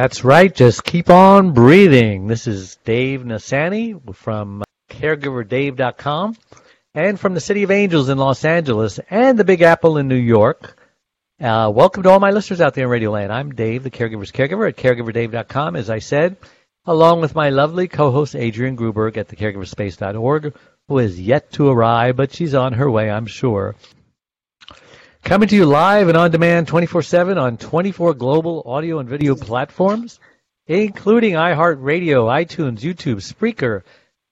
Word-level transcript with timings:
That's 0.00 0.22
right. 0.22 0.54
Just 0.54 0.84
keep 0.84 1.10
on 1.10 1.54
breathing. 1.54 2.28
This 2.28 2.46
is 2.46 2.76
Dave 2.84 3.22
Nassaney 3.22 4.14
from 4.14 4.62
caregiverdave.com 4.92 6.36
and 6.94 7.18
from 7.18 7.34
the 7.34 7.40
City 7.40 7.64
of 7.64 7.72
Angels 7.72 8.08
in 8.08 8.16
Los 8.16 8.44
Angeles 8.44 9.00
and 9.10 9.36
the 9.36 9.42
Big 9.42 9.60
Apple 9.60 9.98
in 9.98 10.06
New 10.06 10.14
York. 10.14 10.80
Uh, 11.40 11.72
welcome 11.74 12.04
to 12.04 12.10
all 12.10 12.20
my 12.20 12.30
listeners 12.30 12.60
out 12.60 12.74
there 12.74 12.84
in 12.84 12.90
Radio 12.90 13.10
Land. 13.10 13.32
I'm 13.32 13.50
Dave, 13.50 13.82
the 13.82 13.90
Caregiver's 13.90 14.30
Caregiver 14.30 14.68
at 14.68 14.76
caregiverdave.com, 14.76 15.74
as 15.74 15.90
I 15.90 15.98
said, 15.98 16.36
along 16.86 17.20
with 17.20 17.34
my 17.34 17.50
lovely 17.50 17.88
co-host 17.88 18.36
Adrian 18.36 18.76
Gruberg 18.76 19.16
at 19.16 19.26
thecaregiverspace.org, 19.26 20.54
who 20.86 20.98
is 20.98 21.20
yet 21.20 21.50
to 21.54 21.70
arrive, 21.70 22.14
but 22.14 22.32
she's 22.32 22.54
on 22.54 22.74
her 22.74 22.88
way, 22.88 23.10
I'm 23.10 23.26
sure. 23.26 23.74
Coming 25.24 25.48
to 25.48 25.56
you 25.56 25.66
live 25.66 26.08
and 26.08 26.16
on 26.16 26.30
demand 26.30 26.68
24-7 26.68 27.40
on 27.40 27.58
24 27.58 28.14
global 28.14 28.62
audio 28.64 28.98
and 28.98 29.08
video 29.08 29.34
platforms, 29.34 30.20
including 30.66 31.34
iHeartRadio, 31.34 32.24
iTunes, 32.26 32.80
YouTube, 32.80 33.16
Spreaker, 33.16 33.82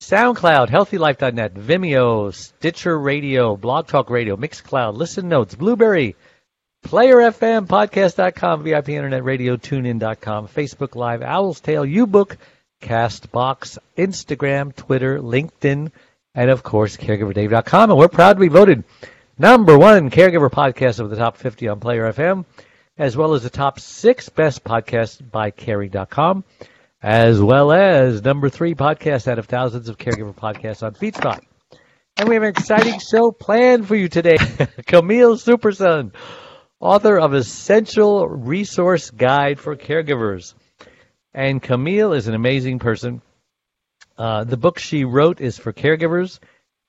SoundCloud, 0.01 0.69
HealthyLife.net, 0.69 1.55
Vimeo, 1.55 2.33
Stitcher 2.33 2.99
Radio, 2.99 3.57
Blog 3.57 3.89
Talk 3.89 4.09
Radio, 4.09 4.37
Mixcloud, 4.37 4.97
Listen 4.97 5.29
Notes, 5.29 5.55
Blubrry, 5.55 6.17
Player 6.83 7.17
FM, 7.17 7.67
Podcast.com, 7.67 8.63
VIP 8.63 8.91
Internet 8.91 9.25
Radio, 9.25 9.57
TuneIn.com, 9.57 10.49
Facebook 10.49 10.95
Live, 10.95 11.21
Owl's 11.23 11.61
Tale, 11.61 11.85
Ubook, 11.85 12.37
Castbox, 12.81 13.77
Instagram, 13.99 14.75
Twitter, 14.75 15.19
LinkedIn, 15.19 15.91
and 16.35 16.51
of 16.51 16.63
course, 16.63 16.97
CaregiverDave.com. 16.97 17.91
And 17.91 17.99
we're 17.99 18.09
proud 18.09 18.35
to 18.35 18.41
be 18.41 18.49
voted 18.49 18.85
number 19.39 19.79
one 19.79 20.11
caregiver 20.11 20.51
podcast 20.51 21.01
of 21.01 21.11
the 21.11 21.17
top 21.17 21.37
50 21.37 21.69
on 21.69 21.81
Player 21.81 22.13
FM, 22.13 22.45
as 22.99 23.17
well 23.17 23.35
as 23.35 23.43
the 23.43 23.51
top 23.51 23.79
six 23.81 24.29
best 24.29 24.65
podcasts 24.65 25.21
by 25.31 25.51
Caring.com, 25.51 26.45
as 27.03 27.41
well 27.41 27.73
as 27.73 28.23
number 28.23 28.49
three 28.49 28.75
podcast 28.75 29.29
out 29.29 29.39
of 29.39 29.47
thousands 29.47 29.89
of 29.89 29.99
caregiver 29.99 30.35
podcasts 30.35 30.83
on 30.83 30.95
FeedSpot. 30.95 31.41
And 32.17 32.29
we 32.29 32.35
have 32.35 32.45
an 32.45 32.49
exciting 32.49 32.99
show 32.99 33.31
planned 33.31 33.87
for 33.87 33.95
you 33.95 34.09
today. 34.09 34.39
Camille 34.87 35.37
Superson, 35.37 36.15
author 36.81 37.19
of 37.19 37.35
Essential 37.35 38.27
Resource 38.27 39.11
Guide 39.11 39.61
for 39.61 39.77
Caregivers. 39.77 40.55
And 41.35 41.63
Camille 41.63 42.15
is 42.15 42.29
an 42.29 42.35
amazing 42.35 42.79
person. 42.79 43.21
Uh, 44.17 44.45
the 44.45 44.57
book 44.57 44.79
she 44.79 45.05
wrote 45.05 45.43
is 45.43 45.59
for 45.59 45.75
caregivers, 45.75 46.39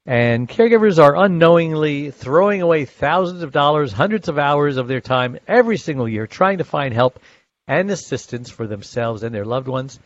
and 0.08 0.48
caregivers 0.48 1.04
are 1.04 1.18
unknowingly 1.18 2.12
throwing 2.12 2.62
away 2.62 2.86
thousands 2.86 3.44
of 3.44 3.52
dollars, 3.52 3.92
hundreds 3.92 4.30
of 4.30 4.40
hours 4.40 4.78
of 4.78 4.88
their 4.88 5.02
time 5.02 5.38
every 5.50 5.76
single 5.76 6.08
year 6.08 6.26
trying 6.26 6.60
to 6.60 6.64
find 6.64 6.94
help 6.94 7.20
and 7.68 7.92
assistance 7.92 8.50
for 8.50 8.66
themselves 8.68 9.22
and 9.22 9.36
their 9.36 9.44
loved 9.44 9.68
ones. 9.68 10.00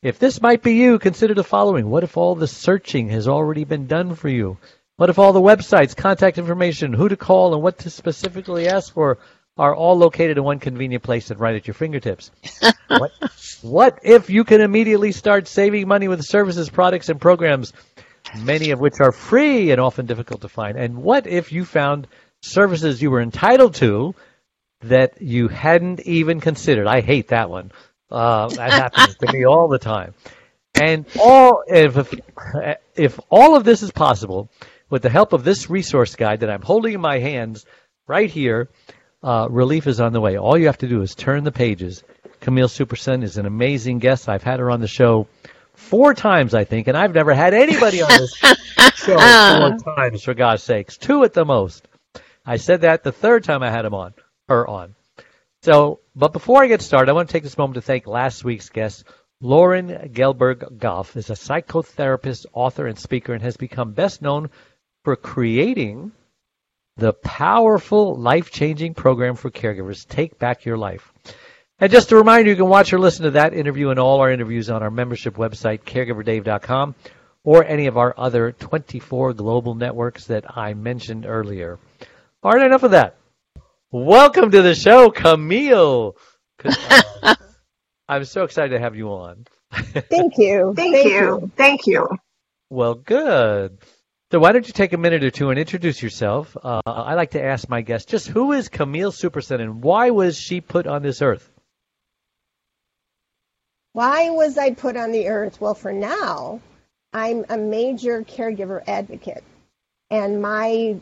If 0.00 0.18
this 0.18 0.40
might 0.40 0.62
be 0.62 0.74
you, 0.76 0.98
consider 0.98 1.34
the 1.34 1.44
following. 1.44 1.90
What 1.90 2.04
if 2.04 2.16
all 2.16 2.34
the 2.34 2.46
searching 2.46 3.10
has 3.10 3.28
already 3.28 3.64
been 3.64 3.86
done 3.86 4.14
for 4.14 4.30
you? 4.30 4.56
What 4.96 5.10
if 5.10 5.18
all 5.18 5.34
the 5.34 5.40
websites, 5.42 5.94
contact 5.94 6.38
information, 6.38 6.94
who 6.94 7.10
to 7.10 7.16
call, 7.16 7.52
and 7.52 7.62
what 7.62 7.78
to 7.80 7.90
specifically 7.90 8.66
ask 8.66 8.94
for 8.94 9.18
are 9.58 9.74
all 9.74 9.96
located 9.98 10.38
in 10.38 10.44
one 10.44 10.58
convenient 10.58 11.04
place 11.04 11.30
and 11.30 11.38
right 11.38 11.54
at 11.54 11.66
your 11.66 11.74
fingertips? 11.74 12.30
what, 12.88 13.12
what 13.60 13.98
if 14.02 14.30
you 14.30 14.44
can 14.44 14.62
immediately 14.62 15.12
start 15.12 15.48
saving 15.48 15.86
money 15.86 16.08
with 16.08 16.24
services, 16.24 16.70
products, 16.70 17.10
and 17.10 17.20
programs, 17.20 17.74
many 18.42 18.70
of 18.70 18.80
which 18.80 19.00
are 19.00 19.12
free 19.12 19.70
and 19.70 19.80
often 19.80 20.06
difficult 20.06 20.42
to 20.42 20.48
find? 20.48 20.76
And 20.76 21.02
what 21.02 21.26
if 21.26 21.52
you 21.52 21.64
found 21.64 22.06
services 22.42 23.00
you 23.00 23.10
were 23.10 23.20
entitled 23.20 23.74
to 23.76 24.14
that 24.82 25.20
you 25.20 25.48
hadn't 25.48 26.00
even 26.00 26.40
considered? 26.40 26.86
I 26.86 27.00
hate 27.00 27.28
that 27.28 27.50
one. 27.50 27.72
Uh, 28.10 28.48
that 28.48 28.72
happens 28.94 29.16
to 29.16 29.32
me 29.32 29.44
all 29.44 29.68
the 29.68 29.78
time. 29.78 30.14
And 30.74 31.06
all 31.20 31.62
if, 31.68 31.96
if 31.96 32.14
if 32.96 33.20
all 33.30 33.54
of 33.54 33.64
this 33.64 33.82
is 33.82 33.92
possible 33.92 34.50
with 34.90 35.02
the 35.02 35.10
help 35.10 35.32
of 35.32 35.44
this 35.44 35.70
resource 35.70 36.16
guide 36.16 36.40
that 36.40 36.50
I'm 36.50 36.62
holding 36.62 36.94
in 36.94 37.00
my 37.00 37.18
hands 37.18 37.64
right 38.06 38.30
here, 38.30 38.68
uh, 39.22 39.46
relief 39.50 39.86
is 39.86 40.00
on 40.00 40.12
the 40.12 40.20
way. 40.20 40.36
All 40.36 40.58
you 40.58 40.66
have 40.66 40.78
to 40.78 40.88
do 40.88 41.00
is 41.02 41.14
turn 41.14 41.44
the 41.44 41.52
pages. 41.52 42.02
Camille 42.40 42.68
Superson 42.68 43.22
is 43.22 43.38
an 43.38 43.46
amazing 43.46 43.98
guest. 43.98 44.28
I've 44.28 44.42
had 44.42 44.60
her 44.60 44.70
on 44.70 44.80
the 44.80 44.88
show 44.88 45.28
four 45.84 46.14
times, 46.14 46.54
I 46.54 46.64
think, 46.64 46.88
and 46.88 46.96
I've 46.96 47.14
never 47.14 47.32
had 47.34 47.54
anybody 47.54 48.02
on 48.02 48.08
this 48.08 48.34
show 48.96 49.16
uh. 49.18 49.76
four 49.78 49.94
times, 49.94 50.22
for 50.22 50.34
God's 50.34 50.62
sakes. 50.62 50.96
Two 50.96 51.24
at 51.24 51.32
the 51.32 51.44
most. 51.44 51.86
I 52.44 52.56
said 52.56 52.82
that 52.82 53.04
the 53.04 53.12
third 53.12 53.44
time 53.44 53.62
I 53.62 53.70
had 53.70 53.84
him 53.84 53.94
on, 53.94 54.14
her 54.48 54.66
on. 54.66 54.94
So, 55.62 56.00
but 56.14 56.32
before 56.34 56.62
I 56.62 56.66
get 56.66 56.82
started, 56.82 57.10
I 57.10 57.14
want 57.14 57.28
to 57.28 57.32
take 57.32 57.42
this 57.42 57.56
moment 57.56 57.76
to 57.76 57.80
thank 57.80 58.06
last 58.06 58.44
week's 58.44 58.68
guest. 58.68 59.04
Lauren 59.40 59.88
Gelberg 60.12 60.78
Goff 60.78 61.16
is 61.16 61.30
a 61.30 61.34
psychotherapist, 61.34 62.44
author, 62.52 62.86
and 62.86 62.98
speaker, 62.98 63.32
and 63.32 63.42
has 63.42 63.56
become 63.56 63.92
best 63.92 64.20
known 64.20 64.50
for 65.04 65.16
creating 65.16 66.12
the 66.96 67.14
powerful, 67.14 68.14
life 68.14 68.50
changing 68.50 68.92
program 68.92 69.36
for 69.36 69.50
caregivers, 69.50 70.06
Take 70.06 70.38
Back 70.38 70.66
Your 70.66 70.76
Life. 70.76 71.13
And 71.80 71.90
just 71.90 72.12
a 72.12 72.16
reminder, 72.16 72.50
you 72.50 72.56
can 72.56 72.68
watch 72.68 72.92
or 72.92 73.00
listen 73.00 73.24
to 73.24 73.32
that 73.32 73.52
interview 73.52 73.90
and 73.90 73.98
all 73.98 74.20
our 74.20 74.30
interviews 74.30 74.70
on 74.70 74.82
our 74.84 74.92
membership 74.92 75.34
website, 75.34 75.80
caregiverdave.com, 75.80 76.94
or 77.42 77.64
any 77.64 77.88
of 77.88 77.98
our 77.98 78.14
other 78.16 78.52
24 78.52 79.32
global 79.34 79.74
networks 79.74 80.26
that 80.26 80.56
I 80.56 80.74
mentioned 80.74 81.26
earlier. 81.26 81.80
All 82.44 82.52
right, 82.52 82.64
enough 82.64 82.84
of 82.84 82.92
that. 82.92 83.16
Welcome 83.90 84.52
to 84.52 84.62
the 84.62 84.76
show, 84.76 85.10
Camille. 85.10 86.16
I'm 88.08 88.24
so 88.24 88.44
excited 88.44 88.70
to 88.70 88.78
have 88.78 88.94
you 88.94 89.08
on. 89.08 89.44
Thank 89.72 90.38
you. 90.38 90.74
Thank, 90.76 91.06
you. 91.06 91.50
Thank 91.56 91.86
you. 91.88 92.08
Well, 92.70 92.94
good. 92.94 93.78
So 94.30 94.38
why 94.38 94.52
don't 94.52 94.66
you 94.66 94.72
take 94.72 94.92
a 94.92 94.98
minute 94.98 95.24
or 95.24 95.30
two 95.30 95.50
and 95.50 95.58
introduce 95.58 96.02
yourself? 96.02 96.56
Uh, 96.62 96.82
I 96.86 97.14
like 97.14 97.32
to 97.32 97.42
ask 97.42 97.68
my 97.68 97.82
guests 97.82 98.10
just 98.10 98.28
who 98.28 98.52
is 98.52 98.68
Camille 98.68 99.12
Superson 99.12 99.60
and 99.60 99.82
why 99.82 100.10
was 100.10 100.38
she 100.38 100.60
put 100.60 100.86
on 100.86 101.02
this 101.02 101.20
earth? 101.20 101.50
Why 103.94 104.30
was 104.30 104.58
I 104.58 104.72
put 104.72 104.96
on 104.96 105.12
the 105.12 105.28
earth? 105.28 105.60
Well, 105.60 105.76
for 105.76 105.92
now, 105.92 106.60
I'm 107.12 107.44
a 107.48 107.56
major 107.56 108.24
caregiver 108.24 108.82
advocate. 108.88 109.44
And 110.10 110.42
my 110.42 110.96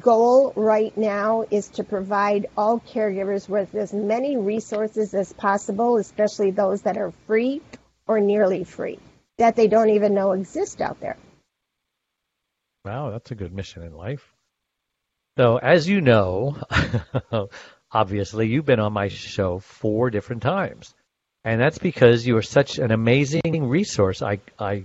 goal 0.00 0.52
right 0.56 0.96
now 0.96 1.44
is 1.48 1.68
to 1.68 1.84
provide 1.84 2.48
all 2.56 2.80
caregivers 2.80 3.48
with 3.48 3.72
as 3.76 3.92
many 3.92 4.36
resources 4.36 5.14
as 5.14 5.32
possible, 5.32 5.96
especially 5.96 6.50
those 6.50 6.82
that 6.82 6.96
are 6.96 7.12
free 7.28 7.62
or 8.08 8.18
nearly 8.18 8.64
free, 8.64 8.98
that 9.36 9.54
they 9.54 9.68
don't 9.68 9.90
even 9.90 10.12
know 10.12 10.32
exist 10.32 10.80
out 10.80 10.98
there. 10.98 11.16
Wow, 12.84 13.10
that's 13.10 13.30
a 13.30 13.36
good 13.36 13.52
mission 13.52 13.84
in 13.84 13.94
life. 13.94 14.34
So, 15.36 15.58
as 15.58 15.88
you 15.88 16.00
know, 16.00 16.56
obviously, 17.92 18.48
you've 18.48 18.66
been 18.66 18.80
on 18.80 18.92
my 18.92 19.06
show 19.06 19.60
four 19.60 20.10
different 20.10 20.42
times. 20.42 20.96
And 21.48 21.58
that's 21.58 21.78
because 21.78 22.26
you 22.26 22.36
are 22.36 22.42
such 22.42 22.78
an 22.78 22.90
amazing 22.90 23.68
resource. 23.68 24.20
I, 24.20 24.38
I, 24.58 24.84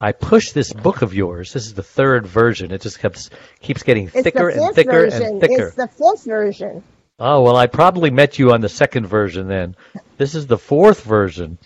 I 0.00 0.12
pushed 0.12 0.54
this 0.54 0.72
book 0.72 1.02
of 1.02 1.12
yours. 1.12 1.52
This 1.52 1.66
is 1.66 1.74
the 1.74 1.82
third 1.82 2.26
version. 2.26 2.72
It 2.72 2.80
just 2.80 3.02
keeps 3.02 3.28
keeps 3.60 3.82
getting 3.82 4.04
It's 4.04 4.22
thicker 4.22 4.48
and 4.48 4.74
thicker 4.74 4.92
version. 4.92 5.22
and 5.22 5.40
thicker. 5.42 5.66
It's 5.66 5.76
the 5.76 5.88
fourth 5.88 6.24
version. 6.24 6.82
Oh 7.18 7.42
well, 7.42 7.54
I 7.54 7.66
probably 7.66 8.10
met 8.10 8.38
you 8.38 8.50
on 8.52 8.62
the 8.62 8.68
second 8.70 9.08
version 9.08 9.46
then. 9.46 9.76
This 10.16 10.34
is 10.34 10.46
the 10.46 10.56
fourth 10.56 11.04
version, 11.04 11.58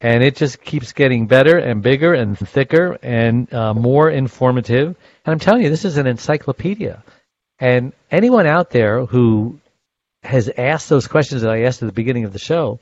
and 0.00 0.24
it 0.24 0.34
just 0.34 0.60
keeps 0.60 0.92
getting 0.92 1.28
better 1.28 1.56
and 1.56 1.80
bigger 1.80 2.14
and 2.14 2.36
thicker 2.36 2.98
and 3.00 3.54
uh, 3.54 3.74
more 3.74 4.10
informative. 4.10 4.88
And 5.24 5.32
I'm 5.32 5.38
telling 5.38 5.62
you, 5.62 5.70
this 5.70 5.84
is 5.84 5.98
an 5.98 6.08
encyclopedia. 6.08 7.04
And 7.60 7.92
anyone 8.10 8.48
out 8.48 8.70
there 8.70 9.06
who 9.06 9.60
has 10.24 10.50
asked 10.58 10.88
those 10.88 11.06
questions 11.06 11.42
that 11.42 11.52
I 11.52 11.62
asked 11.62 11.80
at 11.80 11.86
the 11.86 11.92
beginning 11.92 12.24
of 12.24 12.32
the 12.32 12.40
show, 12.40 12.80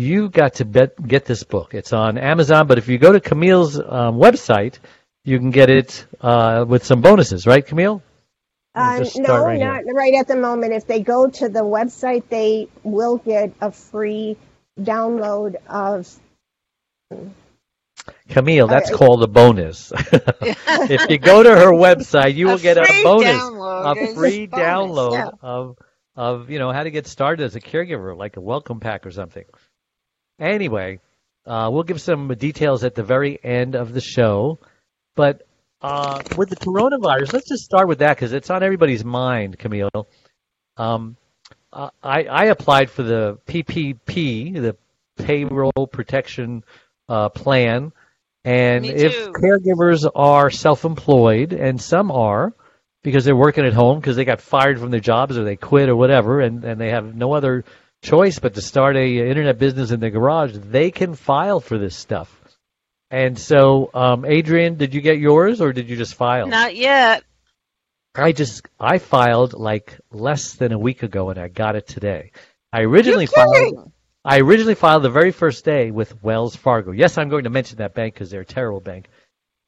you 0.00 0.30
got 0.30 0.54
to 0.56 0.66
bet, 0.66 1.02
get 1.06 1.26
this 1.26 1.44
book. 1.44 1.74
It's 1.74 1.92
on 1.92 2.18
Amazon, 2.18 2.66
but 2.68 2.78
if 2.78 2.88
you 2.88 2.98
go 2.98 3.12
to 3.12 3.20
Camille's 3.20 3.78
um, 3.78 4.16
website, 4.16 4.78
you 5.24 5.38
can 5.38 5.50
get 5.50 5.70
it 5.70 6.06
uh, 6.20 6.64
with 6.68 6.84
some 6.84 7.02
bonuses, 7.02 7.46
right, 7.46 7.66
Camille? 7.66 8.02
Let 8.76 8.86
me 8.86 8.94
Uh, 8.94 8.98
just 8.98 9.16
no, 9.16 9.24
start 9.24 9.44
right 9.44 9.60
here. 9.60 9.74
not 9.74 9.84
right 9.94 10.14
at 10.14 10.28
the 10.28 10.36
moment. 10.36 10.72
If 10.74 10.86
they 10.86 11.00
go 11.02 11.28
to 11.30 11.48
the 11.48 11.60
website, 11.64 12.24
they 12.30 12.68
will 12.84 13.18
get 13.18 13.52
a 13.60 13.72
free 13.72 14.38
download 14.80 15.56
of 15.68 16.08
Camille, 18.28 18.68
that's 18.68 18.90
I- 18.90 18.94
called 18.94 19.22
a 19.24 19.28
bonus. 19.28 19.92
if 20.90 21.10
you 21.10 21.18
go 21.18 21.42
to 21.42 21.50
her 21.50 21.72
website, 21.72 22.34
you 22.36 22.48
will 22.48 22.58
get 22.58 22.78
a 22.78 22.88
bonus, 23.02 23.50
download 23.50 23.84
a 23.84 23.96
free 24.14 24.46
bonus, 24.46 24.48
download 24.48 25.12
yeah. 25.12 25.30
of 25.42 25.78
of 26.16 26.50
you 26.50 26.58
know 26.58 26.72
how 26.72 26.82
to 26.84 26.90
get 26.90 27.06
started 27.06 27.44
as 27.44 27.56
a 27.56 27.60
caregiver, 27.60 28.16
like 28.16 28.36
a 28.36 28.40
welcome 28.40 28.80
pack 28.80 29.06
or 29.06 29.10
something. 29.10 29.44
Anyway, 30.40 31.00
uh, 31.46 31.68
we'll 31.70 31.82
give 31.82 32.00
some 32.00 32.28
details 32.34 32.82
at 32.82 32.94
the 32.94 33.02
very 33.02 33.38
end 33.44 33.74
of 33.74 33.92
the 33.92 34.00
show, 34.00 34.58
but 35.14 35.46
uh, 35.82 36.22
with 36.36 36.48
the 36.48 36.56
coronavirus, 36.56 37.32
let's 37.32 37.48
just 37.48 37.64
start 37.64 37.88
with 37.88 37.98
that 37.98 38.16
because 38.16 38.32
it's 38.32 38.50
on 38.50 38.62
everybody's 38.62 39.04
mind, 39.04 39.58
Camille. 39.58 40.08
Um, 40.76 41.16
uh, 41.72 41.90
I, 42.02 42.24
I 42.24 42.44
applied 42.46 42.90
for 42.90 43.02
the 43.02 43.38
PPP, 43.46 44.54
the 44.54 44.76
Payroll 45.16 45.86
Protection 45.86 46.64
uh, 47.08 47.28
Plan, 47.28 47.92
and 48.44 48.86
if 48.86 49.28
caregivers 49.32 50.10
are 50.14 50.50
self-employed, 50.50 51.52
and 51.52 51.80
some 51.80 52.10
are 52.10 52.54
because 53.02 53.24
they're 53.24 53.36
working 53.36 53.66
at 53.66 53.74
home 53.74 54.00
because 54.00 54.16
they 54.16 54.24
got 54.24 54.40
fired 54.40 54.78
from 54.78 54.90
their 54.90 55.00
jobs 55.00 55.36
or 55.36 55.44
they 55.44 55.56
quit 55.56 55.88
or 55.88 55.96
whatever, 55.96 56.40
and, 56.40 56.64
and 56.64 56.80
they 56.80 56.90
have 56.90 57.14
no 57.14 57.32
other 57.34 57.64
choice 58.02 58.38
but 58.38 58.54
to 58.54 58.62
start 58.62 58.96
a 58.96 59.28
internet 59.28 59.58
business 59.58 59.90
in 59.90 60.00
the 60.00 60.10
garage, 60.10 60.56
they 60.56 60.90
can 60.90 61.14
file 61.14 61.60
for 61.60 61.78
this 61.78 61.96
stuff. 61.96 62.34
And 63.10 63.38
so, 63.38 63.90
um, 63.92 64.24
Adrian, 64.24 64.76
did 64.76 64.94
you 64.94 65.00
get 65.00 65.18
yours 65.18 65.60
or 65.60 65.72
did 65.72 65.88
you 65.88 65.96
just 65.96 66.14
file? 66.14 66.46
Not 66.46 66.76
yet. 66.76 67.24
I 68.14 68.32
just 68.32 68.66
I 68.78 68.98
filed 68.98 69.52
like 69.52 69.98
less 70.10 70.54
than 70.54 70.72
a 70.72 70.78
week 70.78 71.02
ago 71.02 71.30
and 71.30 71.38
I 71.38 71.48
got 71.48 71.76
it 71.76 71.86
today. 71.86 72.32
I 72.72 72.82
originally 72.82 73.26
filed. 73.26 73.92
I 74.24 74.40
originally 74.40 74.74
filed 74.74 75.02
the 75.02 75.10
very 75.10 75.32
first 75.32 75.64
day 75.64 75.90
with 75.90 76.22
Wells 76.22 76.54
Fargo. 76.54 76.92
Yes, 76.92 77.18
I'm 77.18 77.30
going 77.30 77.44
to 77.44 77.50
mention 77.50 77.78
that 77.78 77.94
bank 77.94 78.14
because 78.14 78.30
they're 78.30 78.42
a 78.42 78.46
terrible 78.46 78.80
bank, 78.80 79.08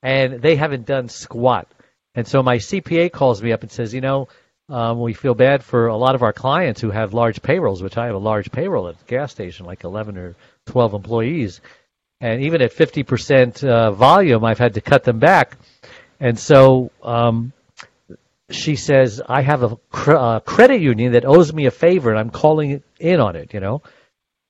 and 0.03 0.43
they 0.43 0.57
haven't 0.57 0.87
done 0.87 1.09
squat. 1.09 1.73
And 2.15 2.29
so 2.29 2.43
my 2.43 2.59
CPA 2.59 3.11
calls 3.11 3.43
me 3.43 3.53
up 3.53 3.63
and 3.63 3.71
says, 3.71 3.95
you 3.95 4.03
know, 4.03 4.29
um, 4.73 5.01
we 5.01 5.13
feel 5.13 5.35
bad 5.35 5.63
for 5.63 5.89
a 5.89 5.97
lot 5.97 6.15
of 6.15 6.23
our 6.23 6.33
clients 6.33 6.81
who 6.81 6.91
have 6.91 7.13
large 7.13 7.43
payrolls, 7.43 7.83
which 7.83 7.99
I 7.99 8.07
have 8.07 8.15
a 8.15 8.19
large 8.19 8.51
payroll 8.51 8.89
at 8.89 8.99
the 8.99 9.05
gas 9.05 9.31
station, 9.31 9.67
like 9.67 9.85
11 9.85 10.17
or 10.17 10.35
12 10.67 10.95
employees, 10.95 11.61
and 12.21 12.43
even 12.43 12.63
at 12.63 12.73
50% 12.73 13.65
uh, 13.65 13.91
volume, 13.91 14.45
I've 14.45 14.59
had 14.59 14.75
to 14.75 14.81
cut 14.81 15.05
them 15.05 15.19
back. 15.19 15.59
And 16.21 16.39
so 16.39 16.91
um, 17.03 17.53
she 18.51 18.77
says, 18.77 19.21
I 19.29 19.43
have 19.43 19.63
a 19.63 19.77
cr- 19.91 20.17
uh, 20.17 20.41
credit 20.41 20.81
union 20.81 21.13
that 21.13 21.25
owes 21.25 21.53
me 21.53 21.67
a 21.67 21.71
favor, 21.71 22.11
and 22.11 22.19
I'm 22.19 22.31
calling 22.31 22.83
in 22.99 23.21
on 23.21 23.37
it. 23.37 23.53
You 23.53 23.61
know. 23.61 23.83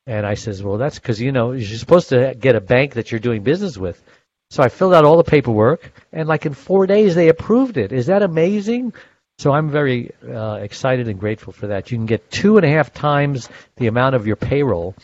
And 0.07 0.27
I 0.27 0.35
says, 0.35 0.63
well, 0.63 0.79
that's 0.79 0.99
because, 0.99 1.21
you 1.21 1.31
know, 1.31 1.53
you're 1.53 1.79
supposed 1.79 2.09
to 2.09 2.35
get 2.39 2.57
a 2.57 2.61
bank 2.61 2.95
that 2.95 3.11
you're 3.11 3.21
doing 3.21 3.43
business 3.43 3.79
with. 3.79 4.03
So 4.51 4.63
I 4.63 4.69
filled 4.69 4.95
out 4.95 5.05
all 5.05 5.17
the 5.17 5.25
paperwork, 5.25 5.93
and 6.13 6.29
like 6.29 6.45
in 6.45 6.55
four 6.55 6.87
days, 6.87 7.15
they 7.15 7.29
approved 7.29 7.77
it. 7.77 7.93
Is 7.93 8.07
that 8.07 8.23
amazing? 8.23 8.93
So 9.39 9.53
I'm 9.53 9.71
very 9.71 10.13
uh, 10.27 10.59
excited 10.63 11.09
and 11.09 11.19
grateful 11.19 11.53
for 11.53 11.69
that. 11.69 11.91
You 11.91 11.99
can 11.99 12.07
get 12.07 12.31
two 12.31 12.57
and 12.59 12.67
a 12.67 12.69
half 12.69 12.93
times 12.93 13.49
the 13.77 13.87
amount 13.89 14.15
of 14.15 14.27
your 14.27 14.37
payroll, 14.37 14.95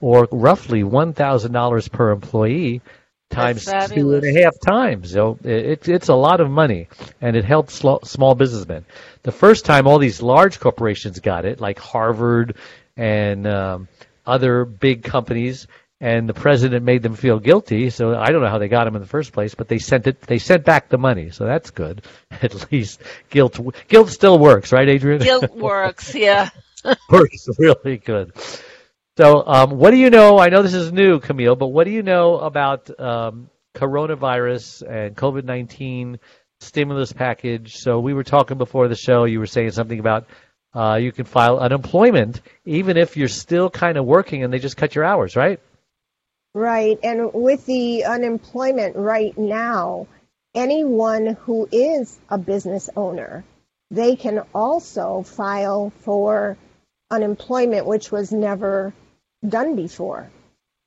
or 0.00 0.28
roughly 0.32 0.82
$1,000 0.82 1.92
per 1.92 2.10
employee, 2.10 2.82
times 3.30 3.64
two 3.64 3.70
and 3.70 3.78
a 3.78 3.80
half 3.80 3.90
two 3.90 4.12
and 4.12 4.34
fabulous. 4.34 4.58
times. 4.58 5.10
So 5.12 5.38
it, 5.44 5.88
it's 5.88 6.08
a 6.08 6.14
lot 6.14 6.40
of 6.40 6.50
money, 6.50 6.88
and 7.20 7.36
it 7.36 7.44
helps 7.44 7.74
small 7.74 8.34
businessmen. 8.34 8.84
The 9.22 9.32
first 9.32 9.64
time 9.64 9.86
all 9.86 9.98
these 9.98 10.22
large 10.22 10.60
corporations 10.60 11.20
got 11.20 11.44
it, 11.44 11.60
like 11.60 11.78
Harvard 11.78 12.56
and 12.96 13.46
um, 13.46 13.88
other 14.26 14.64
big 14.64 15.04
companies, 15.04 15.66
and 16.04 16.28
the 16.28 16.34
president 16.34 16.84
made 16.84 17.02
them 17.02 17.14
feel 17.14 17.38
guilty. 17.38 17.88
So 17.88 18.14
I 18.14 18.30
don't 18.30 18.42
know 18.42 18.50
how 18.50 18.58
they 18.58 18.68
got 18.68 18.86
him 18.86 18.94
in 18.94 19.00
the 19.00 19.08
first 19.08 19.32
place, 19.32 19.54
but 19.54 19.68
they 19.68 19.78
sent 19.78 20.06
it. 20.06 20.20
They 20.20 20.38
sent 20.38 20.62
back 20.62 20.90
the 20.90 20.98
money, 20.98 21.30
so 21.30 21.46
that's 21.46 21.70
good. 21.70 22.04
At 22.30 22.70
least 22.70 23.00
guilt 23.30 23.58
guilt 23.88 24.10
still 24.10 24.38
works, 24.38 24.70
right, 24.70 24.86
Adrian? 24.86 25.22
Guilt 25.22 25.56
works, 25.56 26.14
yeah. 26.14 26.50
works 27.10 27.48
really 27.58 27.96
good. 27.96 28.34
So, 29.16 29.46
um, 29.46 29.78
what 29.78 29.92
do 29.92 29.96
you 29.96 30.10
know? 30.10 30.38
I 30.38 30.50
know 30.50 30.62
this 30.62 30.74
is 30.74 30.92
new, 30.92 31.20
Camille, 31.20 31.56
but 31.56 31.68
what 31.68 31.84
do 31.84 31.90
you 31.90 32.02
know 32.02 32.38
about 32.38 33.00
um, 33.00 33.48
coronavirus 33.74 34.82
and 34.86 35.16
COVID 35.16 35.44
nineteen 35.44 36.18
stimulus 36.60 37.14
package? 37.14 37.76
So, 37.76 37.98
we 37.98 38.12
were 38.12 38.24
talking 38.24 38.58
before 38.58 38.88
the 38.88 38.94
show. 38.94 39.24
You 39.24 39.38
were 39.38 39.46
saying 39.46 39.70
something 39.70 40.00
about 40.00 40.26
uh, 40.74 40.96
you 41.00 41.12
can 41.12 41.24
file 41.24 41.60
unemployment 41.60 42.42
even 42.66 42.98
if 42.98 43.16
you're 43.16 43.28
still 43.28 43.70
kind 43.70 43.96
of 43.96 44.04
working 44.04 44.44
and 44.44 44.52
they 44.52 44.58
just 44.58 44.76
cut 44.76 44.94
your 44.94 45.04
hours, 45.04 45.34
right? 45.34 45.60
Right. 46.54 46.98
And 47.02 47.32
with 47.34 47.66
the 47.66 48.04
unemployment 48.04 48.96
right 48.96 49.36
now, 49.38 50.06
anyone 50.54 51.26
who 51.42 51.68
is 51.72 52.18
a 52.28 52.38
business 52.38 52.90
owner, 52.96 53.44
they 53.90 54.16
can 54.16 54.40
also 54.54 55.22
file 55.22 55.92
for 56.00 56.56
unemployment, 57.10 57.86
which 57.86 58.12
was 58.12 58.32
never 58.32 58.94
done 59.48 59.76
before. 59.76 60.30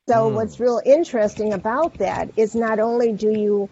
So 0.09 0.29
Hmm. 0.29 0.35
what's 0.35 0.59
real 0.59 0.81
interesting 0.85 1.53
about 1.53 1.95
that 1.99 2.31
is 2.37 2.55
not 2.55 2.79
only 2.79 3.13
do 3.13 3.31
you 3.31 3.69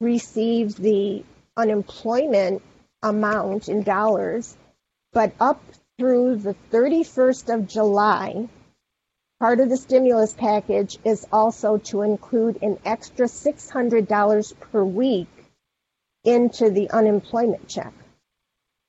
receive 0.00 0.76
the 0.76 1.24
unemployment 1.56 2.62
amount 3.02 3.68
in 3.68 3.82
dollars, 3.82 4.56
but 5.12 5.32
up 5.40 5.62
through 5.98 6.36
the 6.36 6.54
31st 6.72 7.54
of 7.54 7.68
July, 7.68 8.48
Part 9.40 9.60
of 9.60 9.68
the 9.68 9.76
stimulus 9.76 10.34
package 10.34 10.98
is 11.04 11.24
also 11.30 11.78
to 11.78 12.02
include 12.02 12.60
an 12.60 12.78
extra 12.84 13.26
$600 13.26 14.52
per 14.58 14.84
week 14.84 15.28
into 16.24 16.70
the 16.70 16.90
unemployment 16.90 17.68
check. 17.68 17.92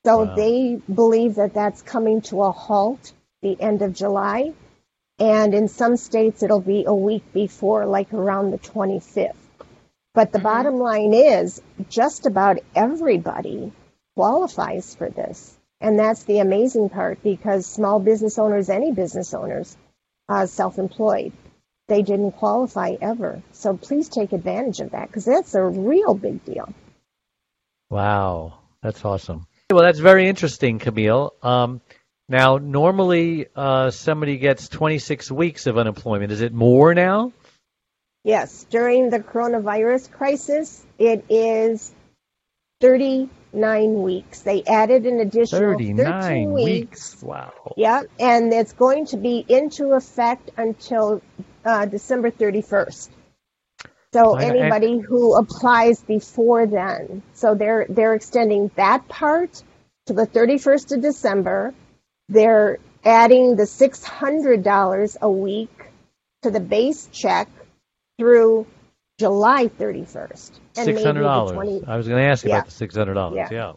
So 0.04 0.24
Wow. 0.24 0.34
they 0.34 0.80
believe 0.92 1.36
that 1.36 1.54
that's 1.54 1.82
coming 1.82 2.22
to 2.22 2.42
a 2.42 2.50
halt 2.50 3.12
the 3.42 3.60
end 3.60 3.82
of 3.82 3.92
July. 3.92 4.52
And 5.20 5.54
in 5.54 5.68
some 5.68 5.96
states, 5.96 6.42
it'll 6.42 6.60
be 6.60 6.84
a 6.84 6.94
week 6.94 7.32
before, 7.32 7.86
like 7.86 8.12
around 8.12 8.50
the 8.50 8.58
25th. 8.58 9.36
But 10.14 10.32
the 10.32 10.38
mm-hmm. 10.38 10.44
bottom 10.44 10.78
line 10.78 11.14
is 11.14 11.62
just 11.88 12.26
about 12.26 12.58
everybody 12.74 13.72
qualifies 14.16 14.94
for 14.96 15.08
this. 15.10 15.56
And 15.80 15.98
that's 15.98 16.24
the 16.24 16.40
amazing 16.40 16.88
part 16.88 17.22
because 17.22 17.66
small 17.66 18.00
business 18.00 18.38
owners, 18.38 18.68
any 18.68 18.90
business 18.92 19.32
owners, 19.32 19.76
uh, 20.30 20.46
self-employed. 20.46 21.32
They 21.88 22.02
didn't 22.02 22.32
qualify 22.32 22.94
ever. 23.02 23.42
So 23.52 23.76
please 23.76 24.08
take 24.08 24.32
advantage 24.32 24.78
of 24.80 24.92
that 24.92 25.08
because 25.08 25.24
that's 25.24 25.54
a 25.54 25.62
real 25.62 26.14
big 26.14 26.44
deal. 26.44 26.72
Wow, 27.90 28.58
that's 28.80 29.04
awesome. 29.04 29.46
Well, 29.70 29.82
that's 29.82 29.98
very 29.98 30.28
interesting, 30.28 30.78
Camille. 30.78 31.34
Um, 31.42 31.80
now, 32.28 32.58
normally 32.58 33.46
uh, 33.56 33.90
somebody 33.90 34.38
gets 34.38 34.68
26 34.68 35.32
weeks 35.32 35.66
of 35.66 35.76
unemployment. 35.76 36.30
Is 36.30 36.40
it 36.40 36.52
more 36.52 36.94
now? 36.94 37.32
Yes, 38.22 38.64
during 38.70 39.10
the 39.10 39.18
coronavirus 39.18 40.12
crisis, 40.12 40.86
it 40.98 41.24
is 41.28 41.92
39 43.52 44.02
weeks. 44.02 44.40
They 44.40 44.62
added 44.64 45.06
an 45.06 45.20
additional 45.20 45.60
13 45.72 45.96
39 45.96 46.52
weeks. 46.52 46.64
weeks. 46.64 47.22
Wow. 47.22 47.52
Yeah, 47.76 48.02
and 48.18 48.52
it's 48.52 48.72
going 48.72 49.06
to 49.06 49.16
be 49.16 49.44
into 49.48 49.92
effect 49.92 50.50
until 50.56 51.22
uh, 51.64 51.86
December 51.86 52.30
31st. 52.30 53.08
So 54.12 54.34
I- 54.34 54.42
I- 54.42 54.44
anybody 54.46 54.98
who 54.98 55.34
applies 55.36 56.00
before 56.00 56.66
then, 56.66 57.22
so 57.34 57.54
they're 57.54 57.86
they're 57.88 58.14
extending 58.14 58.70
that 58.76 59.08
part 59.08 59.62
to 60.06 60.12
the 60.12 60.26
31st 60.26 60.96
of 60.96 61.02
December. 61.02 61.74
They're 62.28 62.78
adding 63.04 63.56
the 63.56 63.64
$600 63.64 65.16
a 65.20 65.30
week 65.30 65.84
to 66.42 66.50
the 66.50 66.60
base 66.60 67.08
check 67.12 67.48
through 68.18 68.66
July 69.20 69.68
31st. 69.68 70.50
and 70.76 70.86
maybe 70.86 70.92
Six 70.92 71.00
the 71.02 71.06
hundred 71.06 71.22
dollars. 71.22 71.52
20 71.52 71.84
I 71.86 71.96
was 71.96 72.08
going 72.08 72.22
to 72.22 72.28
ask 72.28 72.44
you 72.44 72.50
Yeah. 72.50 72.56
about 72.56 72.66
the 72.66 72.72
six 72.72 72.96
hundred 72.96 73.14
dollars. 73.14 73.36
Yeah. 73.36 73.48
Yeah. 73.52 73.72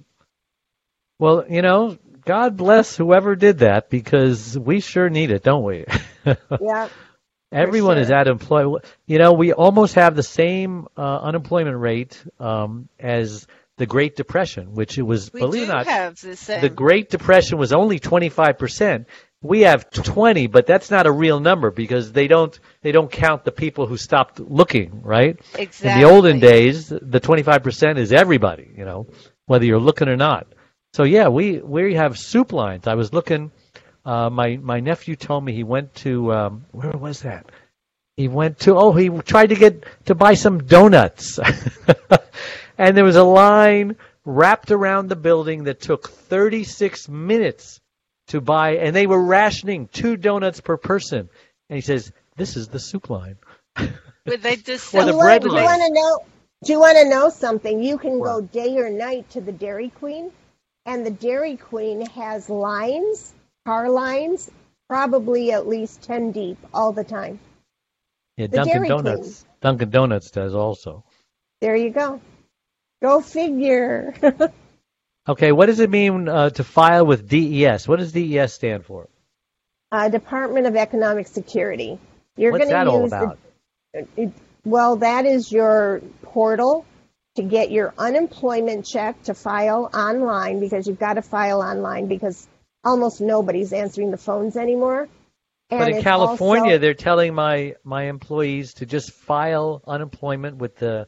Well, 1.20 1.46
you 1.50 1.62
know, 1.62 1.98
God 2.26 2.58
bless 2.58 2.96
whoever 2.96 3.36
did 3.36 3.60
that 3.60 3.90
because 3.90 4.58
we 4.58 4.80
sure 4.80 5.10
need 5.10 5.32
it, 5.32 5.44
don't 5.44 5.64
we? 5.64 5.86
Yeah, 6.62 6.88
Everyone 7.52 7.98
is 8.00 8.08
sure. 8.08 8.16
at 8.16 8.28
employ. 8.28 8.78
You 9.06 9.18
know, 9.20 9.34
we 9.34 9.54
almost 9.54 9.96
have 9.96 10.16
the 10.16 10.24
same 10.24 10.88
uh, 10.98 11.20
unemployment 11.20 11.78
rate 11.78 12.24
um, 12.40 12.88
as 13.00 13.46
the 13.78 13.86
Great 13.86 14.16
Depression, 14.16 14.74
which 14.74 14.98
it 14.98 15.02
was, 15.04 15.32
We 15.34 15.42
believe 15.42 15.68
do 15.68 15.72
it 15.72 15.76
or 15.76 15.78
not, 15.78 15.88
have 15.88 16.20
the 16.22 16.36
same. 16.38 16.62
the 16.62 16.70
Great 16.70 17.10
Depression 17.10 17.58
was 17.58 17.74
only 17.74 18.00
25%. 18.00 19.06
We 19.44 19.62
have 19.62 19.92
20, 19.92 20.48
but 20.48 20.68
that's 20.68 20.92
not 20.92 21.08
a 21.08 21.12
real 21.14 21.40
number 21.42 21.72
because 21.72 22.14
they 22.14 22.28
don't 22.30 22.60
they 22.84 22.94
don't 22.94 23.12
count 23.12 23.46
the 23.46 23.54
people 23.54 23.88
who 23.88 23.98
stopped 23.98 24.40
looking, 24.42 25.04
right? 25.04 25.40
exactly. 25.56 25.90
In 25.92 26.00
the 26.00 26.06
olden 26.06 26.40
days, 26.40 26.90
the 26.90 27.22
25% 27.22 27.98
is 28.00 28.14
everybody, 28.14 28.72
you 28.78 28.86
know, 28.86 29.08
whether 29.48 29.66
you're 29.66 29.80
looking 29.82 30.10
or 30.10 30.18
not. 30.18 30.48
So 30.96 31.04
yeah, 31.06 31.30
we 31.30 31.60
we 31.60 31.96
have 31.96 32.20
soup 32.20 32.54
lines. 32.54 32.88
I 32.88 32.96
was 32.96 33.14
looking 33.14 33.52
Uh, 34.06 34.30
my 34.32 34.58
my 34.58 34.82
nephew 34.82 35.16
told 35.16 35.46
me 35.46 35.54
he 35.54 35.64
went 35.64 35.96
to 35.96 36.34
um, 36.34 36.66
where 36.72 36.92
was 36.92 37.22
that? 37.22 37.52
He 38.18 38.28
went 38.30 38.60
to 38.62 38.78
oh 38.78 38.94
he 38.94 39.10
tried 39.10 39.50
to 39.50 39.56
get 39.56 39.86
to 40.08 40.16
buy 40.16 40.36
some 40.36 40.66
donuts, 40.66 41.40
and 42.78 42.98
there 42.98 43.06
was 43.06 43.18
a 43.18 43.24
line 43.24 43.98
wrapped 44.26 44.72
around 44.72 45.10
the 45.10 45.18
building 45.18 45.66
that 45.66 45.82
took 45.82 46.10
36 46.10 47.10
minutes 47.10 47.82
to 48.28 48.42
buy, 48.42 48.78
and 48.78 48.96
they 48.96 49.08
were 49.08 49.22
rationing 49.22 49.88
two 49.88 50.18
donuts 50.18 50.62
per 50.62 50.78
person. 50.78 51.30
And 51.70 51.76
he 51.78 51.82
says, 51.82 52.12
"This 52.36 52.56
is 52.58 52.68
the 52.68 52.80
soup 52.80 53.10
line." 53.10 53.38
Would 54.26 54.42
they 54.42 54.56
just 54.56 54.94
Or 54.94 55.02
sell 55.02 55.06
the 55.08 55.40
do 55.40 55.48
you 55.48 55.54
line. 55.54 55.64
want 55.64 55.82
to 55.82 55.94
know? 55.94 56.20
Do 56.64 56.72
you 56.72 56.80
want 56.80 56.98
to 56.98 57.10
know 57.10 57.30
something? 57.30 57.84
You 57.84 57.98
can 57.98 58.20
go 58.22 58.40
day 58.42 58.78
or 58.78 58.90
night 58.90 59.30
to 59.32 59.42
the 59.42 59.52
Dairy 59.52 59.90
Queen, 59.90 60.32
and 60.86 61.06
the 61.06 61.12
Dairy 61.12 61.58
Queen 61.58 62.06
has 62.08 62.50
lines, 62.50 63.34
car 63.66 63.90
lines, 63.90 64.50
probably 64.88 65.52
at 65.52 65.68
least 65.68 66.04
ten 66.04 66.32
deep 66.32 66.58
all 66.74 66.94
the 66.94 67.04
time. 67.04 67.40
Yeah, 68.38 68.48
The 68.48 68.58
Dunkin' 68.58 68.74
Dairy 68.74 68.88
Donuts. 68.88 69.46
Dunkin' 69.62 69.90
Donuts 69.90 70.32
does 70.32 70.56
also. 70.56 71.04
There 71.62 71.76
you 71.76 71.90
go. 71.92 72.22
Go 73.02 73.20
figure. 73.22 74.14
Okay, 75.28 75.52
what 75.52 75.68
does 75.68 75.80
it 75.80 75.90
mean 75.90 76.28
uh, 76.28 76.50
to 76.52 76.64
file 76.64 77.06
with 77.06 77.30
DES? 77.30 77.88
What 77.88 78.00
does 78.00 78.12
DES 78.12 78.54
stand 78.54 78.86
for? 78.86 79.08
uh, 79.94 80.10
Department 80.10 80.66
of 80.66 80.76
Economic 80.76 81.28
Security. 81.28 82.00
You're 82.36 82.52
What's 82.52 82.66
going 82.66 82.74
that 82.74 82.86
to 82.86 82.90
all 82.90 83.04
use 83.04 83.14
about? 83.14 83.38
The, 83.94 84.08
it, 84.18 84.34
well, 84.66 84.96
that 84.98 85.26
is 85.26 85.52
your 85.52 86.02
portal 86.24 86.84
to 87.36 87.44
get 87.44 87.70
your 87.72 87.94
unemployment 87.98 88.86
check 88.86 89.22
to 89.24 89.36
file 89.36 89.90
online 89.94 90.60
because 90.60 90.88
you've 90.88 91.00
got 91.00 91.14
to 91.14 91.22
file 91.22 91.62
online 91.62 92.08
because 92.08 92.48
almost 92.84 93.22
nobody's 93.22 93.72
answering 93.72 94.10
the 94.10 94.18
phones 94.18 94.58
anymore. 94.58 95.08
And 95.70 95.80
But 95.80 95.90
in 95.90 96.02
California, 96.02 96.74
also- 96.74 96.78
they're 96.80 96.94
telling 96.96 97.36
my 97.36 97.76
my 97.84 98.06
employees 98.06 98.74
to 98.76 98.88
just 98.88 99.12
file 99.12 99.84
unemployment 99.86 100.58
with 100.58 100.76
the 100.78 101.08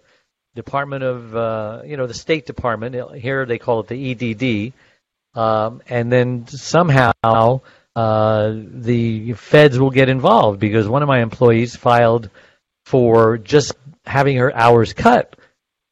Department 0.55 1.03
of, 1.03 1.35
uh, 1.35 1.81
you 1.85 1.97
know, 1.97 2.07
the 2.07 2.13
State 2.13 2.45
Department. 2.45 3.15
Here 3.15 3.45
they 3.45 3.57
call 3.57 3.81
it 3.81 3.87
the 3.87 4.11
EDD, 4.11 4.73
um, 5.39 5.81
and 5.89 6.11
then 6.11 6.47
somehow 6.47 7.61
uh, 7.95 8.53
the 8.55 9.33
feds 9.33 9.77
will 9.79 9.89
get 9.91 10.09
involved 10.09 10.59
because 10.59 10.87
one 10.87 11.01
of 11.01 11.07
my 11.07 11.21
employees 11.21 11.75
filed 11.75 12.29
for 12.85 13.37
just 13.37 13.73
having 14.05 14.37
her 14.37 14.55
hours 14.55 14.93
cut. 14.93 15.35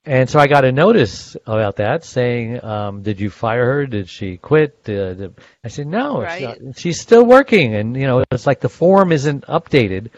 And 0.06 0.30
so 0.30 0.38
I 0.38 0.48
got 0.48 0.66
a 0.66 0.72
notice 0.74 1.38
about 1.46 1.78
that 1.78 2.04
saying, 2.04 2.62
um, 2.64 3.04
"Did 3.04 3.22
you 3.22 3.30
fire 3.30 3.66
her? 3.66 3.86
Did 3.86 4.10
she 4.10 4.36
quit?" 4.36 4.76
Uh, 4.86 5.14
did- 5.14 5.34
I 5.64 5.70
said, 5.70 5.88
"No, 5.88 6.22
Right. 6.22 6.62
not. 6.62 6.78
she's 6.78 7.00
still 7.00 7.26
working." 7.26 7.74
And 7.74 7.96
you 7.96 8.06
know, 8.06 8.24
it's 8.32 8.46
like 8.46 8.60
the 8.60 8.68
form 8.68 9.14
isn't 9.14 9.46
updated. 9.48 10.10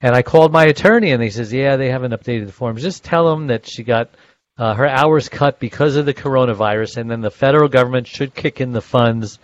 And 0.00 0.14
I 0.14 0.22
called 0.22 0.52
my 0.52 0.64
attorney, 0.66 1.10
and 1.10 1.22
he 1.22 1.30
says, 1.30 1.52
"Yeah, 1.52 1.76
they 1.76 1.90
haven't 1.90 2.12
updated 2.12 2.46
the 2.46 2.52
forms. 2.52 2.82
Just 2.82 3.04
tell 3.04 3.28
them 3.30 3.48
that 3.48 3.66
she 3.66 3.82
got 3.82 4.10
uh, 4.56 4.74
her 4.74 4.86
hours 4.86 5.28
cut 5.28 5.58
because 5.58 5.96
of 5.96 6.06
the 6.06 6.14
coronavirus, 6.14 6.98
and 6.98 7.10
then 7.10 7.20
the 7.20 7.30
federal 7.30 7.68
government 7.68 8.06
should 8.06 8.34
kick 8.34 8.60
in 8.60 8.72
the 8.72 8.82
funds." 8.82 9.38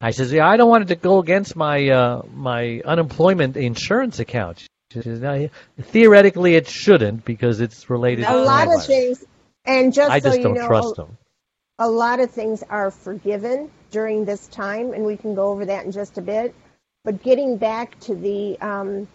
I 0.00 0.12
says, 0.12 0.32
"Yeah, 0.32 0.48
I 0.48 0.56
don't 0.56 0.70
want 0.70 0.84
it 0.84 0.94
to 0.94 0.96
go 0.96 1.18
against 1.18 1.56
my 1.56 1.88
uh, 1.90 2.22
my 2.32 2.80
unemployment 2.84 3.56
insurance 3.56 4.18
account." 4.18 4.66
She 4.92 5.02
says, 5.02 5.20
no, 5.20 5.50
theoretically, 5.78 6.54
it 6.54 6.66
shouldn't 6.66 7.22
because 7.26 7.60
it's 7.60 7.90
related 7.90 8.24
a 8.24 8.28
to 8.28 8.36
lot 8.38 8.68
of 8.74 8.86
things. 8.86 9.22
And 9.66 9.92
just 9.92 10.10
I 10.10 10.20
so 10.20 10.30
just 10.30 10.40
don't 10.40 10.54
know, 10.54 10.66
trust 10.66 10.96
them. 10.96 11.18
a 11.78 11.86
lot 11.86 12.20
of 12.20 12.30
things 12.30 12.62
are 12.62 12.90
forgiven 12.90 13.70
during 13.90 14.24
this 14.24 14.46
time, 14.48 14.94
and 14.94 15.04
we 15.04 15.18
can 15.18 15.34
go 15.34 15.48
over 15.48 15.66
that 15.66 15.84
in 15.84 15.92
just 15.92 16.16
a 16.16 16.22
bit. 16.22 16.54
But 17.04 17.22
getting 17.22 17.58
back 17.58 18.00
to 18.00 18.14
the, 18.14 18.58
um, 18.60 19.08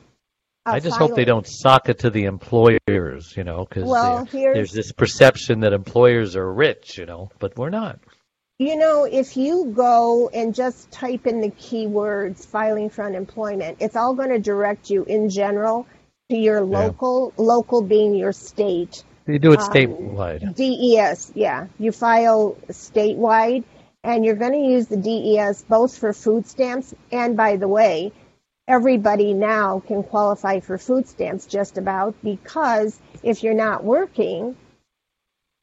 I 0.65 0.79
just 0.79 0.98
hope 0.98 1.15
they 1.15 1.25
don't 1.25 1.46
sock 1.48 1.89
it 1.89 2.00
to 2.00 2.10
the 2.10 2.24
employers, 2.25 3.34
you 3.36 3.43
know, 3.43 3.65
because 3.65 3.84
Well, 3.84 4.25
there's 4.32 4.72
this 4.72 4.91
perception 4.93 5.60
that 5.62 5.74
employers 5.74 6.36
are 6.36 6.51
rich, 6.51 6.98
you 6.98 7.05
know, 7.05 7.29
but 7.39 7.58
we're 7.58 7.70
not. 7.70 8.00
You 8.60 8.77
know, 8.77 9.03
if 9.03 9.36
you 9.36 9.74
go 9.75 10.29
and 10.29 10.55
just 10.55 10.89
type 10.91 11.27
in 11.27 11.41
the 11.41 11.50
keywords 11.50 12.46
filing 12.46 12.89
for 12.89 13.03
unemployment, 13.03 13.77
it's 13.82 13.96
all 13.96 14.13
going 14.13 14.29
to 14.29 14.39
direct 14.39 14.89
you 14.89 15.03
in 15.03 15.29
general 15.29 15.86
to 16.29 16.38
your 16.38 16.62
local, 16.62 17.34
local 17.36 17.82
being 17.82 18.15
your 18.15 18.32
state. 18.32 19.03
You 19.27 19.39
do 19.39 19.51
it 19.53 19.60
Um, 19.60 19.70
statewide. 19.70 20.55
DES, 20.55 21.32
yeah. 21.36 21.67
You 21.77 21.91
file 21.91 22.55
statewide, 22.70 23.63
and 24.03 24.24
you're 24.24 24.36
going 24.36 24.53
to 24.53 24.65
use 24.65 24.88
the 24.88 24.98
DES 24.98 25.63
both 25.63 25.98
for 25.98 26.13
food 26.13 26.48
stamps, 26.48 26.93
and 27.12 27.36
by 27.36 27.58
the 27.58 27.67
way, 27.67 28.13
everybody 28.67 29.34
now 29.34 29.79
can 29.79 30.03
qualify 30.03 30.60
for 30.60 30.77
food 30.77 31.08
stamps 31.08 31.46
just 31.46 31.77
about 31.77 32.15
because 32.24 33.00
if 33.22 33.43
you're 33.43 33.53
not 33.53 33.84
working, 33.84 34.55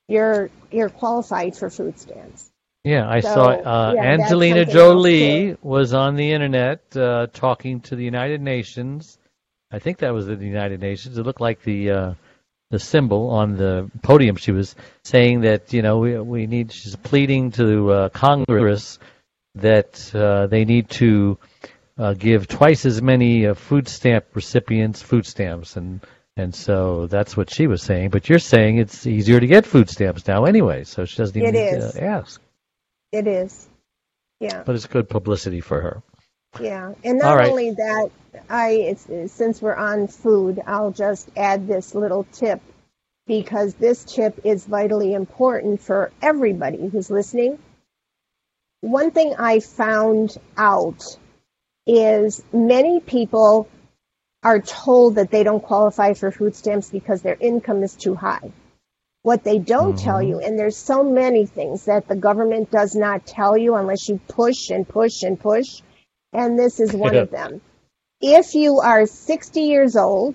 you're 0.09 0.51
you're 0.71 0.91
qualified 0.91 1.57
for 1.57 1.71
food 1.71 1.99
stamps. 1.99 2.51
Yeah, 2.85 3.09
I 3.09 3.21
so, 3.21 3.35
saw 3.35 3.47
uh, 3.49 3.93
yeah, 3.95 4.03
Angelina 4.03 4.65
Jolie 4.65 5.57
was 5.63 5.93
on 5.93 6.17
the 6.17 6.33
internet 6.33 6.97
uh, 6.97 7.27
talking 7.33 7.81
to 7.83 7.97
the 7.97 8.05
United 8.05 8.41
Nations. 8.41 9.19
I 9.71 9.79
think 9.79 9.99
that 9.99 10.15
was 10.15 10.27
the 10.27 10.37
United 10.37 10.81
Nations. 10.81 11.19
It 11.19 11.23
looked 11.23 11.41
like 11.41 11.63
the 11.63 11.91
uh, 11.91 12.15
the 12.71 12.79
symbol 12.79 13.31
on 13.31 13.57
the 13.57 13.91
podium. 14.03 14.37
She 14.37 14.53
was 14.53 14.75
saying 15.05 15.43
that 15.43 15.73
you 15.73 15.83
know 15.83 15.99
we 15.99 16.19
we 16.19 16.47
need. 16.47 16.73
She's 16.73 16.97
pleading 16.97 17.53
to 17.53 17.91
uh, 17.91 18.09
Congress 18.09 18.99
that 19.57 20.15
uh, 20.15 20.47
they 20.47 20.65
need 20.65 20.89
to 20.91 21.39
uh, 21.99 22.15
give 22.15 22.49
twice 22.49 22.87
as 22.87 23.01
many 23.03 23.47
uh, 23.47 23.55
food 23.55 23.89
stamp 23.89 24.27
recipients 24.35 25.03
food 25.03 25.27
stamps 25.27 25.77
and. 25.77 26.01
And 26.37 26.55
so 26.55 27.07
that's 27.07 27.37
what 27.37 27.51
she 27.51 27.67
was 27.67 27.83
saying. 27.83 28.11
But 28.11 28.29
you're 28.29 28.39
saying 28.39 28.79
it's 28.79 29.07
easier 29.07 29.41
to 29.41 29.47
get 29.47 29.67
food 29.67 29.91
stamps 29.91 30.27
now 30.27 30.45
anyway, 30.45 30.85
so 30.85 31.05
she 31.05 31.19
doesn't 31.19 31.37
even 31.37 31.55
It 31.55 31.59
need 31.59 31.77
is. 31.77 31.93
to 31.93 32.05
ask. 32.05 32.41
It 33.13 33.27
is. 33.27 33.69
Yeah. 34.39 34.63
But 34.65 34.77
it's 34.77 34.87
good 34.87 35.09
publicity 35.11 35.61
for 35.61 35.83
her. 35.83 36.03
Yeah, 36.59 36.95
and 37.05 37.19
not 37.19 37.35
right. 37.35 37.51
only 37.51 37.73
that, 37.73 38.11
I 38.49 38.71
it's, 38.71 39.33
since 39.33 39.61
we're 39.61 39.75
on 39.75 40.09
food, 40.09 40.63
I'll 40.67 40.93
just 40.93 41.29
add 41.37 41.69
this 41.69 41.95
little 41.95 42.25
tip 42.33 42.63
because 43.27 43.75
this 43.75 44.03
tip 44.05 44.41
is 44.45 44.65
vitally 44.65 45.13
important 45.13 45.81
for 45.83 46.11
everybody 46.23 46.89
who's 46.89 47.11
listening. 47.11 47.59
One 48.81 49.11
thing 49.11 49.35
I 49.39 49.61
found 49.61 50.39
out 50.57 51.05
is 51.87 52.43
many 52.53 53.01
people 53.01 53.69
are 54.43 54.61
told 54.61 55.17
that 55.17 55.31
they 55.31 55.43
don't 55.43 55.63
qualify 55.63 56.15
for 56.15 56.31
food 56.31 56.55
stamps 56.55 56.91
because 56.91 57.23
their 57.23 57.37
income 57.41 57.83
is 57.83 57.95
too 57.95 58.15
high. 58.15 58.53
What 59.23 59.45
they 59.45 59.59
don't 59.59 59.99
tell 59.99 60.23
you, 60.23 60.41
and 60.41 60.59
there's 60.59 60.79
so 60.79 61.05
many 61.05 61.45
things 61.45 61.85
that 61.85 62.09
the 62.09 62.17
government 62.17 62.71
does 62.71 62.95
not 62.95 63.27
tell 63.27 63.57
you 63.57 63.75
unless 63.75 64.09
you 64.09 64.19
push 64.29 64.71
and 64.71 64.89
push 64.89 65.23
and 65.23 65.39
push, 65.39 65.83
and 66.33 66.59
this 66.59 66.81
is 66.81 66.95
one 66.95 67.15
of 67.15 67.31
them. 67.31 67.61
If 68.23 68.55
you 68.55 68.81
are 68.81 69.05
60 69.05 69.61
years 69.61 69.97
old 69.97 70.35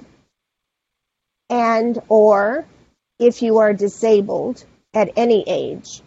and 1.49 1.99
or 2.09 2.65
if 3.17 3.41
you 3.41 3.57
are 3.57 3.73
disabled 3.73 4.63
at 4.93 5.11
any 5.15 5.43
age, 5.47 6.01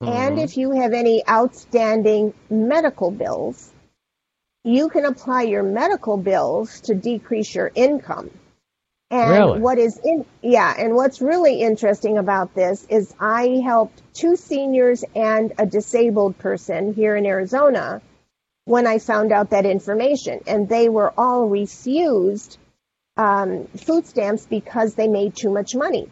and 0.00 0.38
Mhm. 0.38 0.44
if 0.44 0.56
you 0.56 0.70
have 0.72 0.92
any 0.92 1.26
outstanding 1.28 2.34
medical 2.50 3.10
bills, 3.10 3.72
you 4.66 4.88
can 4.88 5.04
apply 5.04 5.42
your 5.42 5.62
medical 5.62 6.16
bills 6.16 6.80
to 6.80 6.94
decrease 6.94 7.54
your 7.54 7.70
income. 7.74 8.30
And 9.12 9.30
Really? 9.30 9.60
what 9.60 9.78
is 9.78 9.96
in 9.98 10.26
yeah, 10.42 10.74
and 10.76 10.96
what's 10.96 11.20
really 11.20 11.60
interesting 11.62 12.18
about 12.18 12.52
this 12.56 12.84
is 12.88 13.14
I 13.20 13.60
helped 13.64 14.02
two 14.12 14.34
seniors 14.34 15.04
and 15.14 15.52
a 15.58 15.66
disabled 15.66 16.36
person 16.38 16.92
here 16.92 17.14
in 17.14 17.24
Arizona 17.24 18.02
when 18.64 18.88
I 18.88 18.98
found 18.98 19.30
out 19.30 19.50
that 19.50 19.64
information, 19.64 20.40
and 20.48 20.68
they 20.68 20.88
were 20.88 21.12
all 21.16 21.48
refused 21.48 22.58
um, 23.16 23.66
food 23.76 24.08
stamps 24.08 24.44
because 24.46 24.96
they 24.96 25.06
made 25.06 25.36
too 25.36 25.50
much 25.50 25.76
money. 25.76 26.10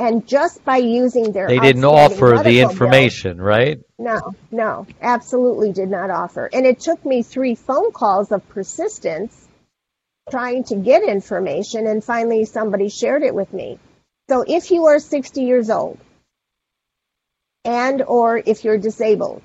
And 0.00 0.26
just 0.26 0.64
by 0.64 0.78
using 0.78 1.30
their 1.32 1.46
They 1.46 1.58
didn't 1.58 1.84
offer 1.84 2.14
the 2.14 2.34
medical 2.36 2.52
bill- 2.52 2.70
information, 2.70 3.38
right? 3.38 3.80
no, 3.98 4.32
no, 4.50 4.86
absolutely 5.02 5.72
did 5.72 5.90
not 5.90 6.08
offer. 6.08 6.48
And 6.50 6.64
it 6.64 6.80
took 6.80 7.04
me 7.04 7.22
three 7.22 7.54
phone 7.54 7.92
calls 7.92 8.32
of 8.32 8.48
persistence 8.48 9.46
trying 10.30 10.64
to 10.64 10.76
get 10.76 11.02
information, 11.02 11.86
and 11.86 12.02
finally 12.02 12.46
somebody 12.46 12.88
shared 12.88 13.22
it 13.22 13.34
with 13.34 13.52
me. 13.52 13.78
So 14.30 14.42
if 14.46 14.70
you 14.70 14.86
are 14.86 14.98
60 15.00 15.42
years 15.42 15.68
old, 15.68 15.98
and 17.66 18.00
or 18.00 18.38
if 18.38 18.64
you're 18.64 18.78
disabled, 18.78 19.42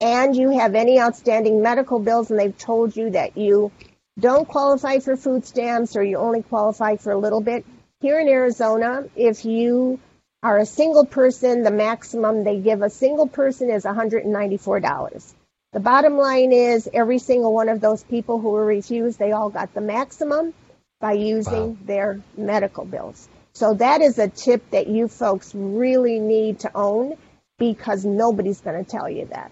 and 0.00 0.34
you 0.34 0.48
have 0.58 0.74
any 0.74 0.98
outstanding 0.98 1.60
medical 1.60 1.98
bills, 1.98 2.30
and 2.30 2.40
they've 2.40 2.56
told 2.56 2.96
you 2.96 3.10
that 3.10 3.36
you 3.36 3.70
don't 4.18 4.48
qualify 4.48 5.00
for 5.00 5.14
food 5.16 5.44
stamps 5.44 5.94
or 5.94 6.02
you 6.02 6.16
only 6.16 6.42
qualify 6.42 6.96
for 6.96 7.12
a 7.12 7.18
little 7.18 7.42
bit, 7.42 7.66
here 8.04 8.20
in 8.20 8.28
Arizona, 8.28 9.04
if 9.16 9.46
you 9.46 9.98
are 10.42 10.58
a 10.58 10.66
single 10.66 11.06
person, 11.06 11.62
the 11.62 11.70
maximum 11.70 12.44
they 12.44 12.58
give 12.58 12.82
a 12.82 12.90
single 12.90 13.26
person 13.26 13.70
is 13.70 13.84
$194. 13.84 15.34
The 15.72 15.80
bottom 15.80 16.18
line 16.18 16.52
is 16.52 16.86
every 16.92 17.18
single 17.18 17.54
one 17.54 17.70
of 17.70 17.80
those 17.80 18.04
people 18.04 18.38
who 18.38 18.50
were 18.50 18.66
refused, 18.66 19.18
they 19.18 19.32
all 19.32 19.48
got 19.48 19.72
the 19.72 19.80
maximum 19.80 20.52
by 21.00 21.12
using 21.12 21.70
Wow. 21.70 21.76
their 21.86 22.20
medical 22.36 22.84
bills. 22.84 23.26
So 23.54 23.72
that 23.72 24.02
is 24.02 24.18
a 24.18 24.28
tip 24.28 24.70
that 24.72 24.86
you 24.86 25.08
folks 25.08 25.54
really 25.54 26.20
need 26.20 26.58
to 26.60 26.70
own 26.74 27.16
because 27.58 28.04
nobody's 28.04 28.60
going 28.60 28.84
to 28.84 28.90
tell 28.90 29.08
you 29.08 29.24
that. 29.32 29.50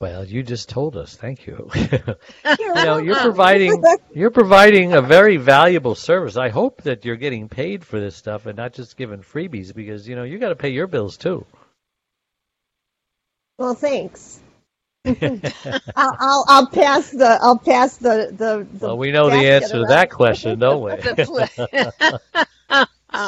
Well, 0.00 0.24
you 0.24 0.44
just 0.44 0.68
told 0.68 0.96
us. 0.96 1.16
Thank 1.16 1.46
you. 1.46 1.68
You're 2.58 2.74
know, 2.74 2.98
you're 2.98 3.18
providing 3.18 3.82
you're 4.14 4.30
providing 4.30 4.92
a 4.92 5.02
very 5.02 5.38
valuable 5.38 5.96
service. 5.96 6.36
I 6.36 6.50
hope 6.50 6.82
that 6.82 7.04
you're 7.04 7.16
getting 7.16 7.48
paid 7.48 7.84
for 7.84 7.98
this 7.98 8.14
stuff 8.14 8.46
and 8.46 8.56
not 8.56 8.72
just 8.74 8.96
given 8.96 9.22
freebies 9.22 9.74
because 9.74 10.06
you 10.06 10.14
know 10.14 10.22
you 10.22 10.38
got 10.38 10.50
to 10.50 10.56
pay 10.56 10.68
your 10.68 10.86
bills 10.86 11.16
too. 11.16 11.44
Well, 13.58 13.74
thanks. 13.74 14.38
I'll, 15.04 15.16
I'll, 15.96 16.44
I'll 16.46 16.66
pass 16.68 17.10
the 17.10 17.38
I'll 17.42 17.58
pass 17.58 17.96
the 17.96 18.28
the. 18.30 18.66
the 18.78 18.86
well, 18.86 18.98
we 18.98 19.10
know 19.10 19.30
the 19.30 19.50
answer 19.50 19.78
to 19.78 19.86
that 19.88 20.10
question, 20.10 20.60
don't 20.60 20.82
we? 20.82 20.92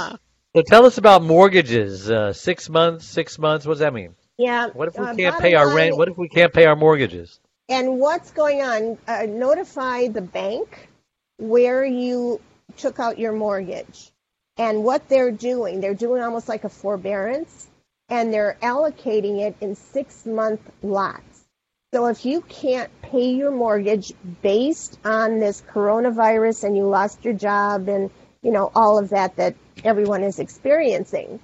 So 0.53 0.63
tell 0.63 0.85
us 0.85 0.99
about 0.99 1.23
mortgages. 1.23 2.11
Uh, 2.11 2.33
six 2.33 2.69
months, 2.69 3.07
six 3.07 3.39
months. 3.39 3.65
What 3.65 3.75
does 3.75 3.79
that 3.81 3.95
mean? 3.95 4.17
Yeah. 4.41 4.69
What 4.71 4.89
if 4.89 4.99
we 4.99 5.05
uh, 5.05 5.15
can't 5.15 5.39
pay 5.39 5.55
our 5.55 5.67
line- 5.67 5.77
rent? 5.77 5.97
What 5.99 6.09
if 6.09 6.17
we 6.17 6.29
can't 6.29 6.53
pay 6.53 6.65
our 6.65 6.75
mortgages? 6.75 7.39
And 7.69 8.01
what's 8.01 8.31
going 8.31 8.63
on? 8.63 8.97
Uh, 9.07 9.27
notify 9.29 10.09
the 10.09 10.23
bank 10.23 10.89
where 11.37 11.85
you 11.85 12.41
took 12.79 12.99
out 12.99 13.19
your 13.19 13.33
mortgage. 13.33 14.11
And 14.57 14.83
what 14.83 15.09
they're 15.09 15.31
doing, 15.31 15.81
they're 15.81 15.95
doing 15.95 16.23
almost 16.23 16.49
like 16.49 16.65
a 16.65 16.71
forbearance, 16.71 17.69
and 18.09 18.33
they're 18.33 18.57
allocating 18.63 19.41
it 19.41 19.57
in 19.61 19.75
six 19.77 20.25
month 20.25 20.61
lots. 20.83 21.45
So 21.93 22.07
if 22.07 22.25
you 22.25 22.41
can't 22.41 22.91
pay 23.03 23.33
your 23.33 23.51
mortgage 23.51 24.13
based 24.41 24.99
on 25.05 25.39
this 25.39 25.61
coronavirus 25.61 26.65
and 26.65 26.77
you 26.77 26.85
lost 26.85 27.25
your 27.25 27.35
job 27.35 27.89
and 27.89 28.11
you 28.43 28.53
know 28.53 28.71
all 28.75 28.99
of 28.99 29.11
that 29.11 29.37
that 29.37 29.55
everyone 29.85 30.23
is 30.23 30.39
experiencing, 30.39 31.41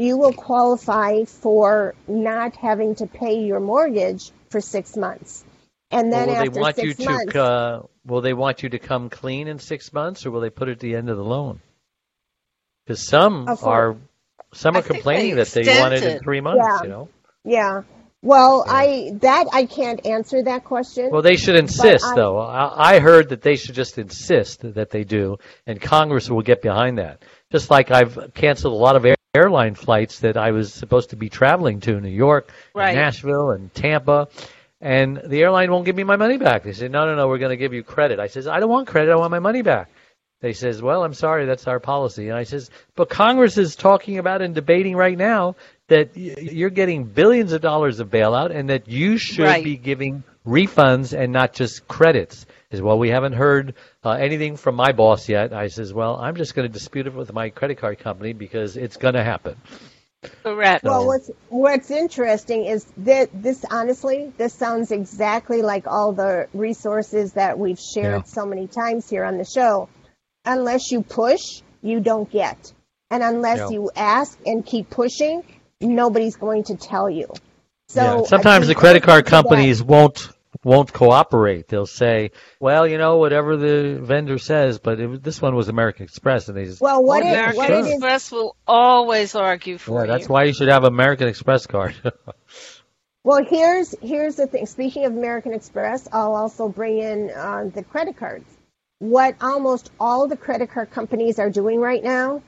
you 0.00 0.16
will 0.16 0.32
qualify 0.32 1.24
for 1.24 1.94
not 2.08 2.56
having 2.56 2.94
to 2.96 3.06
pay 3.06 3.44
your 3.44 3.60
mortgage 3.60 4.30
for 4.48 4.60
six 4.60 4.96
months. 4.96 5.44
And 5.90 6.10
then 6.12 6.28
Or 6.28 6.32
will 6.32 6.38
they 6.40 6.46
after 6.48 6.60
want 6.60 6.76
six 6.76 6.98
you 6.98 7.04
months, 7.04 7.32
to? 7.32 7.42
Uh, 7.44 7.82
will 8.06 8.20
they 8.22 8.32
want 8.32 8.62
you 8.62 8.68
to 8.70 8.78
come 8.78 9.10
clean 9.10 9.46
in 9.48 9.58
six 9.58 9.92
months, 9.92 10.24
or 10.24 10.30
will 10.30 10.40
they 10.40 10.50
put 10.50 10.68
it 10.68 10.72
at 10.72 10.78
the 10.80 10.94
end 10.94 11.10
of 11.10 11.16
the 11.16 11.24
loan? 11.24 11.60
Because 12.86 13.06
some 13.06 13.46
are 13.62 13.96
some 14.52 14.76
are 14.76 14.82
think 14.82 14.94
complaining 14.94 15.34
they 15.36 15.44
that 15.44 15.48
they 15.52 15.80
want 15.80 15.94
it 15.94 16.02
in 16.02 16.18
three 16.20 16.40
months. 16.40 16.64
Yeah. 16.64 16.82
You 16.82 16.88
know. 16.88 17.08
yeah. 17.44 17.82
Well, 18.22 18.64
Yeah. 18.66 18.72
I 18.72 19.10
that 19.20 19.46
I 19.52 19.66
can't 19.66 20.06
answer 20.06 20.42
that 20.44 20.64
question. 20.64 21.10
Well, 21.10 21.22
they 21.22 21.36
should 21.36 21.56
insist, 21.56 22.04
I- 22.04 22.14
though. 22.14 22.38
I, 22.38 22.94
I 22.96 23.00
heard 23.00 23.28
that 23.30 23.42
they 23.42 23.56
should 23.56 23.74
just 23.74 23.98
insist 23.98 24.60
that 24.74 24.90
they 24.90 25.04
do, 25.04 25.36
and 25.66 25.80
Congress 25.80 26.30
will 26.30 26.42
get 26.42 26.62
behind 26.62 26.98
that. 26.98 27.22
Just 27.52 27.70
like 27.70 27.90
I've 27.90 28.32
canceled 28.34 28.72
a 28.72 28.76
lot 28.76 28.96
of 28.96 29.04
air, 29.04 29.16
airline 29.34 29.74
flights 29.74 30.20
that 30.20 30.36
I 30.36 30.50
was 30.50 30.72
supposed 30.72 31.10
to 31.10 31.16
be 31.16 31.28
traveling 31.28 31.80
to 31.80 32.00
New 32.00 32.08
York, 32.08 32.52
and 32.74 32.96
Nashville, 32.96 33.50
and 33.50 33.72
Tampa, 33.72 34.28
and 34.80 35.20
the 35.24 35.42
airline 35.42 35.70
won't 35.70 35.84
give 35.84 35.96
me 35.96 36.04
my 36.04 36.16
money 36.16 36.36
back. 36.36 36.62
They 36.64 36.72
said, 36.72 36.90
"No, 36.90 37.06
no, 37.06 37.14
no, 37.14 37.28
we're 37.28 37.38
going 37.38 37.50
to 37.50 37.56
give 37.56 37.72
you 37.72 37.82
credit." 37.82 38.18
I 38.18 38.26
says, 38.26 38.48
"I 38.48 38.60
don't 38.60 38.70
want 38.70 38.88
credit. 38.88 39.12
I 39.12 39.16
want 39.16 39.30
my 39.30 39.38
money 39.38 39.62
back." 39.62 39.88
They 40.40 40.52
says, 40.52 40.82
"Well, 40.82 41.04
I'm 41.04 41.14
sorry, 41.14 41.46
that's 41.46 41.68
our 41.68 41.78
policy." 41.78 42.28
And 42.28 42.36
I 42.36 42.44
says, 42.44 42.70
"But 42.96 43.08
Congress 43.08 43.56
is 43.58 43.76
talking 43.76 44.18
about 44.18 44.42
and 44.42 44.54
debating 44.54 44.96
right 44.96 45.16
now 45.16 45.54
that 45.88 46.16
you're 46.16 46.70
getting 46.70 47.04
billions 47.04 47.52
of 47.52 47.60
dollars 47.60 48.00
of 48.00 48.10
bailout, 48.10 48.50
and 48.54 48.70
that 48.70 48.88
you 48.88 49.18
should 49.18 49.44
Right. 49.44 49.62
be 49.62 49.76
giving 49.76 50.24
refunds 50.46 51.16
and 51.16 51.32
not 51.32 51.52
just 51.52 51.86
credits." 51.86 52.46
Is 52.70 52.80
well, 52.80 52.98
we 52.98 53.10
haven't 53.10 53.34
heard 53.34 53.74
uh, 54.04 54.10
anything 54.10 54.56
from 54.56 54.74
my 54.76 54.92
boss 54.92 55.28
yet. 55.28 55.52
I 55.52 55.68
says, 55.68 55.92
"Well, 55.92 56.16
I'm 56.16 56.36
just 56.36 56.54
going 56.54 56.68
to 56.68 56.72
dispute 56.72 57.06
it 57.06 57.14
with 57.14 57.32
my 57.32 57.50
credit 57.50 57.78
card 57.78 57.98
company 57.98 58.32
because 58.32 58.76
it's 58.76 58.96
going 58.96 59.14
to 59.14 59.24
happen." 59.24 59.56
Correct. 60.42 60.84
Well, 60.84 61.06
what's 61.06 61.30
what's 61.48 61.90
interesting 61.90 62.66
is 62.66 62.84
that 62.98 63.30
this 63.32 63.64
honestly, 63.70 64.32
this 64.36 64.52
sounds 64.52 64.90
exactly 64.90 65.62
like 65.62 65.86
all 65.86 66.12
the 66.12 66.48
resources 66.52 67.32
that 67.34 67.58
we've 67.58 67.78
shared 67.80 68.22
Yeah. 68.22 68.22
so 68.24 68.44
many 68.44 68.66
times 68.66 69.08
here 69.08 69.24
on 69.24 69.38
the 69.38 69.44
show. 69.44 69.88
Unless 70.44 70.90
you 70.90 71.02
push, 71.02 71.62
you 71.82 72.00
don't 72.00 72.30
get, 72.30 72.72
and 73.10 73.22
unless 73.22 73.58
Yeah. 73.58 73.68
you 73.70 73.90
ask 73.96 74.38
and 74.44 74.64
keep 74.64 74.90
pushing, 74.90 75.42
nobody's 75.80 76.36
going 76.36 76.64
to 76.64 76.76
tell 76.76 77.08
you. 77.08 77.28
So 77.88 78.20
yeah. 78.20 78.22
Sometimes 78.26 78.66
the 78.66 78.74
credit 78.74 79.02
card 79.02 79.24
to 79.26 79.30
that- 79.30 79.42
companies 79.42 79.82
won't 79.82 80.28
won't 80.64 80.92
cooperate. 80.92 81.68
They'll 81.68 81.86
say, 81.86 82.32
"Well, 82.60 82.86
you 82.86 82.98
know, 82.98 83.16
whatever 83.16 83.56
the 83.56 83.98
vendor 84.00 84.38
says," 84.38 84.78
but 84.78 85.00
it, 85.00 85.22
this 85.22 85.40
one 85.40 85.54
was 85.56 85.68
American 85.68 86.04
Express, 86.04 86.48
and 86.48 86.56
they 86.56 86.66
just 86.66 86.80
Well, 86.80 87.02
what 87.02 87.22
"Oh, 87.22 87.26
it- 87.26 87.30
yeah, 87.30 87.32
American 87.50 87.56
what 87.56 87.66
sure." 87.68 87.76
it 87.78 87.80
is- 87.86 87.92
Express 87.94 88.32
will 88.32 88.56
always 88.66 89.34
argue 89.34 89.78
for 89.78 90.00
Yeah, 90.04 90.12
that's 90.12 90.28
you. 90.28 90.32
why 90.34 90.44
you 90.44 90.52
should 90.52 90.68
have 90.68 90.84
American 90.84 91.28
Express 91.28 91.66
card. 91.66 91.94
Well, 93.22 93.44
here's 93.44 93.94
here's 94.00 94.36
the 94.36 94.46
thing. 94.46 94.64
Speaking 94.64 95.04
of 95.04 95.12
American 95.12 95.52
Express, 95.52 96.08
I'll 96.10 96.34
also 96.34 96.68
bring 96.70 97.00
in 97.00 97.30
uh, 97.30 97.70
the 97.74 97.82
credit 97.82 98.16
cards. 98.16 98.46
What 98.98 99.36
almost 99.42 99.90
all 100.00 100.26
the 100.26 100.38
credit 100.38 100.70
card 100.70 100.90
companies 100.90 101.38
are 101.38 101.50
doing 101.50 101.80
right 101.80 102.02
now, 102.02 102.42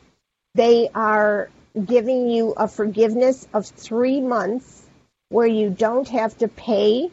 they 0.55 0.88
are 0.94 1.51
giving 1.85 2.31
you 2.31 2.53
a 2.57 2.68
forgiveness 2.68 3.46
of 3.53 3.66
three 3.66 4.22
months 4.22 4.83
where 5.29 5.46
you 5.46 5.68
don't 5.68 6.09
have 6.09 6.37
to 6.38 6.48
pay 6.48 7.11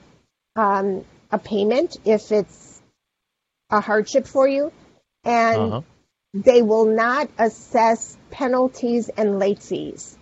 um, 0.60 1.06
a 1.32 1.39
payment 1.39 1.95
if 2.04 2.34
it's 2.34 2.82
a 3.69 3.80
hardship 3.80 4.28
for 4.28 4.45
you, 4.45 4.74
and 5.24 5.58
uh-huh. 5.58 5.82
they 6.34 6.62
will 6.62 6.86
not 6.86 7.30
assess 7.38 8.17
penalties 8.30 9.10
and 9.10 9.39
late 9.39 9.63
fees. 9.63 10.17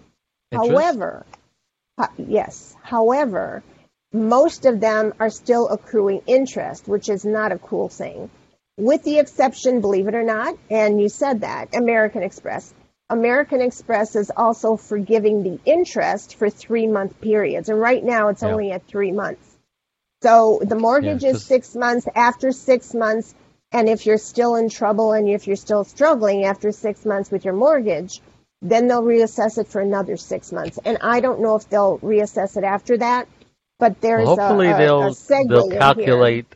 Interest? 0.51 0.71
However, 0.71 1.25
uh, 1.97 2.07
yes, 2.17 2.75
however, 2.83 3.63
most 4.13 4.65
of 4.65 4.79
them 4.79 5.13
are 5.19 5.31
still 5.31 5.69
accruing 5.69 6.21
interest, 6.27 6.87
which 6.87 7.09
is 7.09 7.25
not 7.25 7.51
a 7.51 7.57
cool 7.57 7.89
thing. 7.89 8.29
With 8.77 9.01
the 9.03 9.17
exception, 9.17 9.81
believe 9.81 10.07
it 10.07 10.13
or 10.13 10.23
not, 10.23 10.55
and 10.69 11.01
you 11.01 11.09
said 11.09 11.41
that, 11.41 11.75
American 11.75 12.21
Express. 12.21 12.71
American 13.09 13.61
Express 13.61 14.15
is 14.15 14.31
also 14.35 14.75
forgiving 14.75 15.41
the 15.41 15.59
interest 15.65 16.35
for 16.35 16.49
three 16.51 16.85
month 16.85 17.19
periods. 17.21 17.69
And 17.69 17.79
right 17.79 18.03
now 18.03 18.27
it's 18.27 18.43
Yeah. 18.43 18.51
only 18.51 18.71
at 18.71 18.85
three 18.85 19.11
months. 19.11 19.46
So 20.27 20.59
the 20.61 20.75
mortgage 20.75 21.23
Yeah, 21.23 21.29
is 21.29 21.45
six 21.45 21.73
months. 21.73 22.05
After 22.13 22.51
six 22.51 22.93
months, 22.93 23.33
and 23.71 23.87
if 23.87 24.05
you're 24.05 24.17
still 24.17 24.55
in 24.55 24.67
trouble 24.67 25.13
and 25.13 25.29
if 25.29 25.47
you're 25.47 25.55
still 25.55 25.85
struggling 25.85 26.43
after 26.43 26.73
six 26.73 27.05
months 27.05 27.31
with 27.31 27.45
your 27.45 27.53
mortgage, 27.53 28.21
then 28.61 28.89
they'll 28.89 29.03
reassess 29.03 29.57
it 29.57 29.69
for 29.69 29.79
another 29.79 30.17
six 30.17 30.51
months. 30.51 30.79
And 30.83 30.97
I 30.99 31.21
don't 31.21 31.39
know 31.39 31.55
if 31.55 31.69
they'll 31.69 31.97
reassess 31.99 32.57
it 32.57 32.65
after 32.65 32.97
that, 32.97 33.29
but 33.79 34.01
there's 34.01 34.27
Well, 34.27 34.35
hopefully 34.35 34.67
a, 34.67 34.75
a, 34.75 34.77
they'll 34.77 35.07
a 35.07 35.47
they'll 35.47 35.69
calculate. 35.69 36.53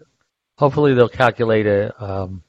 Hopefully 0.57 0.93
they'll 0.93 1.07
calculate 1.07 1.65
a 1.65 2.03
um, 2.03 2.43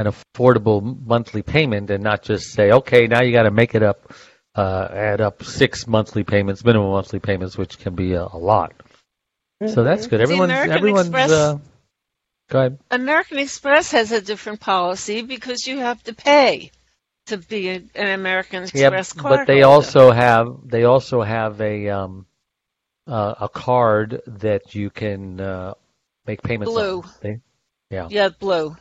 an 0.00 0.06
affordable 0.06 0.82
monthly 1.06 1.42
payment 1.42 1.88
and 1.90 2.02
not 2.02 2.22
just 2.22 2.52
say, 2.52 2.72
okay, 2.72 3.06
now 3.06 3.22
you 3.22 3.30
got 3.30 3.44
to 3.44 3.52
make 3.52 3.76
it 3.76 3.84
up, 3.84 4.12
uh, 4.56 4.88
add 4.90 5.20
up 5.20 5.44
six 5.44 5.86
monthly 5.86 6.24
payments, 6.24 6.64
minimum 6.64 6.90
monthly 6.90 7.20
payments, 7.20 7.56
which 7.56 7.78
can 7.78 7.94
be 7.94 8.14
a, 8.14 8.24
a 8.24 8.38
lot. 8.38 8.72
So 9.66 9.82
that's 9.82 10.06
good. 10.06 10.18
The 10.18 10.22
Everyone's 10.22 10.50
American 10.52 10.76
everyone's. 10.76 11.06
Express- 11.08 11.30
Uh, 11.30 11.58
go 12.50 12.58
ahead. 12.60 12.78
American 12.90 13.38
Express 13.38 13.90
has 13.92 14.12
a 14.12 14.20
different 14.20 14.60
policy 14.60 15.22
because 15.22 15.66
you 15.66 15.78
have 15.78 16.02
to 16.04 16.14
pay 16.14 16.70
to 17.26 17.38
be 17.38 17.68
an 17.68 17.90
American 17.96 18.62
Express 18.64 19.12
yeah, 19.16 19.20
card. 19.22 19.38
but 19.40 19.46
they 19.46 19.62
also 19.62 20.12
have 20.12 20.56
they 20.64 20.84
also 20.84 21.22
have 21.22 21.60
a 21.60 21.88
um, 21.88 22.26
uh, 23.08 23.34
a 23.40 23.48
card 23.48 24.22
that 24.26 24.74
you 24.76 24.90
can 24.90 25.40
uh, 25.40 25.74
make 26.26 26.42
payments 26.42 26.72
Blue. 26.72 27.02
on. 27.02 27.10
They- 27.20 27.40
yeah, 27.90 28.28
blue. 28.28 28.76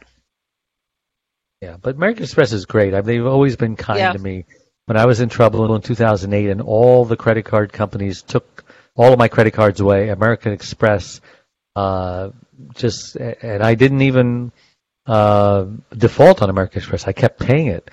Yeah, 1.61 1.77
but 1.81 1.95
American 1.95 2.23
Express 2.23 2.51
is 2.53 2.65
great. 2.65 2.93
I 2.93 2.97
mean, 2.97 3.05
they've 3.05 3.25
always 3.25 3.55
been 3.55 3.75
kind 3.77 3.99
Yeah. 3.99 4.11
to 4.13 4.19
me. 4.19 4.45
When 4.85 4.97
I 4.97 5.05
was 5.05 5.21
in 5.21 5.29
trouble 5.29 5.73
in 5.75 5.81
2008, 5.81 6.49
and 6.49 6.61
all 6.61 7.03
the 7.05 7.15
credit 7.17 7.45
card 7.45 7.73
companies 7.73 8.21
took 8.21 8.63
all 8.97 9.13
of 9.13 9.19
my 9.19 9.29
credit 9.29 9.51
cards 9.51 9.79
away, 9.79 10.10
American 10.10 10.51
Express 10.51 11.21
uh, 11.75 12.31
just, 12.73 13.15
and 13.15 13.63
I 13.63 13.75
didn't 13.75 14.01
even 14.01 14.51
uh, 15.05 15.65
default 15.95 16.41
on 16.41 16.49
American 16.49 16.79
Express. 16.79 17.07
I 17.07 17.13
kept 17.13 17.39
paying 17.39 17.67
it, 17.67 17.89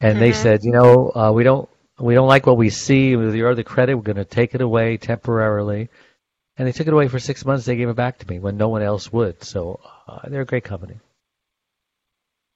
and 0.00 0.20
they 0.20 0.30
Mhm. 0.30 0.34
said, 0.34 0.60
you 0.62 0.72
know, 0.72 1.10
uh, 1.14 1.32
we 1.32 1.42
don't 1.42 1.68
we 1.98 2.14
don't 2.14 2.28
like 2.28 2.46
what 2.46 2.56
we 2.56 2.70
see 2.70 3.16
with 3.16 3.34
your 3.34 3.50
other 3.50 3.62
credit. 3.62 3.94
We're 3.94 4.02
going 4.02 4.16
to 4.16 4.24
take 4.24 4.54
it 4.54 4.60
away 4.60 4.96
temporarily. 4.96 5.88
And 6.56 6.68
they 6.68 6.72
took 6.72 6.86
it 6.86 6.92
away 6.92 7.08
for 7.08 7.18
six 7.18 7.44
months. 7.44 7.64
They 7.64 7.76
gave 7.76 7.88
it 7.88 7.96
back 7.96 8.18
to 8.18 8.28
me 8.28 8.38
when 8.38 8.56
no 8.56 8.68
one 8.68 8.82
else 8.82 9.12
would. 9.12 9.42
So 9.42 9.80
uh, 10.08 10.28
they're 10.28 10.42
a 10.42 10.46
great 10.46 10.64
company. 10.64 10.98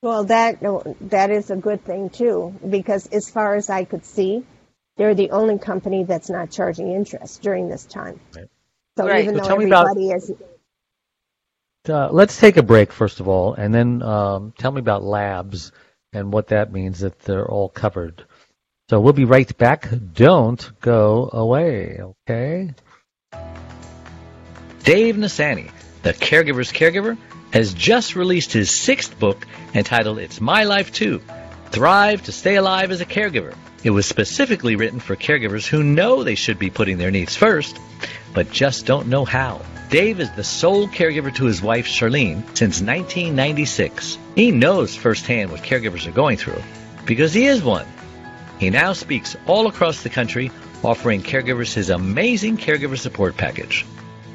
Well, 0.02 0.24
that 0.24 0.60
that 1.00 1.30
is 1.30 1.50
a 1.50 1.56
good 1.56 1.84
thing 1.84 2.10
too, 2.10 2.54
because 2.68 3.06
as 3.06 3.30
far 3.30 3.54
as 3.54 3.70
I 3.70 3.84
could 3.84 4.04
see, 4.04 4.44
they're 4.96 5.14
the 5.14 5.30
only 5.30 5.58
company 5.58 6.04
that's 6.04 6.30
not 6.30 6.50
charging 6.50 6.90
interest 6.92 7.42
during 7.42 7.68
this 7.68 7.84
time. 7.84 8.18
So 8.96 9.06
Right. 9.06 9.22
even 9.22 9.34
So 9.36 9.40
though 9.42 9.46
tell 9.48 9.56
me 9.58 9.66
about- 9.66 9.88
everybody 9.90 10.10
is 10.10 10.32
Uh, 11.88 12.08
let's 12.10 12.36
take 12.40 12.56
a 12.56 12.62
break 12.64 12.90
first 12.90 13.20
of 13.20 13.28
all, 13.28 13.54
and 13.54 13.72
then 13.72 14.02
um, 14.02 14.52
tell 14.58 14.72
me 14.72 14.80
about 14.80 15.04
labs 15.04 15.70
and 16.12 16.32
what 16.32 16.48
that 16.48 16.72
means 16.72 17.00
that 17.00 17.20
they're 17.20 17.46
all 17.48 17.68
covered. 17.68 18.24
So 18.90 19.00
we'll 19.00 19.12
be 19.12 19.24
right 19.24 19.56
back. 19.58 19.88
Don't 20.12 20.68
go 20.80 21.30
away, 21.32 22.00
okay? 22.00 22.74
Dave 24.82 25.16
Nassaney, 25.16 25.70
the 26.02 26.12
caregiver's 26.12 26.72
caregiver, 26.72 27.16
has 27.52 27.72
just 27.74 28.16
released 28.16 28.52
his 28.52 28.80
sixth 28.80 29.18
book 29.18 29.46
entitled 29.74 30.18
It's 30.18 30.40
My 30.40 30.64
Life 30.64 30.92
Too 30.92 31.20
Thrive 31.70 32.22
to 32.24 32.32
Stay 32.32 32.56
Alive 32.56 32.90
as 32.90 33.00
a 33.00 33.06
Caregiver. 33.06 33.54
It 33.84 33.90
was 33.90 34.06
specifically 34.06 34.76
written 34.76 35.00
for 35.00 35.16
caregivers 35.16 35.66
who 35.66 35.82
know 35.82 36.22
they 36.22 36.34
should 36.34 36.58
be 36.58 36.70
putting 36.70 36.98
their 36.98 37.10
needs 37.10 37.36
first, 37.36 37.78
but 38.34 38.50
just 38.50 38.86
don't 38.86 39.08
know 39.08 39.24
how. 39.24 39.60
Dave 39.90 40.18
is 40.18 40.30
the 40.32 40.42
sole 40.42 40.88
caregiver 40.88 41.32
to 41.36 41.44
his 41.44 41.62
wife 41.62 41.86
Charlene 41.86 42.42
since 42.56 42.80
1996. 42.80 44.18
He 44.34 44.50
knows 44.50 44.96
firsthand 44.96 45.52
what 45.52 45.62
caregivers 45.62 46.06
are 46.06 46.12
going 46.12 46.36
through 46.36 46.60
because 47.04 47.32
he 47.32 47.46
is 47.46 47.62
one. 47.62 47.86
He 48.58 48.70
now 48.70 48.92
speaks 48.94 49.36
all 49.46 49.68
across 49.68 50.02
the 50.02 50.10
country, 50.10 50.50
offering 50.82 51.22
caregivers 51.22 51.72
his 51.72 51.90
amazing 51.90 52.56
caregiver 52.56 52.98
support 52.98 53.36
package. 53.36 53.86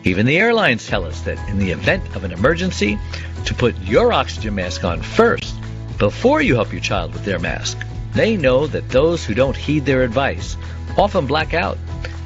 Even 0.03 0.25
the 0.25 0.37
airlines 0.37 0.87
tell 0.87 1.03
us 1.03 1.21
that 1.21 1.37
in 1.49 1.59
the 1.59 1.71
event 1.71 2.15
of 2.15 2.23
an 2.23 2.31
emergency, 2.31 2.97
to 3.45 3.53
put 3.53 3.77
your 3.79 4.13
oxygen 4.13 4.55
mask 4.55 4.83
on 4.83 5.01
first 5.01 5.55
before 5.97 6.41
you 6.41 6.55
help 6.55 6.71
your 6.71 6.81
child 6.81 7.13
with 7.13 7.25
their 7.25 7.39
mask. 7.39 7.77
They 8.13 8.37
know 8.37 8.67
that 8.67 8.89
those 8.89 9.23
who 9.23 9.33
don't 9.33 9.55
heed 9.55 9.85
their 9.85 10.03
advice 10.03 10.57
often 10.97 11.27
black 11.27 11.53
out, 11.53 11.77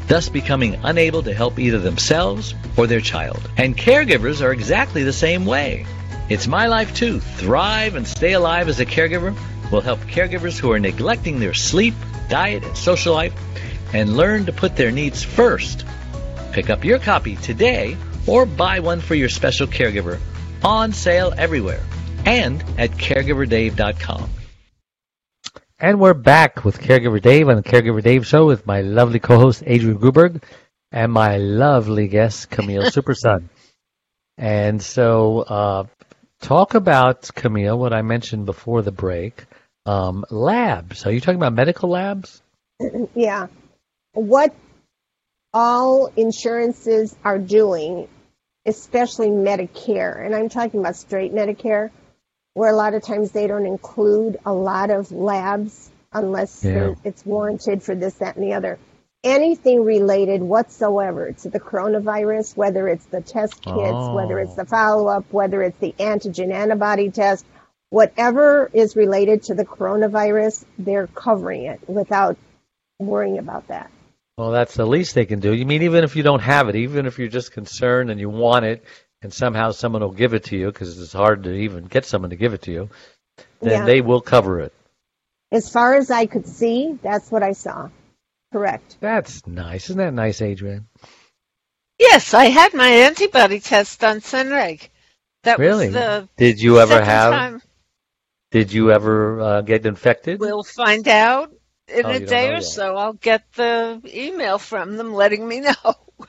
thus 0.07 0.29
becoming 0.29 0.79
unable 0.83 1.23
to 1.23 1.33
help 1.33 1.59
either 1.59 1.79
themselves 1.79 2.55
or 2.77 2.87
their 2.87 3.01
child. 3.01 3.49
And 3.57 3.77
caregivers 3.77 4.41
are 4.41 4.51
exactly 4.51 5.03
the 5.03 5.13
same 5.13 5.45
way. 5.45 5.85
It's 6.29 6.47
my 6.47 6.67
life 6.67 6.95
too. 6.95 7.19
Thrive 7.19 7.95
and 7.95 8.07
stay 8.07 8.33
alive 8.33 8.67
as 8.67 8.79
a 8.79 8.85
caregiver 8.85 9.35
will 9.71 9.81
help 9.81 9.99
caregivers 10.01 10.57
who 10.57 10.71
are 10.71 10.79
neglecting 10.79 11.39
their 11.39 11.53
sleep, 11.53 11.93
diet, 12.29 12.63
and 12.63 12.77
social 12.77 13.13
life 13.13 13.33
and 13.93 14.17
learn 14.17 14.45
to 14.45 14.53
put 14.53 14.75
their 14.75 14.91
needs 14.91 15.23
first. 15.23 15.85
Pick 16.51 16.69
up 16.69 16.83
your 16.83 16.99
copy 16.99 17.35
today 17.35 17.97
or 18.27 18.45
buy 18.45 18.79
one 18.79 19.01
for 19.01 19.15
your 19.15 19.29
special 19.29 19.67
caregiver 19.67 20.19
on 20.63 20.93
sale 20.93 21.33
everywhere 21.37 21.81
and 22.25 22.63
at 22.77 22.91
caregiverdave.com. 22.91 24.29
And 25.77 25.99
we're 25.99 26.13
back 26.13 26.63
with 26.63 26.79
Caregiver 26.79 27.21
Dave 27.21 27.49
on 27.49 27.57
the 27.57 27.61
Caregiver 27.61 28.01
Dave 28.01 28.25
Show 28.25 28.45
with 28.45 28.65
my 28.65 28.79
lovely 28.79 29.19
co-host 29.19 29.61
Adrian 29.65 29.99
Gruberg 29.99 30.41
and 30.89 31.11
my 31.11 31.35
lovely 31.35 32.07
guest 32.07 32.49
Camille 32.49 32.83
Superson. 32.91 33.49
And 34.37 34.81
so, 34.81 35.39
uh, 35.39 35.83
talk 36.39 36.75
about 36.75 37.29
Camille, 37.35 37.77
what 37.77 37.91
I 37.91 38.03
mentioned 38.03 38.45
before 38.45 38.83
the 38.83 38.93
break. 38.93 39.45
Um, 39.85 40.23
labs. 40.29 41.05
Are 41.05 41.11
you 41.11 41.19
talking 41.19 41.35
about 41.35 41.51
medical 41.51 41.89
labs? 41.89 42.41
yeah, 43.13 43.47
what 44.13 44.55
all 45.53 46.09
insurances 46.15 47.13
are 47.25 47.37
doing, 47.37 48.07
especially 48.65 49.27
Medicare, 49.27 50.25
and 50.25 50.33
I'm 50.33 50.47
talking 50.47 50.79
about 50.79 50.95
straight 50.95 51.33
Medicare, 51.33 51.91
where 52.55 52.71
a 52.71 52.75
lot 52.75 52.93
of 52.93 53.03
times 53.03 53.31
they 53.31 53.47
don't 53.47 53.65
include 53.65 54.37
a 54.45 54.53
lot 54.53 54.89
of 54.89 55.11
labs 55.11 55.91
unless 56.11 56.63
Yeah. 56.63 56.95
it's 57.03 57.25
warranted 57.25 57.83
for 57.83 57.93
this, 57.93 58.15
that, 58.15 58.37
and 58.37 58.43
the 58.43 58.53
other. 58.53 58.79
Anything 59.23 59.83
related 59.83 60.41
whatsoever 60.41 61.33
to 61.33 61.49
the 61.49 61.59
coronavirus, 61.59 62.55
whether 62.55 62.87
it's 62.87 63.05
the 63.07 63.21
test 63.21 63.61
kits, 63.61 63.67
Oh. 63.67 64.15
whether 64.15 64.39
it's 64.39 64.53
oh. 64.53 64.63
the 64.63 64.65
follow 64.65 65.07
up, 65.07 65.25
whether 65.31 65.61
it's 65.61 65.77
the 65.79 65.93
antigen 65.99 66.51
antibody 66.53 67.11
test, 67.11 67.45
whatever 67.89 68.69
is 68.73 68.95
related 68.95 69.43
to 69.43 69.53
the 69.53 69.65
coronavirus, 69.65 70.63
they're 70.79 71.07
covering 71.07 71.65
it 71.65 71.81
without 71.87 72.37
worrying 72.99 73.37
about 73.37 73.67
that. 73.67 73.91
Well, 74.37 74.51
that's 74.51 74.75
the 74.75 74.85
least 74.85 75.15
they 75.15 75.25
can 75.25 75.39
do. 75.39 75.53
You 75.53 75.65
mean 75.65 75.83
even 75.83 76.05
if 76.05 76.15
you 76.15 76.23
don't 76.23 76.41
have 76.41 76.69
it, 76.69 76.75
even 76.75 77.05
if 77.05 77.19
you're 77.19 77.27
just 77.27 77.51
concerned 77.51 78.11
and 78.11 78.19
you 78.19 78.29
want 78.29 78.63
it, 78.65 78.83
and 79.25 79.33
somehow 79.33 79.71
someone 79.71 80.03
will 80.03 80.11
give 80.11 80.35
it 80.35 80.45
to 80.45 80.55
you 80.55 80.67
because 80.67 81.01
it's 81.01 81.11
hard 81.11 81.43
to 81.43 81.51
even 81.51 81.85
get 81.85 82.05
someone 82.05 82.29
to 82.29 82.35
give 82.35 82.53
it 82.53 82.61
to 82.61 82.71
you, 82.71 82.89
then 83.59 83.71
Yeah. 83.71 83.85
they 83.85 83.99
will 84.01 84.21
cover 84.21 84.61
it. 84.61 84.71
As 85.51 85.67
far 85.67 85.95
as 85.95 86.11
I 86.11 86.27
could 86.27 86.45
see, 86.47 86.97
that's 87.01 87.31
what 87.31 87.41
I 87.41 87.53
saw. 87.53 87.89
Correct. 88.53 88.97
That's 89.01 89.45
nice. 89.47 89.85
Isn't 89.89 89.97
that 89.97 90.13
nice, 90.13 90.41
Adrian? 90.43 90.87
Yes, 91.97 92.33
I 92.35 92.45
had 92.45 92.73
my 92.75 92.87
antibody 92.87 93.59
test 93.59 94.03
on 94.03 94.17
Sunreg. 94.19 94.89
That 95.43 95.57
Really? 95.57 95.87
was 95.87 95.93
the 95.95 96.29
Did 96.37 96.61
you 96.61 96.79
ever 96.79 97.03
have? 97.03 97.33
time. 97.33 97.61
Did 98.51 98.71
you 98.73 98.91
ever 98.91 99.41
uh, 99.41 99.61
get 99.61 99.85
infected? 99.87 100.39
We'll 100.39 100.63
find 100.63 101.07
out 101.07 101.51
in 101.87 102.05
Oh, 102.05 102.11
a 102.11 102.19
day 102.19 102.49
or 102.49 102.53
yet. 102.55 102.63
so. 102.63 102.95
I'll 102.95 103.13
get 103.13 103.43
the 103.53 104.01
email 104.05 104.59
from 104.59 104.97
them 104.97 105.13
letting 105.15 105.47
me 105.47 105.61
know. 105.61 105.95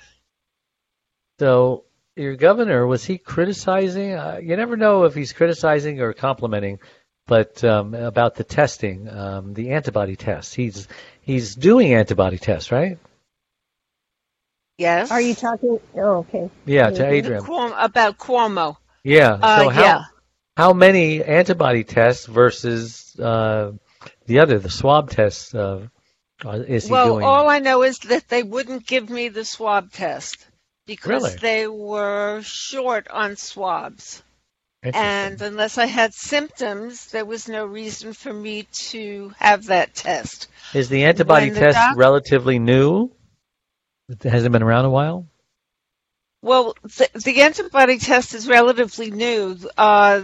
So 1.38 1.85
your 2.16 2.36
governor 2.36 2.86
was 2.86 3.04
he 3.04 3.18
criticizing? 3.18 4.12
Uh, 4.14 4.40
you 4.42 4.56
never 4.56 4.76
know 4.76 5.04
if 5.04 5.14
he's 5.14 5.32
criticizing 5.32 6.00
or 6.00 6.12
complimenting, 6.12 6.80
but 7.26 7.62
um, 7.62 7.94
about 7.94 8.34
the 8.34 8.44
testing, 8.44 9.08
um, 9.08 9.54
the 9.54 9.72
antibody 9.72 10.16
tests. 10.16 10.54
He's 10.54 10.88
he's 11.20 11.54
doing 11.54 11.94
antibody 11.94 12.38
tests, 12.38 12.72
right? 12.72 12.98
Yes. 14.78 15.10
Are 15.10 15.20
you 15.20 15.34
talking? 15.34 15.78
Oh, 15.94 16.18
okay. 16.18 16.50
Yeah, 16.64 16.90
to. 16.90 17.06
Adrian. 17.06 17.42
Cuomo, 17.42 17.74
about 17.78 18.18
Cuomo? 18.18 18.76
Yeah. 19.04 19.38
Uh, 19.40 19.58
so 19.58 19.68
how 19.68 19.82
yeah. 19.82 20.04
how 20.56 20.72
many 20.72 21.22
antibody 21.22 21.84
tests 21.84 22.26
versus 22.26 23.18
uh, 23.18 23.72
the 24.26 24.40
other, 24.40 24.58
the 24.58 24.70
swab 24.70 25.10
tests? 25.10 25.54
Uh, 25.54 25.88
uh, 26.44 26.50
is 26.50 26.86
he 26.86 26.92
Well, 26.92 27.14
doing? 27.14 27.24
all 27.24 27.48
I 27.48 27.60
know 27.60 27.82
is 27.82 27.98
that 28.00 28.28
they 28.28 28.42
wouldn't 28.42 28.86
give 28.86 29.08
me 29.08 29.28
the 29.28 29.44
swab 29.44 29.92
test 29.92 30.46
because 30.86 31.22
Really? 31.22 31.36
they 31.36 31.66
were 31.66 32.40
short 32.42 33.08
on 33.08 33.36
swabs. 33.36 34.22
And 34.82 35.42
unless 35.42 35.78
I 35.78 35.86
had 35.86 36.14
symptoms, 36.14 37.06
there 37.08 37.24
was 37.24 37.48
no 37.48 37.66
reason 37.66 38.12
for 38.12 38.32
me 38.32 38.68
to 38.90 39.32
have 39.38 39.66
that 39.66 39.94
test. 39.94 40.46
is 40.74 40.88
the 40.88 41.04
antibody 41.04 41.50
the 41.50 41.58
test 41.58 41.76
doc- 41.76 41.96
relatively 41.96 42.60
new? 42.60 43.10
It 44.08 44.22
hasn't 44.22 44.52
been 44.52 44.62
around 44.62 44.84
a 44.84 44.90
while. 44.90 45.26
Well, 46.40 46.76
the, 46.82 47.08
the 47.24 47.42
antibody 47.42 47.98
test 47.98 48.32
is 48.34 48.46
relatively 48.46 49.10
new, 49.10 49.56
uh, 49.76 50.22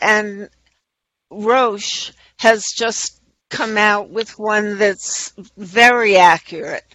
and 0.00 0.48
Roche 1.30 2.10
has 2.38 2.64
just 2.76 3.20
come 3.50 3.78
out 3.78 4.10
with 4.10 4.30
one 4.36 4.78
that's 4.78 5.32
very 5.56 6.16
accurate, 6.16 6.93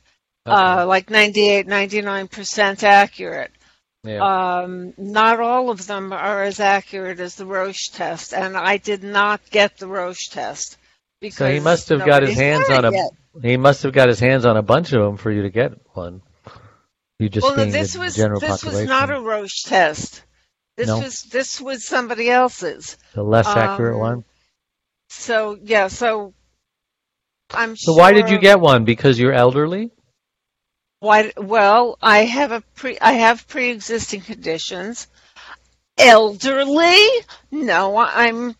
uh, 0.52 0.86
like 0.88 1.10
98, 1.10 1.68
99% 1.68 2.84
accurate. 2.84 3.52
yeah. 4.04 4.62
Um, 4.62 4.94
not 4.98 5.40
all 5.40 5.70
of 5.70 5.86
them 5.88 6.14
are 6.14 6.44
as 6.44 6.60
accurate 6.60 7.20
as 7.20 7.36
the 7.36 7.46
Roche 7.46 7.90
test, 7.92 8.34
and 8.34 8.56
I 8.58 8.78
did 8.78 9.04
not 9.04 9.42
get 9.50 9.78
the 9.78 9.88
Roche 9.88 10.30
test. 10.30 10.78
Because 11.22 11.38
So 11.38 11.52
he 11.52 11.60
must 11.60 11.90
have 11.90 12.06
got 12.06 12.24
his 12.24 12.38
hands 12.38 12.70
on 12.70 12.86
a 12.86 12.92
yet. 12.92 13.10
he 13.42 13.58
must 13.58 13.84
have 13.84 13.92
got 13.94 14.08
his 14.08 14.20
hands 14.20 14.46
on 14.46 14.56
a 14.58 14.62
bunch 14.62 14.94
of 14.94 15.02
them 15.02 15.18
for 15.18 15.32
you 15.32 15.42
to 15.44 15.50
get 15.50 15.74
one. 15.94 16.22
You 17.20 17.28
just 17.28 17.44
well, 17.46 17.56
this 17.70 17.98
was 17.98 18.16
this 18.16 18.28
population, 18.28 18.62
was 18.64 18.86
not 18.86 19.10
a 19.10 19.20
Roche 19.20 19.64
test. 19.66 20.24
This 20.78 20.88
No? 20.88 21.00
was 21.00 21.24
this 21.24 21.60
was 21.60 21.86
somebody 21.86 22.30
else's. 22.30 22.96
the 23.14 23.22
less 23.24 23.48
accurate 23.48 23.96
um, 23.96 24.00
one. 24.00 24.24
So 25.10 25.58
yeah, 25.62 25.90
so 25.90 26.34
I'm 27.52 27.76
So 27.76 27.94
why 27.94 28.14
did 28.14 28.30
you 28.30 28.40
get 28.40 28.62
one? 28.62 28.86
Because 28.86 29.20
you're 29.20 29.34
elderly. 29.34 29.92
Why? 31.00 31.32
Well, 31.38 31.98
I 32.02 32.20
have 32.26 32.52
a 32.52 32.62
pre. 32.76 32.98
I 33.00 33.14
have 33.14 33.48
pre-existing 33.48 34.22
conditions. 34.22 35.08
Elderly? 35.98 36.98
No, 37.52 37.98
I'm 37.98 38.56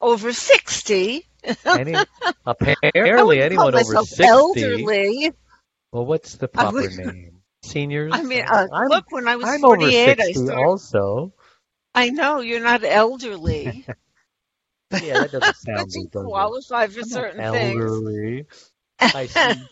over 0.00 0.32
sixty. 0.32 1.26
Any, 1.64 1.94
apparently, 2.46 3.42
anyone 3.42 3.74
over 3.74 3.84
sixty. 4.04 4.24
Elderly. 4.24 5.32
Well, 5.92 6.06
what's 6.06 6.36
the 6.36 6.48
proper 6.48 6.82
would- 6.82 6.92
name? 6.92 7.30
Seniors. 7.62 8.12
I 8.14 8.22
mean, 8.22 8.44
uh, 8.46 8.66
I'm, 8.72 8.88
look, 8.88 9.06
when 9.10 9.26
I 9.26 9.36
was 9.36 9.46
I'm 9.48 9.64
over 9.64 9.76
48, 9.76 10.20
I 10.20 10.32
started. 10.32 10.54
also. 10.64 11.32
I 11.94 12.10
know 12.10 12.40
you're 12.40 12.60
not 12.60 12.84
elderly, 12.84 13.86
Yeah, 14.92 15.20
that 15.20 15.32
doesn't 15.32 15.56
sound 15.56 15.78
but 15.78 15.94
you 15.94 16.02
good, 16.02 16.10
does 16.12 16.22
it? 16.22 16.26
qualify 16.26 16.86
for 16.88 17.02
certain 17.04 17.52
things. 17.52 17.80
elderly. 17.80 18.46
I 19.00 19.26
see. 19.26 19.62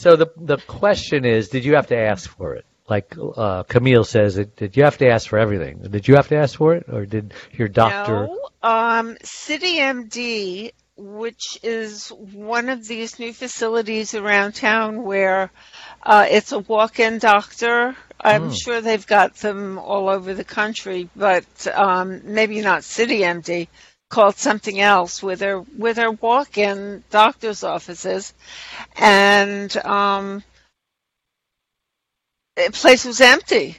So 0.00 0.16
the 0.16 0.28
the 0.36 0.56
question 0.56 1.26
is, 1.26 1.50
did 1.50 1.64
you 1.66 1.74
have 1.74 1.88
to 1.88 1.96
ask 1.98 2.30
for 2.30 2.54
it? 2.54 2.64
Like 2.88 3.14
uh, 3.18 3.64
Camille 3.64 4.04
says, 4.04 4.36
did 4.56 4.76
you 4.76 4.84
have 4.84 4.96
to 4.98 5.08
ask 5.10 5.28
for 5.28 5.38
everything? 5.38 5.74
Did 5.96 6.08
you 6.08 6.14
have 6.16 6.28
to 6.28 6.36
ask 6.36 6.56
for 6.56 6.74
it, 6.74 6.86
or 6.88 7.04
did 7.04 7.34
your 7.52 7.68
doctor? 7.68 8.30
No, 8.30 8.48
um, 8.62 9.16
CityMD, 9.22 10.72
which 10.96 11.58
is 11.62 12.08
one 12.08 12.68
of 12.70 12.86
these 12.86 13.18
new 13.18 13.32
facilities 13.34 14.14
around 14.14 14.54
town 14.54 15.02
where 15.02 15.50
Uh, 16.02 16.26
it's 16.30 16.52
a 16.52 16.58
walk-in 16.60 17.18
doctor. 17.18 17.96
I'm 18.20 18.48
Hmm. 18.48 18.52
sure 18.52 18.80
they've 18.80 19.06
got 19.06 19.34
them 19.36 19.78
all 19.78 20.08
over 20.08 20.34
the 20.34 20.44
country, 20.44 21.10
but 21.16 21.46
um, 21.74 22.22
maybe 22.24 22.60
not 22.62 22.84
City 22.84 23.20
MD. 23.22 23.68
Called 24.10 24.36
something 24.36 24.80
else, 24.80 25.22
with 25.22 25.40
they're 25.40 25.60
where 25.60 25.94
they're 25.94 26.12
walk-in 26.12 27.04
doctors' 27.10 27.64
offices, 27.64 28.34
and 28.96 29.76
um, 29.78 30.44
the 32.56 32.70
place 32.72 33.04
was 33.06 33.20
empty. 33.22 33.78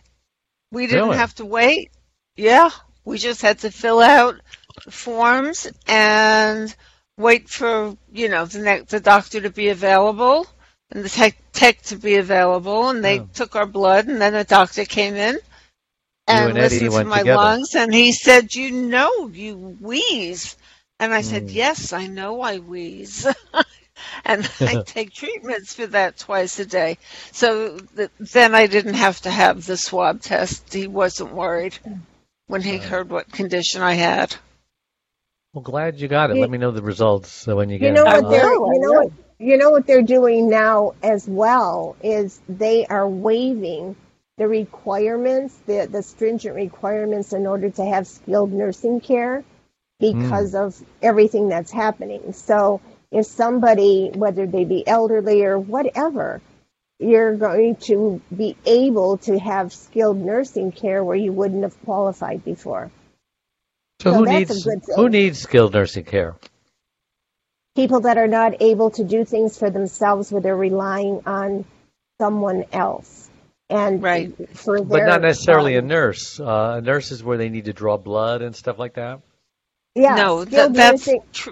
We 0.72 0.88
didn't 0.88 1.10
Really? 1.10 1.18
have 1.18 1.36
to 1.36 1.46
wait. 1.46 1.92
Yeah, 2.38 2.72
we 3.06 3.18
just 3.20 3.42
had 3.44 3.60
to 3.60 3.72
fill 3.72 4.02
out 4.02 4.42
forms 4.90 5.68
and 5.88 6.74
wait 7.18 7.50
for 7.50 7.98
you 8.14 8.30
know 8.30 8.46
the 8.46 8.60
ne- 8.60 8.82
the 8.82 9.02
doctor 9.02 9.42
to 9.42 9.52
be 9.52 9.70
available 9.70 10.48
and 10.92 11.04
the 11.06 11.10
tech, 11.10 11.38
tech 11.54 11.82
to 11.84 11.98
be 11.98 12.16
available, 12.18 12.90
and 12.90 13.04
they 13.04 13.20
Oh. 13.20 13.30
took 13.34 13.56
our 13.58 13.68
blood, 13.68 14.08
and 14.08 14.22
then 14.22 14.36
a 14.36 14.46
doctor 14.46 14.86
came 14.86 15.16
in 15.16 15.40
and, 16.32 16.58
and 16.58 16.58
Eddie 16.58 16.80
listened 16.80 17.10
to 17.10 17.10
my 17.10 17.22
together. 17.22 17.24
lungs, 17.24 17.76
and 17.76 17.94
he 17.94 18.12
said, 18.12 18.54
"You 18.56 18.72
know, 18.72 19.28
you 19.28 19.56
wheeze," 19.80 20.56
and 21.00 21.14
I 21.14 21.22
said, 21.22 21.50
Mm. 21.50 21.52
"Yes, 21.52 21.94
I 21.94 22.08
know, 22.08 22.42
I 22.42 22.60
wheeze." 22.60 23.28
And 24.26 24.50
I 24.66 24.78
take 24.78 25.14
treatments 25.14 25.74
for 25.74 25.86
that 25.88 26.18
twice 26.18 26.60
a 26.60 26.66
day. 26.66 26.98
So 27.32 27.78
th- 27.96 28.10
then 28.20 28.56
I 28.56 28.68
didn't 28.68 28.96
have 28.96 29.22
to 29.22 29.30
have 29.32 29.66
the 29.66 29.78
swab 29.78 30.22
test. 30.22 30.74
He 30.74 30.88
wasn't 30.88 31.34
worried 31.34 31.78
when 32.48 32.62
he 32.62 32.78
Right. 32.78 32.80
heard 32.80 33.10
what 33.10 33.32
condition 33.32 33.82
I 33.82 33.94
had. 33.94 34.36
Well, 35.54 35.62
glad 35.62 36.00
you 36.00 36.08
got 36.08 36.32
it. 36.32 36.36
Let 36.38 36.50
me 36.50 36.58
know 36.58 36.72
the 36.72 36.82
results 36.82 37.48
uh, 37.48 37.56
when 37.56 37.70
you 37.70 37.78
get 37.80 37.80
You 37.80 37.92
know 37.92 38.06
I 38.06 38.20
what 38.20 38.30
they're 38.30 38.54
you 38.54 38.80
know 38.80 38.94
what 38.94 39.08
you 39.40 39.58
know 39.58 39.72
what 39.72 39.86
they're 39.88 40.02
doing 40.02 40.50
now 40.50 40.94
as 41.04 41.28
well 41.28 41.96
is 42.04 42.40
they 42.48 42.86
are 42.86 43.08
waiving 43.08 43.96
the 44.38 44.48
requirements, 44.48 45.56
the 45.66 45.88
the 45.90 46.04
stringent 46.04 46.56
requirements 46.56 47.34
in 47.34 47.46
order 47.46 47.70
to 47.70 47.86
have 47.86 48.08
skilled 48.08 48.52
nursing 48.52 49.02
care 49.02 49.44
because 50.00 50.52
hmm. 50.52 50.58
of 50.58 50.82
everything 51.02 51.50
that's 51.50 51.72
happening. 51.72 52.34
So 52.34 52.82
if 53.12 53.26
somebody, 53.26 54.12
whether 54.14 54.48
they 54.48 54.66
be 54.66 54.88
elderly 54.88 55.44
or 55.44 55.60
whatever, 55.60 56.42
you're 57.00 57.36
going 57.36 57.76
to 57.76 58.22
be 58.36 58.56
able 58.66 59.18
to 59.18 59.38
have 59.38 59.74
skilled 59.74 60.18
nursing 60.18 60.72
care 60.72 61.04
where 61.04 61.16
you 61.16 61.34
wouldn't 61.34 61.64
have 61.64 61.80
qualified 61.84 62.44
before. 62.46 62.92
So 64.02 64.12
So 64.12 64.18
who 64.18 64.26
needs 64.26 64.68
who 64.96 65.10
needs 65.10 65.40
skilled 65.40 65.74
nursing 65.74 66.06
care? 66.06 66.36
people 67.76 68.02
that 68.02 68.18
are 68.18 68.28
not 68.28 68.62
able 68.62 68.92
to 68.92 69.04
do 69.04 69.24
things 69.24 69.58
for 69.58 69.70
themselves 69.70 70.32
where 70.32 70.42
they're 70.42 70.56
relying 70.56 71.22
on 71.26 71.66
someone 72.20 72.66
else 72.72 73.30
and 73.72 74.04
Right. 74.04 74.34
for 74.58 74.82
But 74.84 75.06
not 75.06 75.22
necessarily 75.22 75.76
a 75.78 75.82
um, 75.82 75.88
nurse. 75.88 76.40
Uh, 76.40 76.76
a 76.78 76.82
nurse 76.82 77.12
is 77.12 77.24
where 77.24 77.38
they 77.38 77.50
need 77.50 77.66
to 77.66 77.74
draw 77.74 77.98
blood 77.98 78.42
and 78.44 78.56
stuff 78.56 78.80
like 78.80 78.96
that. 78.96 79.22
yeah 79.96 80.16
no, 80.16 80.46
skilled 80.46 80.74
that, 80.74 80.76
that's 80.76 81.04
nursing 81.06 81.22
tr- 81.34 81.52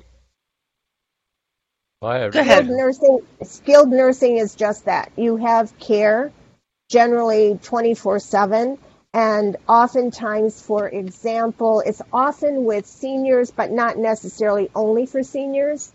Why- 2.01 2.29
Go 2.29 2.41
ahead. 2.41 2.65
skilled 2.65 2.77
nursing 2.77 3.19
skilled 3.43 3.89
nursing 3.89 4.37
is 4.37 4.55
just 4.55 4.85
that 4.85 5.11
you 5.17 5.37
have 5.37 5.77
care 5.79 6.31
generally 6.89 7.59
24/7 7.63 8.77
and 9.13 9.57
oftentimes 9.67 10.61
for 10.61 10.87
example 10.89 11.81
it's 11.85 12.01
often 12.13 12.65
with 12.65 12.85
seniors 12.87 13.51
but 13.51 13.71
not 13.71 13.97
necessarily 13.97 14.69
only 14.75 15.05
for 15.05 15.23
seniors 15.23 15.91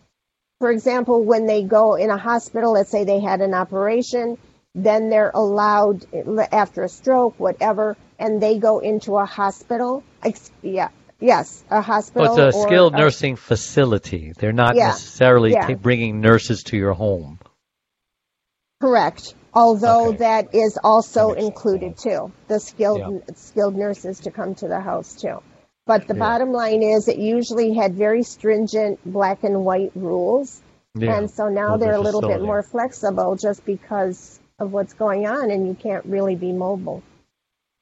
for 0.61 0.71
example 0.71 1.23
when 1.25 1.47
they 1.47 1.63
go 1.63 1.95
in 1.97 2.11
a 2.11 2.17
hospital 2.19 2.73
let's 2.73 2.91
say 2.91 3.05
they 3.05 3.21
had 3.21 3.41
an 3.41 3.55
operation 3.55 4.39
then 4.75 5.09
they're 5.11 5.31
allowed 5.35 6.05
after 6.53 6.83
a 6.83 6.89
stroke 6.89 7.35
whatever 7.39 7.97
and 8.19 8.41
they 8.43 8.59
go 8.59 8.81
into 8.81 9.17
a 9.17 9.25
hospital 9.25 10.03
yeah 10.63 10.89
yes 11.21 11.63
a 11.71 11.81
hospital 11.81 12.35
Well, 12.35 12.49
it's 12.49 12.57
a 12.57 12.63
skilled 12.63 12.95
a- 12.95 12.99
nursing 12.99 13.37
facility. 13.37 14.33
They're 14.39 14.53
not 14.53 14.75
Yeah. 14.77 14.89
necessarily 14.89 15.53
Yeah. 15.53 15.69
ta- 15.69 15.75
bringing 15.75 16.21
nurses 16.21 16.63
to 16.65 16.77
your 16.77 16.93
home. 16.93 17.39
Correct. 18.81 19.35
Although 19.55 20.09
Okay. 20.09 20.17
that 20.19 20.55
is 20.55 20.79
also 20.83 21.29
That 21.35 21.39
included 21.45 21.97
too. 21.97 22.33
The 22.49 22.59
skilled 22.59 23.23
skilled 23.37 23.77
nurses 23.77 24.21
to 24.21 24.31
come 24.31 24.55
to 24.57 24.69
the 24.69 24.81
house 24.81 25.15
too. 25.15 25.39
But 25.87 26.09
the 26.09 26.15
Yeah. 26.15 26.21
bottom 26.21 26.53
line 26.53 26.83
is 26.83 27.09
it 27.09 27.19
usually 27.19 27.73
had 27.75 27.95
very 27.95 28.23
stringent 28.25 28.99
black 29.05 29.45
and 29.45 29.65
white 29.65 29.93
rules. 29.95 30.61
Yeah. 30.97 31.17
And 31.17 31.31
so 31.31 31.49
now 31.49 31.71
Well, 31.71 31.79
they're 31.79 31.95
a 31.95 32.01
little 32.01 32.21
bit 32.23 32.43
more 32.43 32.63
flexible 32.63 33.37
just 33.37 33.65
because 33.65 34.41
of 34.59 34.73
what's 34.73 34.95
going 34.95 35.27
on 35.27 35.51
and 35.51 35.67
you 35.67 35.75
can't 35.75 36.05
really 36.07 36.37
be 36.37 36.53
mobile. 36.53 37.03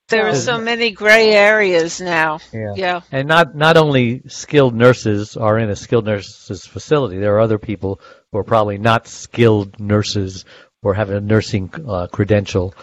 there 0.09 0.27
are 0.29 0.35
so 0.35 0.59
many 0.59 0.91
gray 0.91 1.31
areas 1.33 2.01
now. 2.01 2.39
Yeah. 2.53 2.75
Yeah. 2.77 3.01
And 3.11 3.29
not 3.29 3.55
not 3.55 3.77
only 3.77 4.23
skilled 4.29 4.75
nurses 4.75 5.37
are 5.37 5.59
in 5.59 5.71
a 5.71 5.77
skilled 5.77 6.05
nurses 6.07 6.67
facility. 6.67 7.19
There 7.19 7.35
are 7.37 7.41
other 7.41 7.59
people 7.59 8.01
who 8.31 8.39
are 8.39 8.45
probably 8.45 8.79
not 8.79 9.07
skilled 9.09 9.79
nurses 9.81 10.45
or 10.83 10.95
have 10.95 11.11
a 11.11 11.21
nursing 11.21 11.73
uh, 11.89 12.09
credential 12.09 12.75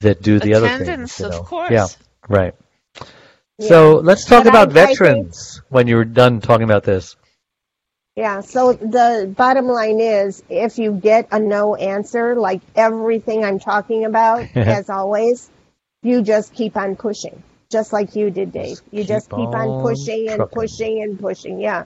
that 0.00 0.22
do 0.22 0.38
the 0.38 0.54
other 0.54 0.68
things. 0.78 1.18
you 1.18 1.26
of 1.26 1.44
course. 1.46 1.70
Yeah. 1.70 1.86
Right. 2.28 2.54
Yeah. 3.58 3.68
So 3.68 3.94
let's 3.96 4.24
talk 4.26 4.44
But 4.44 4.54
I- 4.54 4.62
about 4.62 4.76
I 4.76 4.86
think- 4.86 4.98
veterans 4.98 5.62
when 5.70 5.86
you're 5.88 6.04
done 6.04 6.40
talking 6.40 6.64
about 6.64 6.84
this. 6.84 7.16
Yeah, 8.16 8.40
so 8.40 8.72
the 8.72 9.30
bottom 9.36 9.66
line 9.66 10.00
is 10.00 10.42
if 10.48 10.78
you 10.78 10.92
get 10.92 11.28
a 11.32 11.38
no 11.38 11.74
answer, 11.74 12.34
like 12.34 12.62
everything 12.74 13.44
I'm 13.44 13.58
talking 13.58 14.06
about, 14.06 14.48
as 14.56 14.88
always, 14.88 15.50
you 16.02 16.22
just 16.22 16.54
keep 16.54 16.76
on 16.78 16.96
pushing, 16.96 17.42
just 17.70 17.92
like 17.92 18.16
you 18.16 18.30
did, 18.30 18.52
Dave. 18.52 18.80
You 18.90 19.00
keep 19.00 19.08
just 19.08 19.28
keep 19.28 19.38
on 19.38 19.54
on 19.68 19.82
pushing 19.82 20.28
and 20.28 20.36
trucking. 20.38 20.54
pushing 20.58 21.02
and 21.02 21.20
pushing, 21.20 21.60
yeah. 21.60 21.84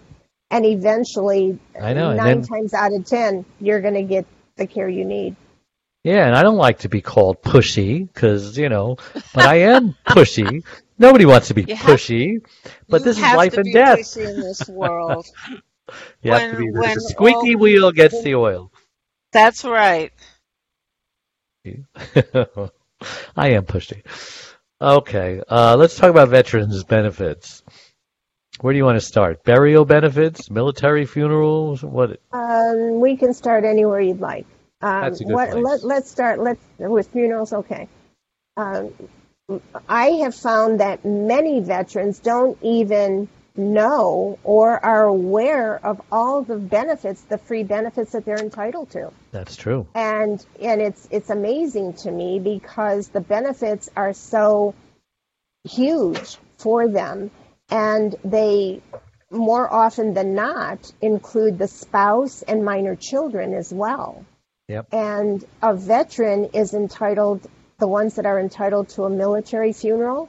And 0.53 0.64
eventually, 0.64 1.59
I 1.81 1.95
know, 1.95 2.11
and 2.11 2.19
nine 2.19 2.40
then- 2.40 2.43
times 2.49 2.75
out 2.75 2.93
of 2.93 3.05
ten, 3.07 3.45
you're 3.61 3.81
going 3.81 3.95
to 3.95 4.03
get 4.03 4.25
the 4.55 4.69
care 4.69 4.88
you 4.88 5.05
need. 5.05 5.35
Yeah, 6.05 6.27
and 6.27 6.35
I 6.37 6.43
don't 6.45 6.57
like 6.57 6.79
to 6.81 6.88
be 6.88 7.01
called 7.03 7.43
pushy 7.43 8.07
because 8.07 8.57
you 8.57 8.69
know, 8.69 8.97
but 9.35 9.47
I 9.47 9.57
am 9.62 9.97
pushy. 10.07 10.62
Nobody 10.97 11.27
wants 11.27 11.49
to 11.49 11.55
be 11.55 11.62
You 11.64 11.75
have- 11.75 11.99
pushy, 11.99 12.40
but 12.88 13.03
this 13.03 13.16
is 13.16 13.23
life 13.23 13.53
to 13.55 13.59
and 13.61 13.64
be 13.64 13.73
death. 13.73 13.99
pushy 13.99 14.29
in 14.29 14.40
this 14.40 14.69
world. 14.69 15.27
You 16.22 16.33
have 16.33 16.50
to 16.50 16.57
when- 16.57 16.72
be 16.72 16.79
when 16.79 16.94
the 16.94 17.00
squeaky 17.00 17.55
all- 17.55 17.61
wheel 17.61 17.92
gets 17.92 18.22
the 18.22 18.35
oil. 18.35 18.72
That's 19.33 19.64
right. 19.64 20.12
I 23.37 23.48
am 23.50 23.64
pushy. 23.64 24.03
Okay, 24.81 25.42
uh, 25.48 25.76
let's 25.76 25.96
talk 25.96 26.11
about 26.11 26.31
veterans 26.31 26.83
benefits. 26.85 27.62
Where 28.61 28.72
do 28.72 28.79
you 28.79 28.85
want 28.85 28.96
to 28.96 29.05
start? 29.05 29.44
Burial 29.44 29.85
benefits, 29.85 30.50
military 30.50 31.07
funerals, 31.07 31.83
what? 31.83 32.20
Um, 32.33 33.00
we 33.00 33.16
can 33.16 33.35
start 33.35 33.64
anywhere 33.64 34.00
you'd 34.00 34.20
like. 34.20 34.46
Um, 34.83 35.03
That's 35.03 35.20
a 35.20 35.24
good 35.24 35.35
what, 35.35 35.50
place. 35.50 35.64
Let, 35.64 35.85
let's 35.85 36.11
start 36.11 36.40
let's, 36.40 36.61
with 36.79 37.09
funerals, 37.09 37.53
okay. 37.53 37.88
Um, 38.57 38.92
I 39.88 40.07
have 40.22 40.35
found 40.35 40.81
that 40.81 41.05
many 41.05 41.61
veterans 41.61 42.18
don't 42.18 42.59
even 42.62 43.29
know 43.61 44.38
or 44.42 44.85
are 44.85 45.05
aware 45.05 45.85
of 45.85 46.01
all 46.11 46.42
the 46.42 46.57
benefits, 46.57 47.20
the 47.23 47.38
free 47.38 47.62
benefits 47.62 48.12
that 48.12 48.25
they're 48.25 48.40
entitled 48.40 48.90
to. 48.90 49.12
That's 49.31 49.57
true. 49.57 49.87
And 49.94 50.44
and 50.61 50.81
it's 50.81 51.07
it's 51.11 51.31
amazing 51.31 51.94
to 52.05 52.11
me 52.11 52.40
because 52.40 53.09
the 53.09 53.20
benefits 53.20 53.88
are 53.96 54.12
so 54.12 54.75
huge 55.64 56.38
for 56.59 56.88
them 56.88 57.31
and 57.70 58.16
they 58.25 58.83
more 59.31 59.73
often 59.73 60.14
than 60.14 60.35
not 60.35 60.92
include 61.01 61.59
the 61.59 61.68
spouse 61.68 62.42
and 62.42 62.64
minor 62.64 62.96
children 62.96 63.55
as 63.55 63.73
well. 63.73 64.25
Yep. 64.68 64.88
And 64.92 65.44
a 65.62 65.75
veteran 65.75 66.51
is 66.53 66.75
entitled 66.75 67.46
the 67.79 67.88
ones 67.88 68.16
that 68.16 68.27
are 68.27 68.38
entitled 68.38 68.88
to 68.90 69.05
a 69.05 69.11
military 69.11 69.73
funeral 69.73 70.29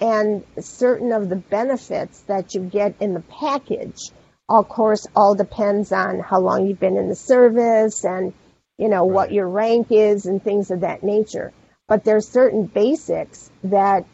and 0.00 0.44
certain 0.60 1.12
of 1.12 1.28
the 1.28 1.36
benefits 1.36 2.20
that 2.22 2.54
you 2.54 2.60
get 2.60 2.94
in 3.00 3.14
the 3.14 3.20
package 3.20 4.10
of 4.48 4.68
course 4.68 5.06
all 5.14 5.34
depends 5.34 5.92
on 5.92 6.20
how 6.20 6.40
long 6.40 6.66
you've 6.66 6.80
been 6.80 6.96
in 6.96 7.08
the 7.08 7.14
service 7.14 8.04
and 8.04 8.32
you 8.78 8.88
know 8.88 9.04
what 9.04 9.32
your 9.32 9.48
rank 9.48 9.88
is 9.90 10.26
and 10.26 10.42
things 10.42 10.70
of 10.70 10.80
that 10.80 11.02
nature. 11.02 11.52
But 11.86 12.04
there's 12.04 12.28
certain 12.28 12.66
basics 12.66 13.50
that 13.64 14.06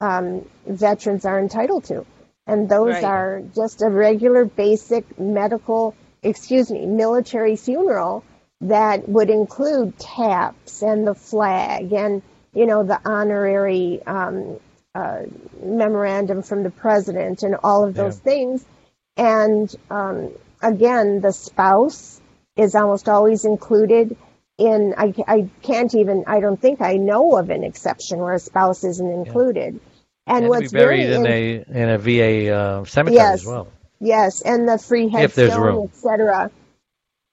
um, 0.00 0.44
veterans 0.66 1.24
are 1.24 1.38
entitled 1.38 1.84
to. 1.84 2.04
And 2.46 2.68
those 2.68 2.94
Right. 2.94 3.04
are 3.04 3.42
just 3.54 3.82
a 3.82 3.88
regular 3.88 4.44
basic 4.44 5.18
medical 5.18 5.94
excuse 6.22 6.70
me 6.70 6.84
military 6.84 7.56
funeral 7.56 8.24
that 8.60 9.08
would 9.08 9.30
include 9.30 9.96
taps 9.98 10.82
and 10.82 11.06
the 11.06 11.14
flag 11.14 11.92
and 11.92 12.22
you 12.52 12.66
know 12.66 12.82
the 12.82 13.00
honorary 13.08 14.02
um, 14.06 14.58
uh, 14.94 15.22
memorandum 15.62 16.42
from 16.42 16.62
the 16.62 16.70
president 16.70 17.42
and 17.42 17.56
all 17.62 17.84
of 17.84 17.94
those 17.94 18.16
Yeah. 18.16 18.22
things. 18.24 18.64
And 19.16 19.74
um, 19.90 20.30
again, 20.62 21.20
the 21.20 21.32
spouse 21.32 22.20
is 22.56 22.74
almost 22.74 23.08
always 23.08 23.44
included. 23.44 24.16
in 24.58 24.94
I, 24.98 25.14
I 25.26 25.48
can't 25.62 25.94
even 25.94 26.24
I 26.26 26.40
don't 26.40 26.60
think 26.60 26.80
I 26.80 26.94
know 26.94 27.36
of 27.36 27.50
an 27.50 27.62
exception 27.64 28.18
where 28.18 28.34
a 28.34 28.38
spouse 28.40 28.84
isn't 28.84 29.10
included. 29.10 29.80
And 30.26 30.44
And 30.44 30.48
what's 30.48 30.72
buried 30.72 31.08
very 31.08 31.14
in 31.14 31.26
a 31.26 31.64
in 31.68 31.88
a 31.90 31.98
VA 31.98 32.54
uh, 32.54 32.84
cemetery 32.84 33.16
Yes. 33.16 33.40
as 33.40 33.46
well. 33.46 33.68
Yes, 34.00 34.42
and 34.42 34.68
the 34.68 34.78
free 34.78 35.08
headstone, 35.08 35.88
etc. 35.92 36.50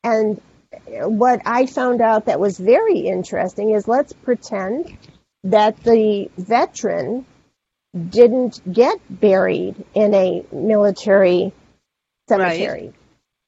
And 0.03 0.41
what 0.87 1.41
I 1.45 1.65
found 1.65 2.01
out 2.01 2.25
that 2.25 2.39
was 2.39 2.57
very 2.59 2.99
interesting 2.99 3.71
is 3.71 3.87
let's 3.87 4.13
pretend 4.13 4.97
that 5.43 5.81
the 5.83 6.29
veteran 6.37 7.25
didn't 7.95 8.62
get 8.71 8.99
buried 9.10 9.84
in 9.93 10.13
a 10.13 10.45
military 10.51 11.53
cemetery. 12.27 12.93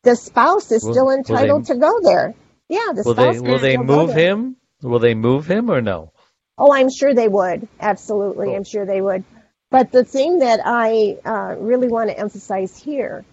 The 0.04 0.16
spouse 0.16 0.72
is 0.72 0.84
Will- 0.84 0.94
still 0.94 1.06
will 1.06 1.12
they- 1.12 1.34
entitled 1.34 1.66
to 1.66 1.76
go 1.76 2.00
there. 2.02 2.34
Yeah, 2.70 2.92
the 2.94 3.04
Will 3.06 3.14
spouse 3.14 3.36
they 3.36 3.42
will 3.42 3.60
they 3.60 3.74
still 3.74 3.84
move 3.84 4.14
him? 4.14 4.56
Will 4.82 5.00
they 5.00 5.16
move 5.16 5.48
him 5.48 5.70
or 5.70 5.82
no? 5.82 6.12
Oh, 6.58 6.72
I'm 6.74 6.90
sure 6.90 7.14
they 7.14 7.28
would. 7.28 7.68
Absolutely. 7.80 8.48
Cool. 8.48 8.56
I'm 8.56 8.64
sure 8.64 8.86
they 8.86 9.02
would. 9.02 9.24
But 9.70 9.92
the 9.92 10.04
thing 10.04 10.40
that 10.40 10.62
I 10.64 11.18
uh, 11.26 11.56
really 11.60 11.88
want 11.88 12.10
to 12.10 12.18
emphasize 12.18 12.78
here 12.78 13.26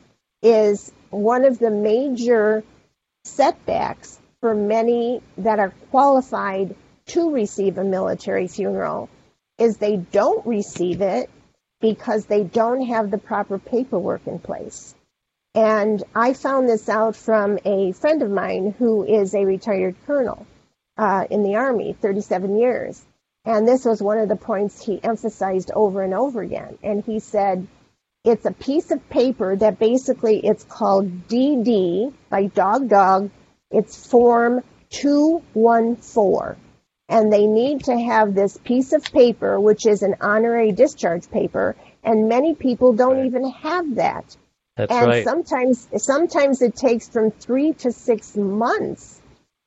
is 0.42 0.92
one 1.11 1.44
of 1.44 1.59
the 1.59 1.70
major 1.70 2.64
setbacks 3.24 4.20
for 4.40 4.55
many 4.55 5.22
that 5.38 5.59
are 5.59 5.72
qualified 5.90 6.74
to 7.07 7.31
receive 7.31 7.79
a 7.79 7.85
military 7.85 8.48
funeral 8.48 9.09
is 9.58 9.76
they 9.76 9.96
don't 9.96 10.46
receive 10.46 11.00
it 11.00 11.30
because 11.80 12.26
they 12.26 12.44
don't 12.44 12.86
have 12.86 13.10
the 13.10 13.18
proper 13.18 13.58
paperwork 13.58 14.26
in 14.26 14.38
place. 14.38 14.94
And 15.54 16.02
I 16.14 16.32
found 16.32 16.68
this 16.68 16.88
out 16.88 17.14
from 17.14 17.58
a 17.64 17.92
friend 17.92 18.22
of 18.22 18.30
mine 18.30 18.74
who 18.78 19.04
is 19.04 19.34
a 19.34 19.44
retired 19.44 19.94
colonel 20.06 20.46
uh, 20.98 21.26
in 21.30 21.42
the 21.42 21.56
Army, 21.56 21.92
37 21.92 22.58
years. 22.58 23.04
And 23.44 23.68
this 23.68 23.84
was 23.84 24.02
one 24.02 24.18
of 24.18 24.28
the 24.28 24.36
points 24.36 24.84
he 24.84 25.02
emphasized 25.02 25.70
over 25.72 26.02
and 26.02 26.14
over 26.14 26.40
again. 26.40 26.78
And 26.82 27.04
he 27.04 27.20
said, 27.20 27.66
it's 28.24 28.46
a 28.46 28.52
piece 28.52 28.90
of 28.90 29.06
paper 29.10 29.54
that 29.54 29.78
basically 29.78 30.40
it's 30.44 30.64
called 30.64 31.28
DD, 31.28 32.12
like 32.30 32.54
dog 32.54 32.88
dog. 32.88 33.30
It's 33.70 34.06
form 34.06 34.62
214. 34.90 36.56
And 37.14 37.33
they 37.33 37.46
need 37.46 37.85
to 37.85 37.96
have 37.98 38.35
this 38.35 38.57
piece 38.57 38.92
of 38.92 39.03
paper, 39.12 39.61
which 39.68 39.87
is 39.87 40.03
an 40.03 40.16
honorary 40.20 40.72
discharge 40.72 41.31
paper. 41.31 41.77
And 42.03 42.29
many 42.29 42.55
people 42.55 42.92
don't 42.92 43.18
Right. 43.18 43.27
even 43.27 43.44
have 43.50 43.94
that 43.96 44.37
That's 44.77 44.92
and 44.92 45.07
right. 45.07 45.24
sometimes 45.24 45.88
sometimes 45.96 46.61
it 46.61 46.74
takes 46.74 47.09
from 47.09 47.31
three 47.31 47.72
to 47.74 47.92
six 47.92 48.37
months 48.37 49.20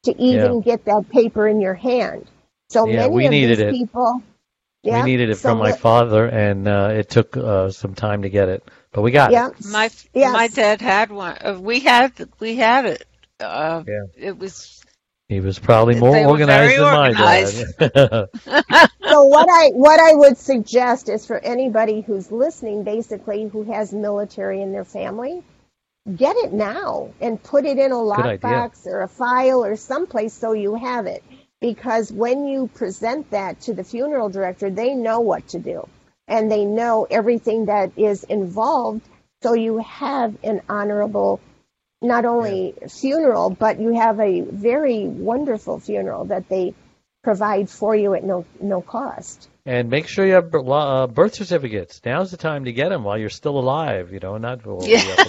to 0.03 0.11
even 0.21 0.57
Yeah. 0.57 0.61
get 0.71 0.85
that 0.85 1.09
paper 1.09 1.47
in 1.47 1.61
your 1.61 1.73
hand. 1.73 2.25
So 2.69 2.85
Yeah, 2.85 3.03
many 3.03 3.15
we 3.15 3.25
of 3.25 3.31
needed 3.31 3.57
these 3.59 3.67
it. 3.67 3.71
people. 3.71 4.21
Yeah, 4.83 5.03
we 5.03 5.11
needed 5.11 5.29
it 5.29 5.35
so 5.37 5.49
from 5.49 5.57
my 5.59 5.71
what- 5.71 5.79
father, 5.79 6.25
and 6.27 6.67
uh, 6.67 6.89
it 6.93 7.09
took 7.09 7.35
uh, 7.37 7.69
some 7.71 7.95
time 7.95 8.21
to 8.23 8.29
get 8.29 8.49
it, 8.49 8.63
but 8.91 9.01
we 9.01 9.11
got 9.11 9.31
Yeah, 9.31 9.47
it. 9.47 9.65
My 9.71 9.89
Yes. 10.13 10.33
my 10.33 10.47
dad 10.47 10.81
had 10.81 11.11
one. 11.11 11.37
Uh, 11.41 11.57
we 11.59 11.79
had 11.79 12.11
we 12.39 12.55
had 12.57 12.85
it. 12.85 13.05
Uh, 13.39 13.83
Yeah. 13.87 14.03
It 14.29 14.37
was 14.37 14.76
He 15.29 15.41
was 15.41 15.59
probably 15.59 15.95
more 15.95 16.11
They 16.11 16.25
were 16.25 16.31
organized 16.31 16.75
very 16.75 16.77
than 16.77 16.93
my 16.93 17.13
dad. 17.13 17.65
so 19.09 19.23
what 19.25 19.49
I 19.49 19.69
what 19.73 19.99
I 19.99 20.13
would 20.15 20.37
suggest 20.37 21.09
is 21.09 21.25
for 21.25 21.39
anybody 21.39 22.01
who's 22.01 22.31
listening, 22.31 22.83
basically 22.83 23.47
who 23.47 23.63
has 23.63 23.93
military 23.93 24.61
in 24.61 24.71
their 24.71 24.85
family, 24.85 25.43
get 26.15 26.35
it 26.37 26.53
now 26.53 27.11
and 27.21 27.41
put 27.41 27.65
it 27.65 27.77
in 27.79 27.91
a 27.91 28.11
idea. 28.17 28.37
lockbox 28.39 28.85
or 28.87 29.01
a 29.01 29.07
file 29.09 29.65
or 29.65 29.75
someplace 29.75 30.33
so 30.33 30.53
you 30.53 30.75
have 30.75 31.07
it. 31.07 31.23
Because 31.61 32.11
when 32.11 32.47
you 32.47 32.67
present 32.75 33.31
that 33.31 33.61
to 33.61 33.73
the 33.73 33.83
funeral 33.83 34.29
director, 34.29 34.69
they 34.69 34.93
know 34.95 35.21
what 35.21 35.47
to 35.49 35.59
do 35.59 35.87
and 36.27 36.51
they 36.51 36.65
know 36.65 37.07
everything 37.09 37.65
that 37.65 37.91
is 37.97 38.23
involved. 38.25 39.01
So 39.43 39.53
you 39.53 39.79
have 39.79 40.35
an 40.43 40.61
honorable, 40.69 41.39
not 42.01 42.25
only 42.25 42.75
funeral, 42.89 43.49
but 43.49 43.79
you 43.79 43.95
have 43.95 44.19
a 44.19 44.41
very 44.41 45.07
wonderful 45.07 45.79
funeral 45.79 46.25
that 46.25 46.47
they 46.49 46.73
provide 47.23 47.69
for 47.69 47.95
you 47.95 48.13
at 48.13 48.23
no 48.23 48.45
no 48.61 48.81
cost. 48.81 49.49
and 49.65 49.89
make 49.89 50.07
sure 50.07 50.25
you 50.25 50.33
have 50.33 50.53
uh, 50.55 51.07
birth 51.07 51.35
certificates. 51.35 51.99
Now's 52.05 52.31
the 52.31 52.37
time 52.37 52.65
to 52.65 52.71
get 52.71 52.89
them 52.89 53.03
while 53.03 53.17
you're 53.17 53.29
still 53.29 53.57
alive. 53.59 54.13
You 54.13 54.19
know, 54.19 54.37
not 54.37 54.65
well, 54.65 54.79
Yeah. 54.87 55.01
you 55.01 55.09
have 55.09 55.27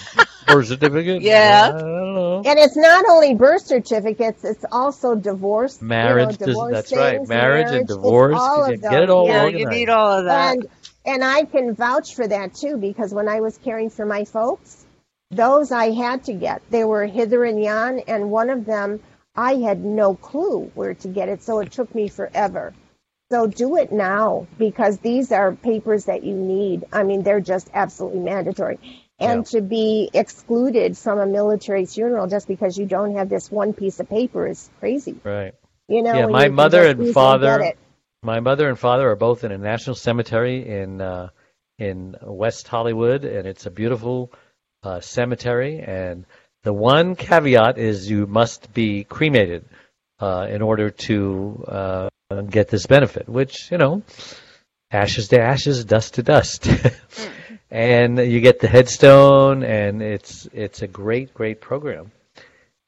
a 0.48 0.52
birth 0.54 0.66
certificate. 0.68 1.22
Yeah. 1.34 1.72
I 1.74 1.78
don't 1.80 2.14
know. 2.14 2.42
And 2.44 2.58
it's 2.58 2.76
not 2.76 3.04
only 3.08 3.34
birth 3.34 3.62
certificates; 3.66 4.44
it's 4.44 4.64
also 4.70 5.14
divorce, 5.16 5.78
you 5.80 5.88
know, 5.88 5.94
Marriage, 5.94 6.36
does- 6.38 6.48
divorce 6.48 6.72
that's 6.74 6.92
right. 6.94 7.16
things, 7.16 7.28
Marriage 7.28 7.68
and 7.68 7.76
It's 7.82 7.94
divorce, 7.94 8.36
all 8.38 8.68
you 8.68 8.74
of 8.74 8.82
get 8.82 8.92
it 8.92 9.06
those. 9.06 9.10
all 9.10 9.26
yeah. 9.26 9.42
organized. 9.44 9.58
You 9.60 9.70
need 9.70 9.88
all 9.88 10.18
of 10.18 10.24
that. 10.26 10.52
And 10.56 10.66
and 11.04 11.24
I 11.24 11.44
can 11.44 11.74
vouch 11.74 12.14
for 12.14 12.28
that 12.28 12.54
too 12.54 12.76
because 12.76 13.12
when 13.12 13.28
I 13.28 13.40
was 13.40 13.56
caring 13.64 13.88
for 13.90 14.04
my 14.06 14.24
folks, 14.24 14.84
those 15.30 15.72
I 15.72 15.90
had 15.90 16.24
to 16.24 16.32
get. 16.32 16.62
They 16.70 16.84
were 16.84 17.06
hither 17.06 17.44
and 17.44 17.62
yon, 17.62 18.00
and 18.00 18.30
one 18.30 18.50
of 18.50 18.64
them 18.64 19.00
I 19.34 19.54
had 19.56 19.84
no 19.84 20.14
clue 20.14 20.70
where 20.74 20.94
to 20.94 21.08
get 21.08 21.28
it, 21.28 21.42
so 21.42 21.60
it 21.60 21.70
took 21.70 21.94
me 21.94 22.08
forever. 22.08 22.74
So 23.30 23.46
do 23.46 23.76
it 23.76 23.92
now 23.92 24.46
because 24.58 24.98
these 24.98 25.30
are 25.32 25.52
papers 25.52 26.06
that 26.06 26.24
you 26.24 26.34
need. 26.34 26.86
I 26.92 27.02
mean, 27.02 27.22
they're 27.22 27.40
just 27.40 27.70
absolutely 27.74 28.20
mandatory. 28.20 28.78
And 29.20 29.44
to 29.46 29.60
be 29.60 30.08
excluded 30.14 30.96
from 30.96 31.18
a 31.18 31.26
military 31.26 31.86
funeral 31.86 32.28
just 32.28 32.46
because 32.46 32.78
you 32.78 32.86
don't 32.86 33.16
have 33.16 33.28
this 33.28 33.50
one 33.50 33.72
piece 33.72 33.98
of 33.98 34.08
paper 34.08 34.46
is 34.46 34.70
crazy. 34.78 35.16
Right. 35.24 35.54
You 35.88 36.02
know, 36.02 36.14
Yeah, 36.14 36.26
my 36.26 36.48
mother 36.48 36.84
and 36.86 37.12
father-. 37.12 37.74
My 38.22 38.40
mother 38.40 38.68
and 38.68 38.78
father 38.78 39.10
are 39.10 39.16
both 39.16 39.44
in 39.44 39.52
a 39.52 39.58
national 39.58 39.94
cemetery 39.94 40.68
in 40.68 41.00
uh, 41.00 41.28
in 41.78 42.16
West 42.20 42.66
Hollywood, 42.66 43.24
and 43.24 43.46
it's 43.46 43.66
a 43.66 43.70
beautiful 43.70 44.32
uh, 44.82 45.00
cemetery. 45.00 45.80
And 45.80 46.24
the 46.62 46.72
one 46.72 47.16
caveat 47.16 47.78
is 47.78 48.10
you 48.10 48.26
must 48.26 48.72
be 48.72 49.04
cremated 49.04 49.64
uh, 50.20 50.46
in 50.50 50.62
order 50.62 50.90
to 50.90 51.64
uh, 51.68 52.08
get 52.48 52.68
this 52.68 52.86
benefit. 52.86 53.28
Which 53.28 53.70
you 53.70 53.78
know, 53.78 54.02
ashes 54.90 55.28
to 55.28 55.40
ashes, 55.40 55.84
dust 55.84 56.14
to 56.14 56.22
dust. 56.22 56.68
and 57.70 58.18
you 58.18 58.40
get 58.40 58.60
the 58.60 58.68
headstone, 58.68 59.62
and 59.62 60.02
it's 60.02 60.48
it's 60.52 60.82
a 60.82 60.88
great 60.88 61.34
great 61.34 61.60
program. 61.60 62.10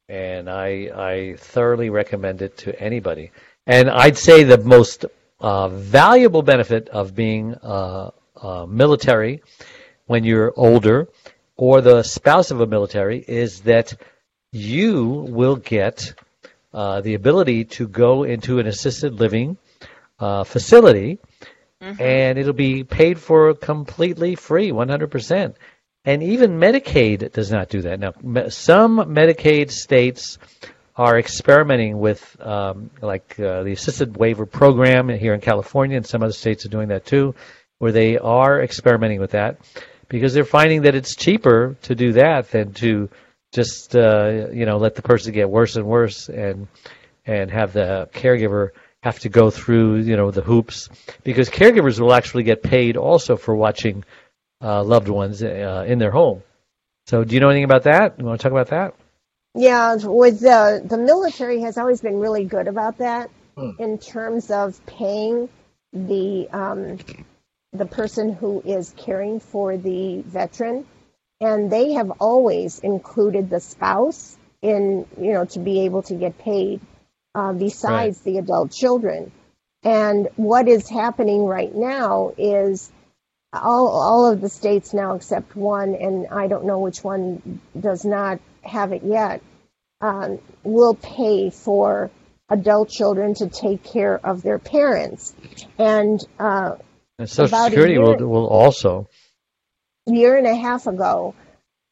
And 0.09 0.51
I 0.51 0.91
I 0.95 1.35
thoroughly 1.39 1.91
recommend 1.91 2.43
it 2.43 2.57
to 2.59 2.81
anybody. 2.81 3.31
And 3.67 3.89
I'd 3.89 4.17
say 4.19 4.43
the 4.43 4.59
most 4.59 5.05
uh, 5.41 5.69
valuable 5.69 6.43
benefit 6.43 6.89
of 6.89 7.15
being 7.15 7.55
uh, 7.55 8.11
uh, 8.37 8.67
military 8.67 9.43
when 10.07 10.25
you're 10.25 10.53
older 10.57 11.09
or 11.61 11.83
the 11.83 12.03
spouse 12.03 12.51
of 12.51 12.63
a 12.63 12.67
military 12.67 13.23
is 13.29 13.61
that 13.61 13.93
you 14.51 15.27
will 15.29 15.57
get 15.57 16.15
uh, 16.73 17.03
the 17.03 17.13
ability 17.13 17.67
to 17.67 17.87
go 17.87 18.25
into 18.25 18.59
an 18.61 18.67
assisted 18.67 19.21
living 19.21 19.59
uh, 20.19 20.43
facility 20.43 21.19
and 21.81 22.39
it'll 22.39 22.55
be 22.55 22.83
paid 22.83 23.19
for 23.19 23.53
completely 23.53 24.35
free 24.35 24.71
100% 24.71 25.55
and 26.07 26.23
even 26.23 26.59
medicaid 26.59 27.31
does 27.33 27.53
not 27.53 27.69
do 27.69 27.83
that. 27.83 28.01
Now 28.01 28.15
me- 28.23 28.49
some 28.49 28.97
medicaid 28.97 29.71
states 29.71 30.39
are 30.97 31.19
experimenting 31.19 31.99
with 31.99 32.41
um, 32.41 32.91
like 33.03 33.39
uh, 33.39 33.65
the 33.65 33.73
assisted 33.73 34.17
waiver 34.17 34.47
program 34.47 35.11
here 35.11 35.35
in 35.35 35.41
California, 35.41 35.99
and 35.99 36.07
some 36.07 36.23
other 36.23 36.33
states 36.33 36.65
are 36.65 36.71
doing 36.71 36.89
that 36.89 37.05
too, 37.05 37.35
where 37.79 37.93
they 37.93 38.19
are 38.19 38.63
experimenting 38.63 39.21
with 39.21 39.33
that 39.33 39.59
because 40.11 40.35
they're 40.35 40.45
finding 40.45 40.83
that 40.83 40.95
it's 40.95 41.17
cheaper 41.17 41.77
to 41.85 41.97
do 41.97 42.13
that 42.15 42.51
than 42.51 42.75
to 42.75 43.09
just 43.53 43.97
uh, 43.97 44.49
you 44.53 44.67
know 44.67 44.79
let 44.79 44.97
the 44.97 45.03
person 45.03 45.33
get 45.33 45.51
worse 45.51 45.77
and 45.77 45.87
worse 45.87 46.29
and 46.29 46.69
and 47.27 47.51
have 47.51 47.73
the 47.73 48.11
caregiver 48.13 48.71
have 49.03 49.19
to 49.21 49.31
go 49.31 49.51
through 49.51 49.97
you 49.97 50.17
know 50.17 50.31
the 50.31 50.43
hoops 50.43 50.91
because 51.25 51.49
caregivers 51.49 51.99
will 51.99 52.13
actually 52.13 52.45
get 52.45 52.63
paid 52.63 52.97
also 52.99 53.37
for 53.37 53.57
watching 53.57 54.05
uh, 54.63 54.85
loved 54.85 55.09
ones 55.09 55.43
uh, 55.43 55.85
in 55.89 55.99
their 55.99 56.11
home. 56.11 56.43
So, 57.07 57.25
do 57.25 57.35
you 57.35 57.41
know 57.41 57.49
anything 57.49 57.65
about 57.65 57.85
that? 57.85 58.19
You 58.19 58.27
want 58.27 58.41
to 58.41 58.43
talk 58.43 58.53
about 58.53 58.69
that? 58.69 58.95
Yeah, 59.55 59.97
with 60.03 60.41
the 60.41 60.83
the 60.85 60.99
military 60.99 61.61
has 61.63 61.79
always 61.79 62.01
been 62.01 62.21
really 62.21 62.45
good 62.45 62.69
about 62.69 62.99
that 62.99 63.31
Hmm. 63.57 63.71
in 63.79 63.99
terms 63.99 64.51
of 64.51 64.85
paying 64.87 65.49
the 65.93 66.49
um, 66.53 66.99
the 67.73 67.87
person 67.87 68.33
who 68.33 68.63
is 68.65 68.95
caring 68.97 69.41
for 69.41 69.77
the 69.77 70.23
veteran, 70.23 70.87
and 71.41 71.71
they 71.71 71.93
have 71.93 72.11
always 72.19 72.79
included 72.81 73.49
the 73.49 73.61
spouse 73.61 74.37
in 74.63 75.07
you 75.19 75.33
know 75.33 75.45
to 75.47 75.59
be 75.59 75.85
able 75.85 76.03
to 76.03 76.15
get 76.15 76.37
paid 76.39 76.81
uh, 77.35 77.53
besides 77.53 78.21
the 78.21 78.39
adult 78.39 78.73
children. 78.73 79.33
And 79.83 80.29
what 80.37 80.69
is 80.69 80.89
happening 80.89 81.45
right 81.45 81.75
now 81.75 82.33
is 82.37 82.91
all 83.53 83.89
all 83.89 84.31
of 84.31 84.41
the 84.41 84.49
states 84.49 84.93
now 84.93 85.15
except 85.15 85.57
one, 85.57 85.95
and 85.95 86.27
I 86.29 86.49
don't 86.49 86.65
know 86.67 86.81
which 86.81 87.03
one 87.03 87.61
does 87.79 88.05
not 88.05 88.41
have 88.63 88.93
it 88.93 89.03
yet, 89.05 89.43
um, 90.01 90.39
will 90.65 90.95
pay 90.95 91.51
for 91.51 92.11
adult 92.51 92.91
children 92.91 93.35
to 93.35 93.49
take 93.49 93.85
care 93.85 94.19
of 94.19 94.43
their 94.43 94.59
parents. 94.59 95.35
And 95.79 96.21
uh, 96.39 96.77
And 97.21 97.29
Social 97.29 97.49
About 97.59 97.67
Security 97.67 97.99
will 97.99 98.17
year- 98.17 98.27
will 98.27 98.47
also. 98.47 99.07
a 100.09 100.13
year 100.13 100.39
and 100.39 100.47
a 100.47 100.55
half 100.55 100.87
ago, 100.87 101.35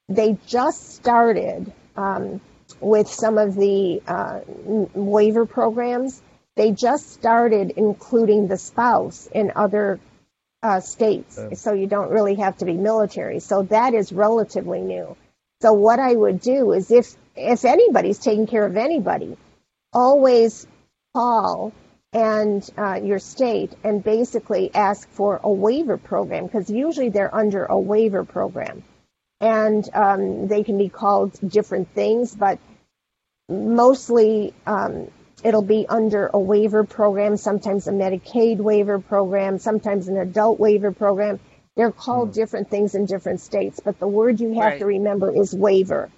they 0.09 0.39
just 0.47 0.95
started 0.95 1.71
um, 1.97 2.41
with 2.81 3.09
some 3.09 3.37
of 3.37 3.55
the 3.55 4.03
uh, 4.09 4.41
waiver 4.95 5.45
programs. 5.45 6.23
They 6.57 6.73
just 6.73 7.13
started 7.13 7.75
including 7.77 8.49
the 8.49 8.57
spouse 8.57 9.27
in 9.27 9.53
other 9.55 10.01
uh, 10.63 10.81
states, 10.81 11.39
so 11.61 11.75
you 11.75 11.87
don't 11.87 12.11
really 12.11 12.37
have 12.37 12.57
to 12.59 12.65
be 12.65 12.73
military. 12.73 13.41
So 13.41 13.65
that 13.65 13.93
is 13.93 14.13
relatively 14.13 14.81
new. 14.81 15.15
So 15.61 15.75
what 15.75 16.01
I 16.01 16.15
would 16.15 16.41
do 16.41 16.73
is 16.73 16.91
if 16.91 17.15
if 17.37 17.67
anybody's 17.67 18.19
taking 18.19 18.47
care 18.47 18.65
of 18.65 18.79
anybody, 18.79 19.37
always 19.93 20.67
call 21.15 21.75
and 22.13 22.69
uh, 22.79 23.01
your 23.03 23.19
state 23.19 23.73
and 23.85 24.03
basically 24.03 24.75
ask 24.75 25.09
for 25.11 25.41
a 25.43 25.51
waiver 25.51 25.99
program 25.99 26.47
because 26.47 26.71
usually 26.71 27.11
they're 27.11 27.35
under 27.35 27.65
a 27.65 27.79
waiver 27.79 28.25
program. 28.25 28.83
And 29.41 29.89
um, 29.95 30.49
they 30.49 30.65
can 30.65 30.79
be 30.79 30.89
called 30.89 31.39
different 31.47 31.93
things 31.95 32.35
but 32.35 32.59
mostly 33.49 34.53
um, 34.67 35.11
it'll 35.45 35.63
be 35.63 35.87
under 35.89 36.29
a 36.33 36.39
waiver 36.39 36.83
program 36.85 37.37
sometimes 37.37 37.87
a 37.87 37.93
medicaid 37.93 38.57
waiver 38.57 38.99
program 38.99 39.59
sometimes 39.59 40.09
an 40.09 40.17
adult 40.17 40.59
waiver 40.59 40.93
program. 40.93 41.39
They're 41.77 41.93
called 41.93 42.33
different 42.33 42.71
things 42.71 42.95
in 42.95 43.05
different 43.05 43.41
states 43.41 43.81
but 43.85 44.01
the 44.01 44.09
word 44.09 44.41
you 44.41 44.55
have 44.55 44.73
Right. 44.73 44.79
to 44.81 44.87
remember 44.87 45.31
is 45.31 45.55
waiver. 45.55 46.11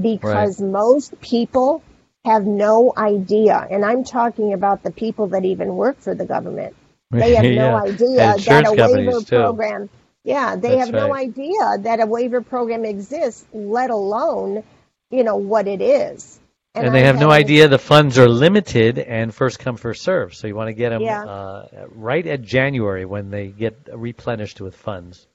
Because 0.00 0.60
most 0.60 1.20
people 1.20 1.82
have 2.24 2.44
no 2.46 2.92
idea 2.96 3.66
and 3.70 3.84
i'm 3.84 4.04
talking 4.04 4.52
about 4.52 4.82
the 4.82 4.90
people 4.90 5.28
that 5.28 5.44
even 5.44 5.76
work 5.76 5.98
for 6.00 6.14
the 6.14 6.26
government 6.26 6.74
they 7.10 7.34
have 7.34 7.44
no 7.54 7.76
idea 7.76 8.36
that 8.38 8.66
a 8.66 8.72
waiver 8.74 8.76
companies, 8.76 9.24
too. 9.24 9.36
program 9.36 9.88
yeah 10.24 10.56
they 10.56 10.76
That's 10.76 10.86
have 10.86 10.92
no 10.92 11.08
right. 11.08 11.28
idea 11.28 11.78
that 11.80 12.00
a 12.00 12.06
waiver 12.06 12.40
program 12.42 12.84
exists 12.84 13.46
let 13.52 13.90
alone 13.90 14.64
you 15.10 15.24
know 15.24 15.36
what 15.36 15.68
it 15.68 15.80
is 15.80 16.38
And, 16.74 16.94
they 16.94 17.00
I'm 17.00 17.06
have 17.06 17.18
no 17.18 17.30
idea 17.30 17.68
the 17.68 17.78
funds 17.78 18.18
are 18.18 18.28
limited 18.28 18.98
and 18.98 19.34
first 19.34 19.58
come 19.58 19.76
first 19.76 20.02
serve. 20.02 20.34
So 20.34 20.46
you 20.46 20.54
want 20.54 20.68
to 20.68 20.74
get 20.74 20.90
them 20.90 21.02
Yeah. 21.02 21.24
uh, 21.24 21.68
right 21.94 22.26
at 22.26 22.42
January 22.42 23.04
when 23.04 23.30
they 23.30 23.48
get 23.48 23.88
replenished 23.92 24.60
with 24.60 24.76
funds. 24.76 25.26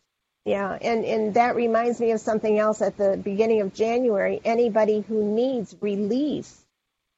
Yeah, 0.46 0.78
and, 0.82 1.06
and 1.06 1.34
that 1.36 1.56
reminds 1.56 2.00
me 2.00 2.12
of 2.12 2.20
something 2.22 2.60
else 2.60 2.82
at 2.82 2.98
the 2.98 3.18
beginning 3.18 3.62
of 3.62 3.74
January. 3.74 4.42
Anybody 4.46 5.02
who 5.08 5.24
needs 5.36 5.76
relief 5.82 6.63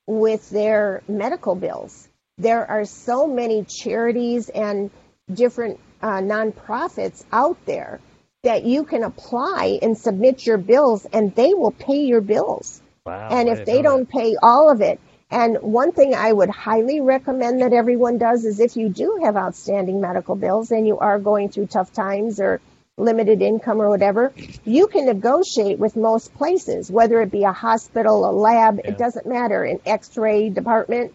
with 0.07 0.49
their 0.49 1.01
medical 1.07 1.55
bills. 1.55 2.07
There 2.37 2.69
are 2.69 2.85
so 2.85 3.27
many 3.27 3.63
charities 3.63 4.49
and 4.49 4.91
different 5.31 5.79
uh, 6.01 6.19
nonprofits 6.19 7.23
out 7.31 7.57
there 7.65 7.99
that 8.43 8.63
you 8.63 8.83
can 8.83 9.03
apply 9.03 9.79
and 9.81 9.97
submit 9.97 10.45
your 10.45 10.57
bills, 10.57 11.05
and 11.11 11.33
they 11.33 11.53
will 11.53 11.71
pay 11.71 12.03
your 12.03 12.21
bills. 12.21 12.81
Wow. 13.05 13.27
and 13.29 13.47
if 13.47 13.65
they 13.65 13.83
don't 13.83 14.09
pay 14.09 14.35
all 14.41 14.71
of 14.71 14.81
it, 14.81 14.99
and 15.29 15.57
one 15.61 15.91
thing 15.91 16.15
I 16.15 16.31
would 16.31 16.49
highly 16.49 17.01
recommend 17.01 17.61
that 17.61 17.73
everyone 17.73 18.17
does 18.17 18.45
is 18.45 18.59
if 18.59 18.75
you 18.77 18.89
do 18.89 19.19
have 19.23 19.35
outstanding 19.35 20.01
medical 20.01 20.35
bills 20.35 20.71
and 20.71 20.87
you 20.87 20.97
are 20.97 21.19
going 21.19 21.49
through 21.49 21.67
tough 21.67 21.93
times 21.93 22.39
or 22.39 22.61
limited 22.97 23.41
income 23.41 23.81
or 23.81 23.89
whatever, 23.89 24.33
you 24.63 24.87
can 24.87 25.05
negotiate 25.05 25.79
with 25.79 25.95
most 25.95 26.33
places, 26.35 26.89
whether 26.89 27.21
it 27.21 27.31
be 27.31 27.43
a 27.43 27.51
hospital, 27.51 28.29
a 28.29 28.31
lab, 28.31 28.79
Yeah. 28.79 28.91
it 28.91 28.97
doesn't 28.97 29.25
matter, 29.25 29.63
an 29.63 29.79
x-ray 29.85 30.49
department. 30.49 31.13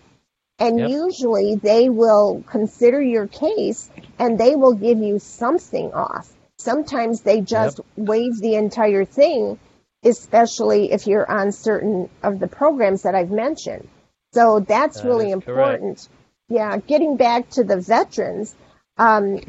And 0.58 0.78
Yep. 0.78 0.90
usually 0.90 1.54
they 1.54 1.88
will 1.88 2.44
consider 2.46 3.00
your 3.00 3.26
case 3.26 3.88
and 4.18 4.38
they 4.38 4.56
will 4.56 4.74
give 4.74 4.98
you 4.98 5.18
something 5.18 5.92
off. 5.94 6.28
Sometimes 6.58 7.22
they 7.22 7.40
just 7.40 7.80
waive 7.96 8.38
the 8.38 8.56
entire 8.56 9.06
thing, 9.06 9.58
especially 10.04 10.92
if 10.92 11.06
you're 11.06 11.30
on 11.30 11.52
certain 11.52 12.10
of 12.22 12.38
the 12.38 12.46
programs 12.46 13.02
that 13.02 13.14
I've 13.14 13.30
mentioned. 13.30 13.88
So 14.34 14.60
that's 14.60 15.00
That 15.00 15.08
really 15.08 15.30
is 15.30 15.42
correct. 15.44 15.48
important. 15.82 16.08
Yeah, 16.50 16.76
getting 16.76 17.16
back 17.16 17.48
to 17.50 17.64
the 17.64 17.78
veterans, 17.78 18.54
um, 19.00 19.40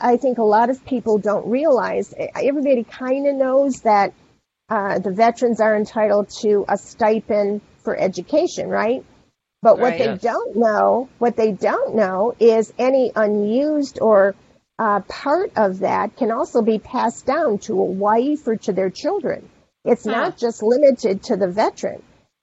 I 0.00 0.18
think 0.18 0.36
a 0.36 0.44
lot 0.44 0.68
of 0.68 0.84
people 0.84 1.16
don't 1.18 1.46
realize. 1.48 2.12
Everybody 2.18 2.84
kind 2.84 3.26
of 3.26 3.34
knows 3.36 3.80
that 3.80 4.12
uh, 4.68 4.98
the 4.98 5.10
veterans 5.12 5.60
are 5.62 5.74
entitled 5.74 6.28
to 6.42 6.66
a 6.68 6.76
stipend 6.76 7.62
for 7.84 7.96
education, 7.96 8.68
right? 8.68 9.02
But 9.62 9.78
what 9.78 9.92
Right. 9.92 9.98
they 9.98 10.04
Yes. 10.06 10.20
don't 10.20 10.56
know, 10.56 11.08
what 11.18 11.36
they 11.36 11.52
don't 11.52 11.94
know, 11.94 12.34
is 12.38 12.72
any 12.78 13.12
unused 13.16 13.98
or 14.00 14.34
uh, 14.78 15.00
part 15.08 15.52
of 15.56 15.78
that 15.80 16.16
can 16.16 16.30
also 16.30 16.60
be 16.60 16.78
passed 16.78 17.24
down 17.24 17.58
to 17.60 17.72
a 17.80 17.84
wife 17.84 18.46
or 18.46 18.56
to 18.56 18.72
their 18.72 18.90
children. 18.90 19.48
It's 19.84 20.04
Huh. 20.04 20.10
not 20.12 20.36
just 20.36 20.62
limited 20.62 21.22
to 21.24 21.36
the 21.36 21.48
veteran. 21.48 22.02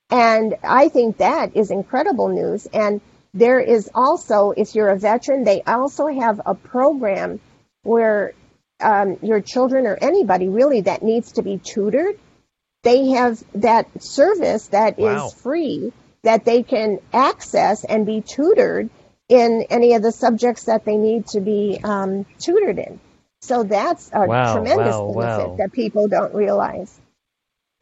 And 0.10 0.56
I 0.64 0.90
think 0.90 1.18
that 1.18 1.56
is 1.56 1.70
incredible 1.70 2.30
news. 2.30 2.66
And 2.74 3.02
there 3.34 3.60
is 3.60 3.90
also, 3.94 4.52
if 4.52 4.76
you're 4.76 4.90
a 4.90 4.98
veteran, 4.98 5.44
they 5.44 5.62
also 5.62 6.08
have 6.08 6.42
a 6.46 6.56
program 6.56 7.40
where 7.84 8.34
um, 8.80 9.18
your 9.22 9.42
children 9.42 9.86
or 9.86 9.98
anybody 10.02 10.48
really 10.50 10.82
that 10.82 11.04
needs 11.04 11.34
to 11.34 11.44
be 11.44 11.58
tutored, 11.58 12.18
they 12.84 13.10
have 13.10 13.44
that 13.56 13.88
service 14.02 14.68
that 14.68 15.00
is 15.00 15.06
Wow. 15.06 15.30
free 15.30 15.92
that 16.24 16.46
they 16.46 16.64
can 16.64 17.00
access 17.14 17.84
and 17.84 18.06
be 18.06 18.22
tutored 18.22 18.90
in 19.28 19.66
any 19.70 19.94
of 19.94 20.02
the 20.02 20.12
subjects 20.12 20.66
that 20.66 20.86
they 20.86 20.98
need 20.98 21.28
to 21.28 21.40
be 21.40 21.80
um, 21.84 22.26
tutored 22.40 22.80
in. 22.80 23.00
So 23.42 23.64
that's 23.64 24.10
a 24.12 24.28
Wow, 24.28 24.54
tremendous 24.54 24.96
wow, 24.98 25.14
benefit 25.14 25.58
that 25.58 25.72
people 25.72 26.08
don't 26.08 26.34
realize. 26.34 27.00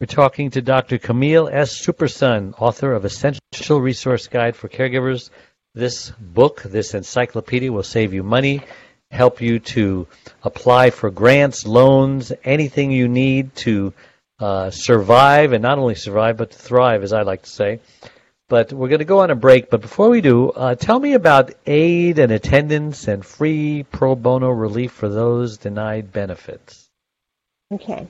We're 0.00 0.06
talking 0.06 0.50
to 0.52 0.62
Dr. 0.62 0.98
Camille 0.98 1.48
S. 1.48 1.84
Superson, 1.84 2.54
author 2.56 2.92
of 2.92 3.04
Essential 3.04 3.80
Resource 3.80 4.28
Guide 4.28 4.54
for 4.54 4.68
Caregivers. 4.68 5.30
This 5.74 6.10
book, 6.10 6.62
this 6.62 6.94
encyclopedia, 6.94 7.72
will 7.72 7.82
save 7.82 8.14
you 8.14 8.22
money, 8.22 8.62
help 9.10 9.40
you 9.40 9.58
to 9.58 10.06
apply 10.44 10.90
for 10.90 11.10
grants, 11.10 11.66
loans, 11.66 12.32
anything 12.44 12.92
you 12.92 13.08
need 13.08 13.56
to 13.56 13.92
uh, 14.38 14.70
survive, 14.70 15.52
and 15.52 15.62
not 15.64 15.80
only 15.80 15.96
survive, 15.96 16.36
but 16.36 16.52
to 16.52 16.58
thrive, 16.58 17.02
as 17.02 17.12
I 17.12 17.22
like 17.22 17.42
to 17.42 17.50
say. 17.50 17.80
But 18.48 18.72
we're 18.72 18.90
going 18.90 19.00
to 19.00 19.04
go 19.04 19.18
on 19.18 19.32
a 19.32 19.34
break. 19.34 19.68
But 19.68 19.80
before 19.80 20.10
we 20.10 20.20
do, 20.20 20.50
uh, 20.50 20.76
tell 20.76 21.00
me 21.00 21.14
about 21.14 21.50
aid 21.66 22.20
and 22.20 22.30
attendance 22.30 23.08
and 23.08 23.26
free 23.26 23.82
pro 23.82 24.14
bono 24.14 24.50
relief 24.50 24.92
for 24.92 25.08
those 25.08 25.58
denied 25.58 26.12
benefits. 26.12 26.88
Okay. 27.72 28.06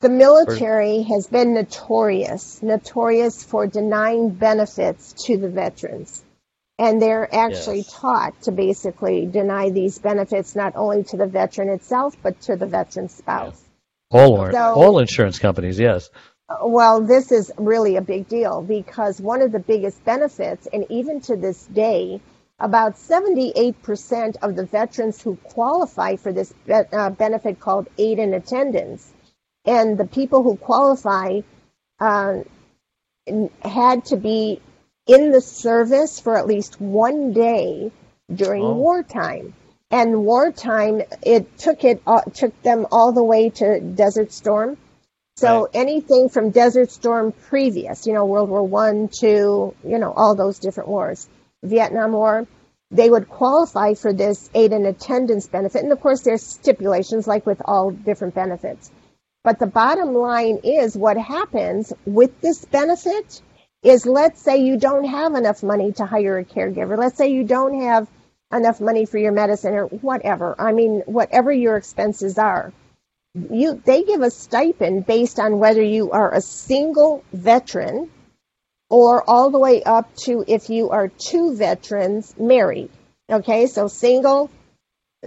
The 0.00 0.08
military 0.10 1.02
has 1.02 1.26
been 1.26 1.54
notorious, 1.54 2.62
notorious 2.62 3.42
for 3.42 3.66
denying 3.66 4.28
benefits 4.30 5.14
to 5.24 5.38
the 5.38 5.48
veterans. 5.48 6.22
And 6.78 7.00
they're 7.00 7.34
actually 7.34 7.78
Yes. 7.78 7.92
taught 7.94 8.42
to 8.42 8.52
basically 8.52 9.24
deny 9.24 9.70
these 9.70 9.98
benefits 9.98 10.54
not 10.54 10.76
only 10.76 11.04
to 11.04 11.16
the 11.16 11.26
veteran 11.26 11.70
itself, 11.70 12.14
but 12.22 12.38
to 12.42 12.56
the 12.56 12.66
veteran's 12.66 13.14
spouse. 13.14 13.58
All, 14.10 14.34
or, 14.38 14.52
So- 14.52 14.74
all 14.74 14.98
insurance 14.98 15.38
companies, 15.38 15.78
yes. 15.78 16.10
Well, 16.62 17.00
this 17.00 17.32
is 17.32 17.50
really 17.56 17.96
a 17.96 18.02
big 18.02 18.28
deal 18.28 18.60
because 18.60 19.18
one 19.18 19.40
of 19.40 19.50
the 19.50 19.58
biggest 19.58 20.04
benefits, 20.04 20.68
and 20.70 20.84
even 20.90 21.22
to 21.22 21.36
this 21.36 21.64
day, 21.64 22.20
about 22.60 22.98
78% 22.98 24.36
of 24.42 24.54
the 24.54 24.64
veterans 24.66 25.22
who 25.22 25.36
qualify 25.36 26.16
for 26.16 26.32
this 26.32 26.52
be- 26.66 26.74
uh, 26.74 27.10
benefit 27.10 27.58
called 27.58 27.88
aid 27.96 28.18
and 28.18 28.34
attendance, 28.34 29.12
and 29.66 29.98
the 29.98 30.06
people 30.06 30.42
who 30.42 30.56
qualify 30.56 31.40
uh, 32.00 32.34
had 33.62 34.04
to 34.06 34.16
be 34.16 34.60
in 35.06 35.30
the 35.30 35.40
service 35.40 36.20
for 36.20 36.36
at 36.36 36.46
least 36.46 36.80
one 36.80 37.32
day 37.32 37.90
during 38.32 38.64
Oh. 38.64 38.74
wartime. 38.74 39.54
And 39.90 40.24
wartime, 40.24 41.02
it 41.22 41.58
took 41.58 41.84
it 41.84 42.02
uh, 42.06 42.22
took 42.34 42.60
them 42.62 42.86
all 42.90 43.12
the 43.12 43.22
way 43.22 43.50
to 43.50 43.80
Desert 43.80 44.32
Storm. 44.32 44.76
So 45.36 45.62
Right. 45.62 45.70
anything 45.74 46.28
from 46.28 46.50
Desert 46.50 46.90
Storm 46.90 47.30
previous, 47.32 48.06
you 48.06 48.12
know, 48.12 48.24
World 48.24 48.48
War 48.48 48.62
One, 48.64 49.08
two, 49.08 49.74
you 49.84 49.98
know, 49.98 50.12
all 50.12 50.34
those 50.34 50.58
different 50.58 50.88
wars, 50.88 51.28
Vietnam 51.62 52.12
War, 52.12 52.46
they 52.90 53.08
would 53.10 53.28
qualify 53.28 53.94
for 53.94 54.12
this 54.12 54.50
aid 54.54 54.72
and 54.72 54.86
attendance 54.86 55.46
benefit. 55.46 55.82
And 55.82 55.92
of 55.92 56.00
course, 56.00 56.22
there's 56.22 56.42
stipulations 56.42 57.26
like 57.28 57.46
with 57.46 57.60
all 57.64 57.90
different 57.90 58.34
benefits. 58.34 58.90
But 59.46 59.60
the 59.60 59.66
bottom 59.66 60.12
line 60.12 60.58
is 60.64 60.96
what 60.96 61.16
happens 61.16 61.92
with 62.04 62.38
this 62.40 62.64
benefit 62.64 63.40
is 63.82 64.04
let's 64.04 64.42
say 64.42 64.56
you 64.58 64.76
don't 64.76 65.04
have 65.04 65.34
enough 65.34 65.62
money 65.62 65.92
to 65.92 66.04
hire 66.04 66.38
a 66.38 66.44
caregiver. 66.44 66.98
Let's 66.98 67.16
say 67.16 67.28
you 67.28 67.44
don't 67.44 67.80
have 67.80 68.08
enough 68.52 68.80
money 68.80 69.06
for 69.06 69.18
your 69.18 69.32
medicine 69.32 69.74
or 69.74 69.86
whatever. 69.86 70.56
I 70.58 70.72
mean, 70.72 71.02
whatever 71.06 71.52
your 71.52 71.76
expenses 71.76 72.38
are 72.38 72.72
you 73.50 73.80
they 73.84 74.02
give 74.02 74.22
a 74.22 74.30
stipend 74.30 75.06
based 75.06 75.38
on 75.38 75.58
whether 75.58 75.82
you 75.82 76.10
are 76.10 76.32
a 76.32 76.40
single 76.40 77.22
veteran 77.32 78.10
or 78.88 79.28
all 79.28 79.50
the 79.50 79.58
way 79.58 79.82
up 79.82 80.14
to 80.16 80.44
if 80.46 80.70
you 80.70 80.90
are 80.90 81.08
two 81.08 81.54
veterans 81.54 82.34
married. 82.38 82.90
Okay, 83.28 83.66
so 83.66 83.88
single, 83.88 84.50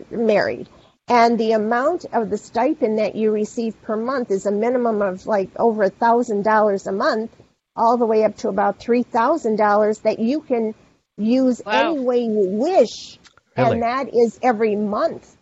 married. 0.09 0.69
And 1.09 1.39
the 1.39 1.53
amount 1.53 2.05
of 2.13 2.29
the 2.29 2.37
stipend 2.37 2.99
that 2.99 3.15
you 3.15 3.31
receive 3.31 3.81
per 3.81 3.95
month 3.95 4.29
is 4.29 4.45
a 4.45 4.51
minimum 4.51 5.01
of 5.01 5.25
like 5.25 5.49
over 5.57 5.83
a 5.83 5.89
thousand 5.89 6.43
dollars 6.43 6.85
a 6.85 6.91
month, 6.91 7.35
all 7.75 7.97
the 7.97 8.05
way 8.05 8.23
up 8.23 8.37
to 8.37 8.49
about 8.49 8.79
three 8.79 9.03
thousand 9.03 9.55
dollars 9.55 9.99
that 9.99 10.19
you 10.19 10.41
can 10.41 10.75
use 11.17 11.61
Wow. 11.65 11.93
any 11.93 11.99
way 11.99 12.19
you 12.19 12.49
wish, 12.51 13.17
Really? 13.57 13.71
and 13.71 13.83
that 13.83 14.13
is 14.13 14.39
every 14.43 14.75
month. 14.75 15.35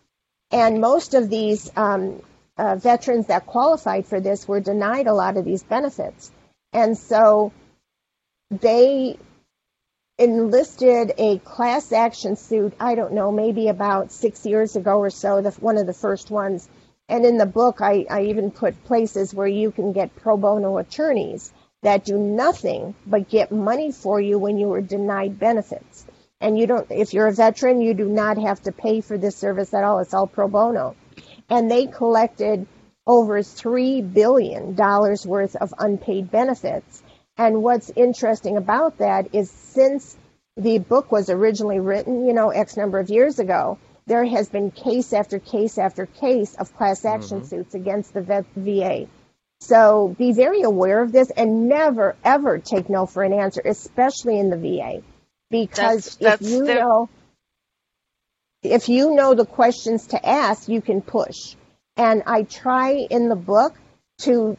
And 0.50 0.80
most 0.80 1.12
of 1.12 1.28
these 1.28 1.70
um, 1.76 2.22
uh, 2.56 2.76
veterans 2.76 3.26
that 3.26 3.44
qualified 3.44 4.06
for 4.06 4.20
this 4.20 4.48
were 4.48 4.60
denied 4.60 5.06
a 5.06 5.12
lot 5.14 5.36
of 5.36 5.44
these 5.44 5.62
benefits, 5.62 6.32
and 6.72 6.96
so 6.96 7.52
they 8.50 9.18
enlisted 10.18 11.12
a 11.16 11.38
class 11.38 11.92
action 11.92 12.36
suit. 12.36 12.74
I 12.80 12.96
don't 12.96 13.12
know, 13.12 13.30
maybe 13.30 13.68
about 13.68 14.10
six 14.10 14.44
years 14.44 14.74
ago 14.74 14.98
or 14.98 15.10
so, 15.10 15.40
the, 15.40 15.50
one 15.52 15.78
of 15.78 15.86
the 15.86 15.94
first 15.94 16.30
ones. 16.30 16.68
And 17.08 17.24
in 17.24 17.38
the 17.38 17.46
book, 17.46 17.80
I, 17.80 18.04
I 18.10 18.22
even 18.24 18.50
put 18.50 18.84
places 18.84 19.32
where 19.32 19.46
you 19.46 19.70
can 19.70 19.92
get 19.92 20.14
pro 20.16 20.36
bono 20.36 20.76
attorneys 20.78 21.52
that 21.82 22.04
do 22.04 22.18
nothing 22.18 22.94
but 23.06 23.28
get 23.28 23.52
money 23.52 23.92
for 23.92 24.20
you 24.20 24.38
when 24.38 24.58
you 24.58 24.66
were 24.66 24.82
denied 24.82 25.38
benefits. 25.38 26.04
And 26.40 26.58
you 26.58 26.66
don't, 26.66 26.86
if 26.90 27.14
you're 27.14 27.28
a 27.28 27.32
veteran, 27.32 27.80
you 27.80 27.94
do 27.94 28.08
not 28.08 28.38
have 28.38 28.60
to 28.62 28.72
pay 28.72 29.00
for 29.00 29.16
this 29.16 29.36
service 29.36 29.72
at 29.72 29.84
all. 29.84 30.00
It's 30.00 30.14
all 30.14 30.26
pro 30.26 30.48
bono. 30.48 30.96
And 31.48 31.70
they 31.70 31.86
collected 31.86 32.66
over 33.06 33.38
$3 33.38 34.12
billion 34.12 34.76
worth 34.76 35.56
of 35.56 35.72
unpaid 35.78 36.30
benefits. 36.30 37.02
And 37.38 37.62
what's 37.62 37.90
interesting 37.94 38.56
about 38.56 38.98
that 38.98 39.32
is 39.32 39.48
since 39.50 40.16
the 40.56 40.78
book 40.78 41.12
was 41.12 41.30
originally 41.30 41.78
written, 41.78 42.26
you 42.26 42.34
know, 42.34 42.50
X 42.50 42.76
number 42.76 42.98
of 42.98 43.08
years 43.10 43.38
ago, 43.38 43.78
there 44.06 44.24
has 44.24 44.48
been 44.48 44.72
case 44.72 45.12
after 45.12 45.38
case 45.38 45.78
after 45.78 46.06
case 46.06 46.56
of 46.56 46.74
class 46.74 47.04
action 47.04 47.38
mm-hmm. 47.38 47.46
suits 47.46 47.74
against 47.74 48.12
the 48.12 48.44
VA. 48.56 49.06
So 49.60 50.14
be 50.18 50.32
very 50.32 50.62
aware 50.62 51.00
of 51.00 51.12
this 51.12 51.30
and 51.30 51.68
never 51.68 52.16
ever 52.24 52.58
take 52.58 52.88
no 52.90 53.06
for 53.06 53.22
an 53.22 53.32
answer, 53.32 53.60
especially 53.64 54.38
in 54.38 54.50
the 54.50 54.56
VA. 54.56 55.02
Because 55.50 56.16
That's- 56.16 56.40
that's 56.40 56.42
if 56.42 56.50
you 56.50 56.64
their- 56.64 56.80
know 56.80 57.08
if 58.62 58.88
you 58.88 59.14
know 59.14 59.34
the 59.34 59.46
questions 59.46 60.08
to 60.08 60.28
ask, 60.28 60.68
you 60.68 60.80
can 60.80 61.00
push. 61.00 61.54
And 61.96 62.24
I 62.26 62.42
try 62.42 63.06
in 63.10 63.28
the 63.28 63.36
book 63.36 63.74
to 64.22 64.56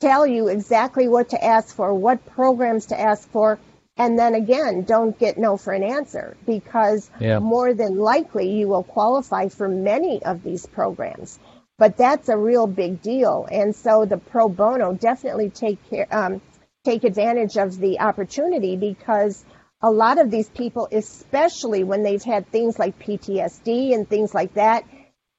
tell 0.00 0.26
you 0.26 0.48
exactly 0.48 1.08
what 1.08 1.30
to 1.30 1.44
ask 1.44 1.74
for, 1.74 1.94
what 1.94 2.26
programs 2.26 2.86
to 2.86 3.00
ask 3.00 3.28
for, 3.30 3.58
and 3.96 4.18
then 4.18 4.34
again, 4.34 4.82
don't 4.82 5.18
get 5.18 5.38
no 5.38 5.56
for 5.56 5.72
an 5.72 5.84
answer 5.84 6.36
because 6.46 7.10
Yeah. 7.20 7.38
more 7.38 7.74
than 7.74 7.96
likely 7.96 8.50
you 8.50 8.68
will 8.68 8.82
qualify 8.82 9.48
for 9.48 9.68
many 9.68 10.22
of 10.24 10.42
these 10.42 10.66
programs. 10.66 11.38
But 11.78 11.96
that's 11.96 12.28
a 12.28 12.36
real 12.36 12.66
big 12.66 13.02
deal, 13.02 13.48
and 13.50 13.74
so 13.74 14.04
the 14.04 14.18
pro 14.18 14.48
bono 14.48 14.92
definitely 14.92 15.50
take 15.50 15.78
care, 15.90 16.06
um, 16.10 16.40
take 16.84 17.04
advantage 17.04 17.56
of 17.56 17.78
the 17.78 18.00
opportunity 18.00 18.76
because 18.76 19.44
a 19.82 19.90
lot 19.90 20.18
of 20.18 20.30
these 20.30 20.48
people, 20.48 20.88
especially 20.92 21.84
when 21.84 22.02
they've 22.02 22.22
had 22.22 22.46
things 22.48 22.78
like 22.78 22.98
PTSD 22.98 23.92
and 23.94 24.08
things 24.08 24.32
like 24.32 24.54
that, 24.54 24.84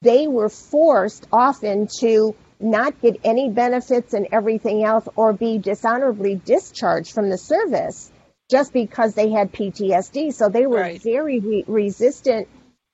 they 0.01 0.27
were 0.27 0.49
forced 0.49 1.25
often 1.31 1.87
to 1.99 2.35
not 2.59 3.01
get 3.01 3.19
any 3.23 3.49
benefits 3.49 4.13
and 4.13 4.27
everything 4.31 4.83
else 4.83 5.07
or 5.15 5.33
be 5.33 5.57
dishonorably 5.57 6.35
discharged 6.35 7.13
from 7.13 7.29
the 7.29 7.37
service 7.37 8.11
just 8.49 8.73
because 8.73 9.13
they 9.13 9.29
had 9.31 9.51
PTSD. 9.51 10.33
So 10.33 10.49
they 10.49 10.67
were 10.67 10.79
Right. 10.79 11.01
very 11.01 11.39
re- 11.39 11.65
resistant 11.67 12.47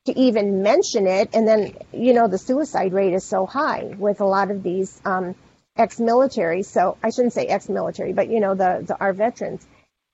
to 0.05 0.17
even 0.17 0.63
mention 0.63 1.07
it. 1.07 1.29
And 1.33 1.47
then, 1.47 1.73
you 1.91 2.13
know, 2.13 2.27
the 2.27 2.37
suicide 2.37 2.93
rate 2.93 3.13
is 3.13 3.23
so 3.23 3.45
high 3.45 3.93
with 3.97 4.21
a 4.21 4.25
lot 4.25 4.49
of 4.49 4.63
these 4.63 4.99
um, 5.05 5.35
ex-military. 5.77 6.63
So 6.63 6.97
I 7.03 7.09
shouldn't 7.09 7.33
say 7.33 7.45
ex-military, 7.45 8.13
but 8.13 8.29
you 8.29 8.39
know, 8.39 8.55
the, 8.55 8.83
the 8.87 8.99
our 8.99 9.13
veterans. 9.13 9.65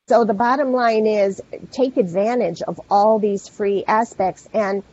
So 0.08 0.24
the 0.24 0.34
bottom 0.34 0.72
line 0.72 1.06
is 1.06 1.42
take 1.72 1.98
advantage 1.98 2.62
of 2.62 2.80
all 2.90 3.20
these 3.20 3.48
free 3.48 3.84
aspects 3.86 4.48
and 4.54 4.84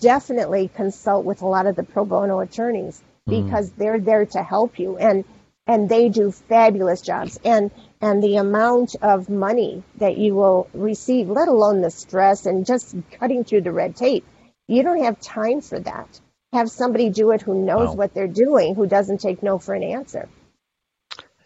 definitely 0.00 0.68
consult 0.74 1.24
with 1.24 1.42
a 1.42 1.46
lot 1.46 1.66
of 1.66 1.76
the 1.76 1.84
pro 1.84 2.04
bono 2.04 2.40
attorneys 2.40 3.00
Mm. 3.28 3.44
because 3.44 3.70
they're 3.72 3.98
there 3.98 4.24
to 4.26 4.42
help 4.42 4.78
you 4.78 4.96
and 4.98 5.24
and 5.66 5.88
they 5.88 6.08
do 6.08 6.30
fabulous 6.30 7.00
jobs 7.00 7.40
and 7.44 7.72
and 8.00 8.22
the 8.22 8.36
amount 8.36 8.94
of 9.02 9.28
money 9.28 9.82
that 9.96 10.16
you 10.16 10.34
will 10.36 10.68
receive 10.72 11.28
let 11.28 11.48
alone 11.48 11.80
the 11.80 11.90
stress 11.90 12.46
and 12.46 12.64
just 12.64 12.94
cutting 13.18 13.42
through 13.42 13.62
the 13.62 13.72
red 13.72 13.96
tape 13.96 14.24
you 14.68 14.84
don't 14.84 15.02
have 15.02 15.20
time 15.20 15.60
for 15.60 15.80
that 15.80 16.20
have 16.52 16.70
somebody 16.70 17.10
do 17.10 17.32
it 17.32 17.42
who 17.42 17.64
knows 17.64 17.88
Wow. 17.88 17.94
what 17.94 18.14
they're 18.14 18.28
doing 18.28 18.76
who 18.76 18.86
doesn't 18.86 19.20
take 19.20 19.42
no 19.42 19.58
for 19.58 19.74
an 19.74 19.82
answer 19.82 20.28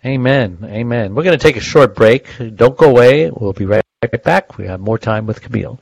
Amen. 0.02 0.58
Amen. 0.64 1.14
We're 1.14 1.24
going 1.24 1.38
to 1.38 1.42
take 1.42 1.58
a 1.58 1.60
short 1.60 1.94
break. 1.94 2.26
Don't 2.56 2.74
go 2.74 2.88
away. 2.88 3.30
We'll 3.30 3.52
be 3.52 3.66
right 3.66 3.84
back. 4.24 4.56
We 4.56 4.66
have 4.66 4.80
more 4.80 4.96
time 4.98 5.26
with 5.26 5.42
Camille. 5.42 5.78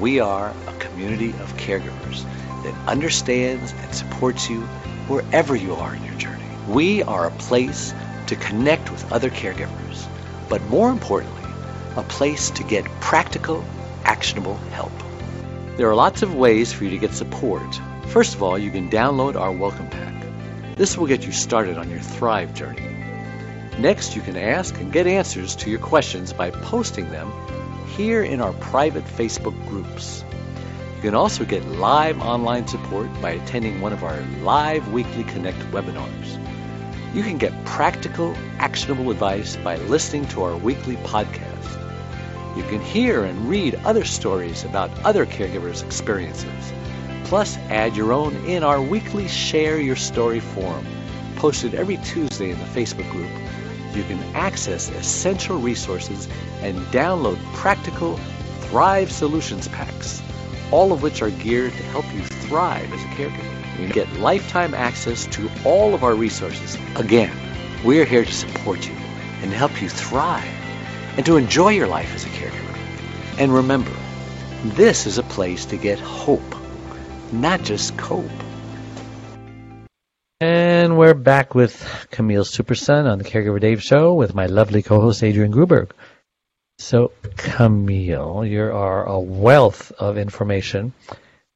We 0.00 0.18
are 0.20 0.54
a 0.66 0.72
community 0.78 1.28
of 1.28 1.54
caregivers 1.58 2.24
that 2.66 2.88
understands 2.88 3.72
and 3.72 3.94
supports 3.94 4.50
you 4.50 4.62
wherever 5.06 5.54
you 5.54 5.72
are 5.74 5.94
in 5.94 6.02
your 6.04 6.14
journey. 6.14 6.44
We 6.66 7.04
are 7.04 7.28
a 7.28 7.30
place 7.30 7.94
to 8.26 8.34
connect 8.34 8.90
with 8.90 9.12
other 9.12 9.30
caregivers, 9.30 10.08
but 10.48 10.60
more 10.64 10.90
importantly, 10.90 11.42
a 11.96 12.02
place 12.02 12.50
to 12.50 12.64
get 12.64 12.84
practical, 13.00 13.64
actionable 14.02 14.56
help. 14.72 14.92
There 15.76 15.88
are 15.88 15.94
lots 15.94 16.22
of 16.22 16.34
ways 16.34 16.72
for 16.72 16.84
you 16.84 16.90
to 16.90 16.98
get 16.98 17.12
support. 17.12 17.80
First 18.08 18.34
of 18.34 18.42
all, 18.42 18.58
you 18.58 18.72
can 18.72 18.90
download 18.90 19.36
our 19.36 19.52
welcome 19.52 19.88
pack. 19.88 20.26
This 20.74 20.98
will 20.98 21.06
get 21.06 21.24
you 21.24 21.32
started 21.32 21.78
on 21.78 21.88
your 21.88 22.00
Thrive 22.00 22.52
journey. 22.52 22.82
Next, 23.78 24.16
you 24.16 24.22
can 24.22 24.36
ask 24.36 24.74
and 24.80 24.92
get 24.92 25.06
answers 25.06 25.54
to 25.56 25.70
your 25.70 25.78
questions 25.78 26.32
by 26.32 26.50
posting 26.50 27.10
them 27.10 27.32
here 27.96 28.24
in 28.24 28.40
our 28.40 28.52
private 28.54 29.04
Facebook 29.04 29.56
groups. 29.68 30.24
You 31.06 31.12
can 31.12 31.20
also 31.20 31.44
get 31.44 31.64
live 31.68 32.20
online 32.20 32.66
support 32.66 33.08
by 33.22 33.30
attending 33.30 33.80
one 33.80 33.92
of 33.92 34.02
our 34.02 34.20
live 34.42 34.92
weekly 34.92 35.22
Connect 35.22 35.56
webinars. 35.70 37.14
You 37.14 37.22
can 37.22 37.38
get 37.38 37.64
practical, 37.64 38.34
actionable 38.58 39.12
advice 39.12 39.54
by 39.54 39.76
listening 39.76 40.26
to 40.30 40.42
our 40.42 40.56
weekly 40.56 40.96
podcast. 40.96 42.56
You 42.56 42.64
can 42.64 42.80
hear 42.80 43.22
and 43.22 43.48
read 43.48 43.76
other 43.84 44.04
stories 44.04 44.64
about 44.64 44.90
other 45.04 45.26
caregivers' 45.26 45.84
experiences. 45.84 46.72
Plus, 47.22 47.56
add 47.68 47.96
your 47.96 48.12
own 48.12 48.34
in 48.44 48.64
our 48.64 48.82
weekly 48.82 49.28
Share 49.28 49.80
Your 49.80 49.94
Story 49.94 50.40
forum, 50.40 50.84
posted 51.36 51.76
every 51.76 51.98
Tuesday 51.98 52.50
in 52.50 52.58
the 52.58 52.64
Facebook 52.64 53.08
group. 53.12 53.30
You 53.94 54.02
can 54.02 54.18
access 54.34 54.90
essential 54.90 55.58
resources 55.58 56.26
and 56.62 56.76
download 56.86 57.40
practical 57.54 58.18
Thrive 58.62 59.12
Solutions 59.12 59.68
packs, 59.68 60.20
all 60.70 60.92
of 60.92 61.02
which 61.02 61.22
are 61.22 61.30
geared 61.30 61.72
to 61.72 61.82
help 61.84 62.04
you 62.14 62.22
thrive 62.22 62.92
as 62.92 63.02
a 63.02 63.08
caregiver. 63.08 63.80
You 63.80 63.92
get 63.92 64.10
lifetime 64.14 64.74
access 64.74 65.26
to 65.26 65.50
all 65.64 65.94
of 65.94 66.02
our 66.02 66.14
resources. 66.14 66.76
Again, 66.96 67.34
we're 67.84 68.04
here 68.04 68.24
to 68.24 68.32
support 68.32 68.86
you 68.86 68.94
and 69.42 69.52
help 69.52 69.80
you 69.82 69.88
thrive 69.88 70.44
and 71.16 71.24
to 71.26 71.36
enjoy 71.36 71.70
your 71.70 71.86
life 71.86 72.14
as 72.14 72.24
a 72.24 72.28
caregiver. 72.28 72.76
And 73.38 73.52
remember, 73.52 73.92
this 74.64 75.06
is 75.06 75.18
a 75.18 75.22
place 75.22 75.66
to 75.66 75.76
get 75.76 75.98
hope, 76.00 76.54
not 77.32 77.62
just 77.62 77.96
cope. 77.96 78.24
And 80.40 80.98
we're 80.98 81.14
back 81.14 81.54
with 81.54 82.06
Camille 82.10 82.44
Superson 82.44 83.10
on 83.10 83.18
the 83.18 83.24
Caregiver 83.24 83.60
Dave 83.60 83.82
Show 83.82 84.12
with 84.14 84.34
my 84.34 84.46
lovely 84.46 84.82
co-host 84.82 85.22
Adrienne 85.22 85.52
Gruberg. 85.52 85.92
So, 86.78 87.12
Camille, 87.36 88.44
you 88.44 88.62
are 88.62 89.04
a 89.04 89.18
wealth 89.18 89.92
of 89.92 90.18
information, 90.18 90.92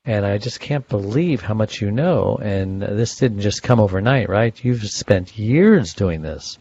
and 0.05 0.25
I 0.25 0.39
just 0.39 0.61
can't 0.61 0.89
believe 0.89 1.43
how 1.43 1.55
much 1.55 1.81
you 1.81 1.91
know. 1.91 2.39
And 2.41 2.83
this 2.83 3.18
didn't 3.18 3.41
just 3.41 3.62
come 3.62 3.81
overnight, 3.81 4.29
right? 4.29 4.64
You've 4.64 4.85
spent 4.89 5.39
years 5.39 5.95
doing 5.95 6.23
this. 6.23 6.59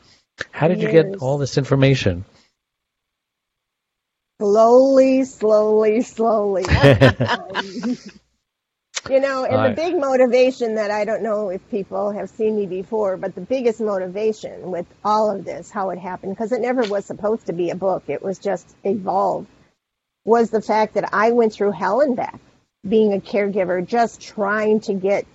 How 0.51 0.68
did 0.68 0.82
you 0.82 0.91
get 0.91 1.18
all 1.18 1.38
this 1.38 1.57
information? 1.57 2.26
slowly 4.39 5.26
slowly 5.26 6.01
slowly 6.01 6.64
You 9.07 9.19
know, 9.19 9.45
and 9.45 9.55
All 9.55 9.69
the 9.69 9.75
big 9.75 9.95
motivation 9.97 10.75
that 10.75 10.91
I 10.91 11.05
don't 11.05 11.23
know 11.23 11.49
if 11.49 11.67
people 11.69 12.11
have 12.11 12.29
seen 12.29 12.55
me 12.55 12.65
before, 12.65 13.17
but 13.17 13.35
the 13.35 13.41
biggest 13.41 13.79
motivation 13.79 14.71
with 14.71 14.85
all 15.05 15.31
of 15.31 15.45
this, 15.45 15.69
how 15.69 15.89
it 15.91 15.99
happened, 15.99 16.33
because 16.33 16.51
it 16.51 16.61
never 16.61 16.83
was 16.83 17.05
supposed 17.05 17.45
to 17.47 17.53
be 17.53 17.69
a 17.69 17.75
book, 17.75 18.03
it 18.07 18.21
was 18.21 18.39
just 18.39 18.75
evolved, 18.83 19.47
was 20.25 20.49
the 20.49 20.61
fact 20.61 20.95
that 20.95 21.13
I 21.13 21.31
went 21.31 21.53
through 21.53 21.71
hell 21.71 22.01
and 22.01 22.15
back 22.15 22.39
being 22.87 23.13
a 23.13 23.19
caregiver, 23.19 23.85
just 23.85 24.21
trying 24.21 24.79
to 24.81 24.93
get 24.93 25.25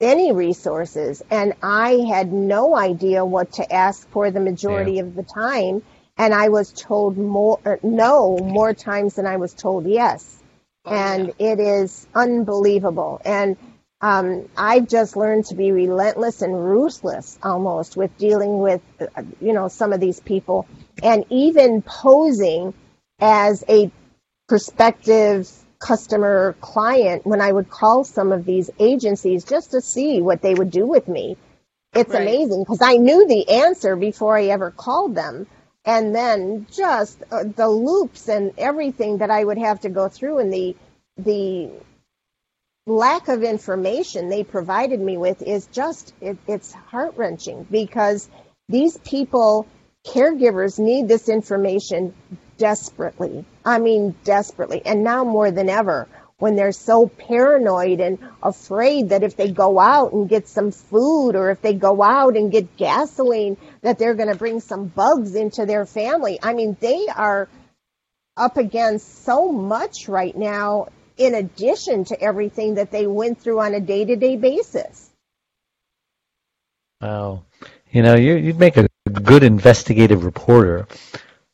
any 0.00 0.32
resources. 0.32 1.22
And 1.30 1.54
I 1.62 2.06
had 2.08 2.32
no 2.32 2.76
idea 2.76 3.24
what 3.24 3.52
to 3.52 3.72
ask 3.72 4.08
for 4.10 4.30
the 4.30 4.40
majority 4.40 4.94
Yeah. 4.94 5.02
of 5.02 5.14
the 5.14 5.22
time. 5.22 5.82
And 6.18 6.34
I 6.34 6.48
was 6.48 6.72
told 6.72 7.16
more, 7.16 7.78
no 7.82 8.36
more 8.38 8.74
times 8.74 9.14
than 9.14 9.26
I 9.26 9.36
was 9.36 9.54
told 9.54 9.86
yes. 9.86 10.39
Oh, 10.84 10.94
and 10.94 11.32
it 11.38 11.60
is 11.60 12.06
unbelievable. 12.14 13.20
And 13.24 13.56
um, 14.00 14.48
I've 14.56 14.88
just 14.88 15.16
learned 15.16 15.46
to 15.46 15.54
be 15.54 15.72
relentless 15.72 16.42
and 16.42 16.54
ruthless 16.54 17.38
almost 17.42 17.96
with 17.96 18.16
dealing 18.18 18.58
with, 18.60 18.80
uh, 19.00 19.22
you 19.40 19.52
know, 19.52 19.68
some 19.68 19.92
of 19.92 20.00
these 20.00 20.20
people 20.20 20.66
and 21.02 21.24
even 21.30 21.82
posing 21.82 22.74
as 23.20 23.62
a 23.68 23.90
prospective 24.48 25.50
customer 25.78 26.54
client 26.60 27.26
when 27.26 27.40
I 27.40 27.52
would 27.52 27.70
call 27.70 28.04
some 28.04 28.32
of 28.32 28.44
these 28.44 28.70
agencies 28.78 29.44
just 29.44 29.72
to 29.72 29.80
see 29.80 30.20
what 30.20 30.42
they 30.42 30.54
would 30.54 30.70
do 30.70 30.86
with 30.86 31.08
me. 31.08 31.36
It's 31.94 32.12
Right. 32.12 32.22
amazing 32.22 32.62
because 32.62 32.82
I 32.82 32.96
knew 32.96 33.26
the 33.26 33.48
answer 33.48 33.96
before 33.96 34.36
I 34.36 34.46
ever 34.46 34.70
called 34.70 35.14
them. 35.14 35.46
And 35.84 36.14
then 36.14 36.66
just 36.70 37.22
uh, 37.30 37.44
the 37.44 37.68
loops 37.68 38.28
and 38.28 38.52
everything 38.58 39.18
that 39.18 39.30
I 39.30 39.42
would 39.42 39.58
have 39.58 39.80
to 39.80 39.88
go 39.88 40.08
through 40.08 40.38
and 40.38 40.52
the, 40.52 40.76
the 41.16 41.70
lack 42.86 43.28
of 43.28 43.42
information 43.42 44.28
they 44.28 44.44
provided 44.44 45.00
me 45.00 45.16
with 45.16 45.42
is 45.42 45.66
just, 45.66 46.12
it, 46.20 46.36
it's 46.46 46.72
heart 46.72 47.14
wrenching 47.16 47.66
because 47.70 48.28
these 48.68 48.98
people, 48.98 49.66
caregivers 50.06 50.78
need 50.78 51.08
this 51.08 51.28
information 51.28 52.14
desperately. 52.58 53.44
I 53.64 53.78
mean, 53.78 54.14
desperately. 54.24 54.82
And 54.84 55.02
now 55.02 55.24
more 55.24 55.50
than 55.50 55.68
ever, 55.68 56.08
when 56.40 56.56
they're 56.56 56.72
so 56.72 57.06
paranoid 57.06 58.00
and 58.00 58.18
afraid 58.42 59.10
that 59.10 59.22
if 59.22 59.36
they 59.36 59.50
go 59.50 59.78
out 59.78 60.12
and 60.12 60.28
get 60.28 60.48
some 60.48 60.72
food 60.72 61.36
or 61.36 61.50
if 61.50 61.62
they 61.62 61.74
go 61.74 62.02
out 62.02 62.36
and 62.36 62.50
get 62.50 62.76
gasoline, 62.76 63.56
that 63.82 63.98
they're 63.98 64.14
going 64.14 64.30
to 64.30 64.34
bring 64.34 64.60
some 64.60 64.86
bugs 64.86 65.34
into 65.34 65.66
their 65.66 65.86
family. 65.86 66.38
I 66.42 66.54
mean, 66.54 66.76
they 66.80 67.06
are 67.06 67.48
up 68.36 68.56
against 68.56 69.24
so 69.24 69.52
much 69.52 70.08
right 70.08 70.36
now 70.36 70.88
in 71.18 71.34
addition 71.34 72.04
to 72.04 72.20
everything 72.20 72.74
that 72.74 72.90
they 72.90 73.06
went 73.06 73.38
through 73.38 73.60
on 73.60 73.74
a 73.74 73.80
day 73.80 74.04
to 74.06 74.16
day 74.16 74.36
basis. 74.36 75.10
Wow. 77.02 77.44
You 77.90 78.02
know, 78.02 78.14
you, 78.14 78.34
you'd 78.34 78.58
make 78.58 78.78
a 78.78 78.88
good 79.06 79.42
investigative 79.42 80.24
reporter 80.24 80.86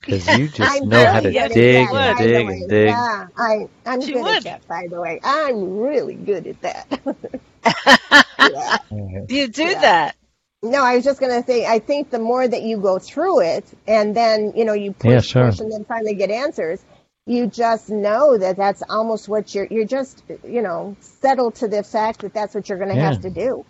because 0.07 0.27
you 0.39 0.49
just 0.49 0.61
I'm 0.83 0.89
know 0.89 1.05
how 1.05 1.21
to 1.21 1.31
very 1.31 1.33
good 1.33 1.43
at 1.43 1.55
dig 1.55 1.89
and 1.91 2.19
dig 2.19 2.47
and 2.49 2.69
dig. 2.69 2.89
Yeah, 2.89 3.27
I, 3.37 3.69
I'm 3.85 4.01
She 4.01 4.13
good 4.15 4.23
would. 4.23 4.37
at 4.39 4.45
that, 4.45 4.69
by 4.69 4.87
the 4.89 5.01
way. 5.01 5.21
I'm 5.23 5.79
really 5.79 6.15
good 6.15 6.47
at 6.47 6.61
that. 6.63 6.87
yeah. 7.65 8.77
Mm-hmm. 8.91 9.25
You 9.29 9.49
do 9.49 9.65
Yeah. 9.65 9.81
that. 9.81 10.17
No, 10.63 10.83
I 10.83 10.97
was 10.97 11.05
just 11.05 11.21
going 11.21 11.41
to 11.41 11.47
say, 11.47 11.67
I 11.67 11.79
think 11.79 12.11
the 12.11 12.19
more 12.19 12.47
that 12.49 12.63
you 12.63 12.79
go 12.79 12.99
through 12.99 13.41
it 13.41 13.65
and 13.87 14.17
then, 14.17 14.53
you 14.57 14.65
know, 14.65 14.73
you 14.73 14.93
push, 14.93 15.11
Yeah, 15.11 15.21
sure. 15.21 15.51
push 15.51 15.61
and 15.61 15.71
then 15.71 15.85
finally 15.85 16.15
get 16.15 16.31
answers, 16.31 16.81
you 17.27 17.47
just 17.47 17.91
know 17.91 18.37
that 18.39 18.57
that's 18.57 18.83
almost 18.89 19.29
what 19.29 19.55
you're, 19.55 19.67
you're 19.71 19.85
just, 19.85 20.23
you 20.45 20.63
know, 20.63 20.97
settled 21.01 21.57
to 21.57 21.69
the 21.69 21.83
fact 21.83 22.21
that 22.23 22.33
that's 22.33 22.55
what 22.55 22.69
you're 22.69 22.79
going 22.79 22.91
to 22.91 22.97
Yeah. 22.97 23.13
have 23.13 23.21
to 23.21 23.31
do. 23.31 23.65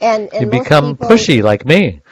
And, 0.00 0.32
and 0.34 0.52
You 0.52 0.60
become 0.60 0.96
people- 0.96 1.08
pushy 1.16 1.42
like 1.42 1.64
me. 1.64 2.02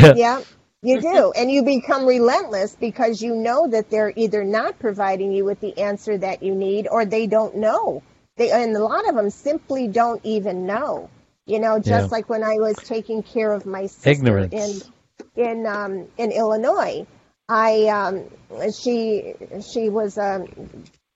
yeah, 0.00 0.42
you 0.82 1.00
do. 1.00 1.32
And 1.36 1.50
you 1.50 1.62
become 1.64 2.06
relentless 2.06 2.74
because 2.74 3.22
you 3.22 3.34
know 3.34 3.68
that 3.68 3.90
they're 3.90 4.12
either 4.16 4.44
not 4.44 4.78
providing 4.78 5.32
you 5.32 5.44
with 5.44 5.60
the 5.60 5.78
answer 5.78 6.18
that 6.18 6.42
you 6.42 6.54
need 6.54 6.88
or 6.88 7.04
they 7.04 7.26
don't 7.26 7.56
know. 7.56 8.02
They, 8.36 8.50
and 8.50 8.74
a 8.76 8.82
lot 8.82 9.08
of 9.08 9.14
them 9.14 9.30
simply 9.30 9.88
don't 9.88 10.20
even 10.24 10.66
know. 10.66 11.10
You 11.46 11.60
know, 11.60 11.78
just 11.78 11.88
Yeah. 11.88 12.16
like 12.16 12.28
when 12.28 12.42
I 12.44 12.56
was 12.56 12.76
taking 12.76 13.22
care 13.22 13.52
of 13.52 13.66
my 13.66 13.86
sister 13.86 14.10
Ignorance. 14.10 14.90
in 15.36 15.44
in 15.44 15.66
um, 15.66 16.08
in 16.16 16.30
Illinois, 16.32 17.06
I 17.48 17.86
um, 17.88 18.24
she 18.72 19.34
she 19.72 19.88
was 19.88 20.18
um, 20.18 20.46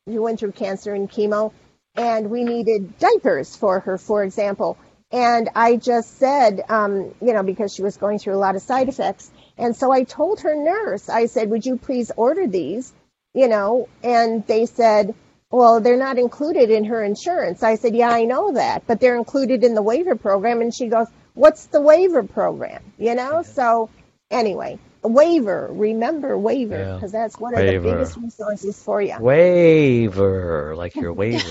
she 0.08 0.18
went 0.18 0.40
through 0.40 0.52
cancer 0.52 0.92
and 0.94 1.10
chemo, 1.10 1.52
and 1.94 2.30
we 2.30 2.44
needed 2.44 2.98
diapers 2.98 3.56
for 3.56 3.80
her, 3.80 3.98
for 3.98 4.24
example. 4.24 4.76
And 5.12 5.48
I 5.54 5.76
just 5.76 6.18
said, 6.18 6.62
um, 6.68 7.14
you 7.22 7.32
know, 7.32 7.44
because 7.44 7.72
she 7.72 7.82
was 7.82 7.96
going 7.96 8.18
through 8.18 8.34
a 8.34 8.42
lot 8.42 8.56
of 8.56 8.62
side 8.62 8.88
effects, 8.88 9.30
and 9.58 9.74
so 9.76 9.90
I 9.92 10.04
told 10.04 10.40
her 10.40 10.54
nurse, 10.54 11.08
I 11.08 11.26
said, 11.26 11.50
"Would 11.50 11.66
you 11.66 11.76
please 11.76 12.10
order 12.16 12.46
these?" 12.46 12.92
You 13.34 13.48
know, 13.48 13.88
and 14.02 14.46
they 14.46 14.64
said, 14.66 15.14
well, 15.50 15.80
they're 15.80 15.96
not 15.98 16.18
included 16.18 16.70
in 16.70 16.86
her 16.86 17.04
insurance. 17.04 17.62
I 17.62 17.76
said, 17.76 17.94
yeah, 17.94 18.08
I 18.08 18.24
know 18.24 18.52
that, 18.54 18.84
but 18.86 18.98
they're 18.98 19.16
included 19.16 19.62
in 19.62 19.74
the 19.74 19.82
waiver 19.82 20.16
program. 20.16 20.60
And 20.60 20.74
she 20.74 20.88
goes, 20.88 21.06
what's 21.34 21.66
the 21.66 21.80
waiver 21.80 22.22
program? 22.24 22.82
You 22.98 23.14
know? 23.14 23.42
So 23.42 23.88
anyway, 24.30 24.78
waiver, 25.02 25.68
remember 25.70 26.36
waiver, 26.36 26.76
Yeah. 26.78 26.94
because 26.94 27.12
that's 27.12 27.38
one 27.38 27.54
of 27.54 27.60
Waiver. 27.60 27.80
the 27.90 27.92
biggest 27.92 28.16
resources 28.16 28.82
for 28.82 29.00
you. 29.00 29.16
Waiver, 29.20 30.74
like 30.76 30.96
you're 30.96 31.12
waving. 31.12 31.42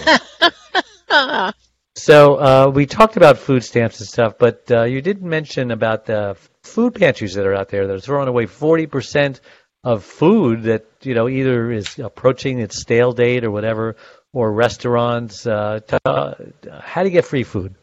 so 1.96 2.36
uh, 2.36 2.72
we 2.74 2.86
talked 2.86 3.18
about 3.18 3.38
food 3.38 3.64
stamps 3.64 4.00
and 4.00 4.08
stuff, 4.08 4.38
but 4.38 4.70
uh, 4.70 4.84
you 4.84 5.02
didn't 5.02 5.28
mention 5.28 5.72
about 5.72 6.06
the 6.06 6.38
food 6.64 6.96
pantries 6.96 7.34
that 7.36 7.46
are 7.46 7.56
out 7.56 7.70
there 7.70 7.88
that 7.88 7.93
are 7.93 8.00
throwing 8.00 8.28
away 8.28 8.46
40% 8.46 9.39
of 9.84 10.04
food 10.04 10.64
that 10.64 10.86
you 11.04 11.14
know 11.14 11.30
either 11.30 11.72
is 11.72 12.00
approaching 12.00 12.60
its 12.60 12.82
stale 12.82 13.14
date 13.14 13.43
or 13.43 13.52
whatever, 13.52 13.96
or 14.34 14.52
restaurants. 14.52 15.46
Uh, 15.46 15.80
t- 15.88 15.98
uh, 16.04 16.34
how 16.82 17.04
do 17.04 17.10
you 17.10 17.14
get 17.14 17.26
free 17.26 17.43
food? 17.43 17.76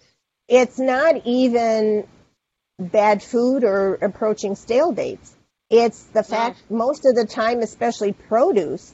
It's 0.48 0.78
not 0.78 1.24
even 1.24 2.06
bad 2.78 3.22
food 3.22 3.64
or 3.64 3.94
approaching 3.94 4.56
stale 4.56 4.92
dates. 4.92 5.34
It's 5.70 6.02
the 6.04 6.22
fact 6.22 6.58
most 6.68 7.06
of 7.06 7.14
the 7.14 7.24
time, 7.24 7.60
especially 7.60 8.12
produce, 8.12 8.92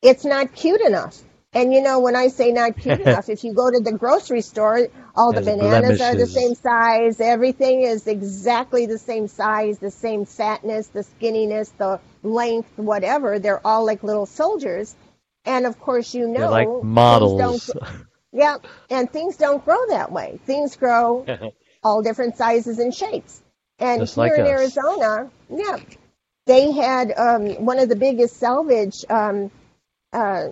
it's 0.00 0.24
not 0.24 0.52
cute 0.52 0.80
enough. 0.80 1.16
And 1.54 1.72
you 1.72 1.82
know, 1.82 2.00
when 2.00 2.16
I 2.16 2.28
say 2.28 2.52
not 2.52 2.76
cute 2.80 3.00
enough, 3.00 3.28
if 3.28 3.44
you 3.44 3.52
go 3.54 3.70
to 3.70 3.80
the 3.80 3.92
grocery 3.92 4.40
store, 4.40 4.88
all 5.14 5.32
the 5.32 5.40
There's 5.40 5.58
bananas 5.58 6.00
are 6.00 6.14
the 6.14 6.26
same 6.26 6.54
size. 6.54 7.20
Everything 7.20 7.82
is 7.82 8.06
exactly 8.06 8.86
the 8.86 8.98
same 8.98 9.28
size, 9.28 9.78
the 9.78 9.90
same 9.90 10.24
fatness, 10.24 10.88
the 10.88 11.00
skinniness, 11.00 11.70
the 11.76 12.00
length, 12.22 12.70
whatever. 12.76 13.38
They're 13.38 13.64
all 13.66 13.84
like 13.84 14.02
little 14.02 14.26
soldiers. 14.26 14.94
And 15.44 15.66
of 15.66 15.78
course, 15.78 16.14
you 16.14 16.28
know, 16.28 16.40
They're 16.40 16.50
like 16.50 16.82
models. 16.82 17.70
yeah, 18.32 18.56
and 18.88 19.10
things 19.10 19.36
don't 19.36 19.62
grow 19.64 19.86
that 19.88 20.10
way. 20.10 20.40
Things 20.46 20.76
grow 20.76 21.26
all 21.82 22.02
different 22.02 22.36
sizes 22.36 22.78
and 22.78 22.94
shapes. 22.94 23.42
And 23.78 24.00
Just 24.00 24.14
here 24.14 24.24
like 24.24 24.38
in 24.38 24.42
us. 24.42 24.48
Arizona, 24.48 25.30
yeah, 25.50 25.78
they 26.46 26.72
had 26.72 27.12
um, 27.16 27.64
one 27.64 27.78
of 27.78 27.88
the 27.88 27.96
biggest 27.96 28.36
salvage 28.36 29.04
um, 29.10 29.50
uh, 30.12 30.48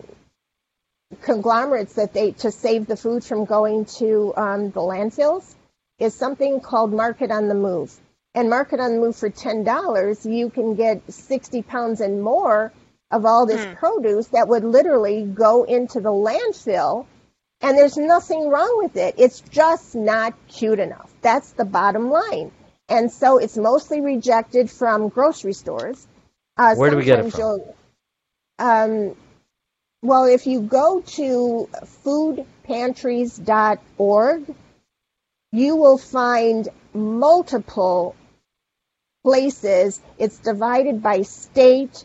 conglomerates 1.20 1.94
that 1.94 2.12
they 2.12 2.32
to 2.32 2.50
save 2.50 2.86
the 2.86 2.96
food 2.96 3.24
from 3.24 3.44
going 3.44 3.84
to 3.84 4.32
um, 4.36 4.70
the 4.70 4.80
landfills 4.80 5.54
is 5.98 6.14
something 6.14 6.60
called 6.60 6.92
Market 6.92 7.30
on 7.30 7.48
the 7.48 7.54
Move. 7.54 7.94
And 8.34 8.48
Market 8.48 8.78
on 8.80 8.92
the 8.92 8.98
Move 9.00 9.16
for 9.16 9.28
ten 9.28 9.64
dollars, 9.64 10.24
you 10.24 10.50
can 10.50 10.74
get 10.76 11.02
sixty 11.12 11.62
pounds 11.62 12.00
and 12.00 12.22
more 12.22 12.72
of 13.10 13.26
all 13.26 13.44
this 13.44 13.66
produce 13.76 14.28
that 14.28 14.46
would 14.46 14.62
literally 14.62 15.24
go 15.24 15.64
into 15.64 16.00
the 16.00 16.10
landfill 16.10 17.06
and 17.60 17.76
there's 17.76 17.96
nothing 17.96 18.48
wrong 18.48 18.78
with 18.78 18.96
it. 18.96 19.16
It's 19.18 19.40
just 19.40 19.94
not 19.96 20.34
cute 20.48 20.78
enough. 20.78 21.12
That's 21.20 21.50
the 21.52 21.64
bottom 21.64 22.08
line. 22.10 22.52
And 22.88 23.10
so 23.10 23.38
it's 23.38 23.56
mostly 23.56 24.00
rejected 24.00 24.70
from 24.70 25.08
grocery 25.08 25.52
stores. 25.52 26.06
Uh, 26.56 26.74
Where 26.76 26.90
do 26.90 26.96
we 26.96 27.04
get 27.04 27.18
it 27.18 27.32
from? 27.32 27.40
you'll- 27.40 27.76
Um, 28.58 29.16
well, 30.02 30.24
if 30.24 30.46
you 30.46 30.62
go 30.62 31.02
to 31.02 31.68
foodpantries.org, 32.04 34.54
you 35.52 35.76
will 35.76 35.98
find 35.98 36.68
multiple 36.94 38.16
places. 39.22 40.00
It's 40.18 40.38
divided 40.38 41.02
by 41.02 41.22
state, 41.22 42.04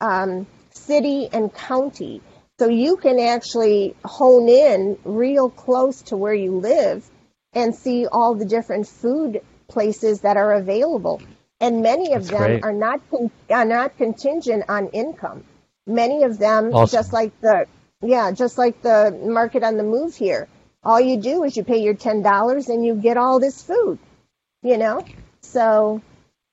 um, 0.00 0.46
city, 0.70 1.28
and 1.32 1.52
county. 1.52 2.22
So 2.58 2.68
you 2.68 2.96
can 2.96 3.18
actually 3.18 3.96
hone 4.04 4.48
in 4.48 4.98
real 5.04 5.50
close 5.50 6.02
to 6.02 6.16
where 6.16 6.34
you 6.34 6.58
live 6.58 7.08
and 7.52 7.74
see 7.74 8.06
all 8.06 8.34
the 8.34 8.44
different 8.44 8.86
food 8.86 9.42
places 9.68 10.20
that 10.20 10.36
are 10.36 10.54
available. 10.54 11.20
And 11.60 11.82
many 11.82 12.12
of 12.12 12.28
That's 12.28 12.30
them 12.30 12.60
great. 12.60 12.64
are 12.64 12.72
not 12.72 13.00
con- 13.10 13.30
are 13.50 13.64
not 13.64 13.96
contingent 13.96 14.64
on 14.68 14.88
income. 14.88 15.44
Many 15.86 16.24
of 16.24 16.38
them, 16.38 16.74
Awesome. 16.74 16.96
just 16.98 17.12
like 17.12 17.38
the 17.40 17.66
yeah, 18.02 18.32
just 18.32 18.58
like 18.58 18.82
the 18.82 19.18
market 19.26 19.62
on 19.64 19.76
the 19.76 19.82
move 19.84 20.14
here. 20.16 20.48
All 20.84 21.00
you 21.00 21.16
do 21.18 21.44
is 21.44 21.56
you 21.56 21.64
pay 21.64 21.78
your 21.78 21.94
ten 21.94 22.22
dollars 22.22 22.68
and 22.68 22.84
you 22.86 22.94
get 22.94 23.16
all 23.16 23.40
this 23.40 23.62
food. 23.62 23.98
You 24.62 24.78
know, 24.78 25.04
so 25.42 26.02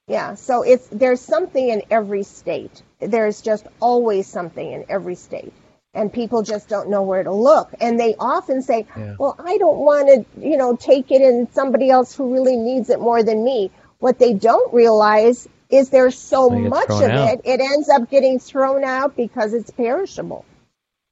yeah, 0.07 0.35
so 0.35 0.63
it's 0.63 0.87
there's 0.87 1.21
something 1.21 1.69
in 1.69 1.83
every 1.91 2.23
state. 2.23 2.83
There's 2.99 3.41
just 3.41 3.67
always 3.79 4.27
something 4.27 4.71
in 4.71 4.85
every 4.89 5.15
state. 5.15 5.53
and 5.95 6.11
people 6.11 6.41
just 6.43 6.69
don't 6.69 6.89
know 6.89 7.03
where 7.03 7.23
to 7.23 7.31
look. 7.31 7.69
And 7.81 7.99
they 7.99 8.15
often 8.19 8.61
say, 8.63 8.87
Yeah. 8.97 9.15
well, 9.19 9.35
I 9.39 9.57
don't 9.59 9.77
want 9.77 10.07
to, 10.09 10.25
you 10.49 10.57
know, 10.57 10.75
take 10.75 11.11
it 11.11 11.21
in 11.21 11.47
somebody 11.53 11.89
else 11.91 12.15
who 12.15 12.33
really 12.33 12.55
needs 12.57 12.89
it 12.89 12.99
more 12.99 13.23
than 13.23 13.43
me. 13.43 13.71
What 13.99 14.17
they 14.19 14.33
don't 14.33 14.73
realize 14.73 15.47
is 15.73 15.89
there's 15.89 16.17
so 16.17 16.49
much 16.49 17.01
of 17.01 17.11
out. 17.11 17.29
it, 17.29 17.41
it 17.45 17.61
ends 17.61 17.89
up 17.89 18.09
getting 18.09 18.39
thrown 18.39 18.83
out 18.83 19.15
because 19.17 19.53
it's 19.53 19.71
perishable. 19.71 20.45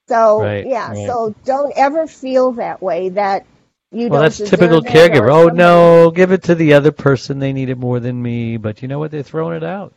So, 0.08 0.42
Right, 0.42 0.66
yeah, 0.66 0.94
right. 0.94 1.08
so 1.08 1.36
don't 1.46 1.74
ever 1.78 2.08
feel 2.08 2.54
that 2.54 2.82
way 2.82 3.10
that 3.10 3.46
you 3.92 4.10
Well, 4.10 4.22
don't 4.22 4.22
that's 4.22 4.38
typical 4.38 4.82
caregiver. 4.82 5.32
Oh 5.32 5.50
no, 5.50 6.12
give 6.12 6.32
it 6.32 6.44
to 6.44 6.56
the 6.56 6.74
other 6.74 6.92
person. 6.92 7.40
They 7.40 7.54
need 7.54 7.70
it 7.70 7.78
more 7.78 8.00
than 8.00 8.22
me. 8.22 8.58
But 8.58 8.82
you 8.82 8.88
know 8.88 9.00
what? 9.00 9.12
They're 9.12 9.24
throwing 9.24 9.58
it 9.58 9.64
out. 9.64 9.94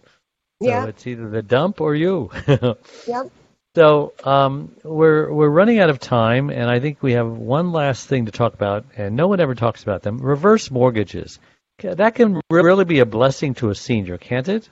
So 0.63 0.69
Yeah, 0.69 0.87
it's 0.87 1.07
either 1.07 1.29
the 1.31 1.43
dump 1.43 1.81
or 1.81 1.95
you. 1.95 2.31
yep. 3.07 3.31
so 3.77 4.15
um, 4.25 4.77
we're 4.85 5.33
we're 5.33 5.49
running 5.49 5.79
out 5.81 5.91
of 5.91 5.99
time, 6.01 6.51
and 6.51 6.71
I 6.71 6.81
think 6.81 7.03
we 7.03 7.13
have 7.13 7.29
one 7.29 7.73
last 7.73 8.07
thing 8.07 8.27
to 8.27 8.33
talk 8.33 8.55
about, 8.55 8.85
and 8.97 9.17
no 9.17 9.29
one 9.29 9.41
ever 9.41 9.55
talks 9.55 9.83
about 9.83 10.03
them. 10.03 10.19
Reverse 10.19 10.71
mortgages. 10.71 11.39
That 11.79 12.15
can 12.15 12.41
really 12.51 12.85
be 12.85 13.01
a 13.01 13.07
blessing 13.07 13.55
to 13.55 13.71
a 13.71 13.75
senior, 13.75 14.17
can't 14.17 14.49
it? 14.49 14.69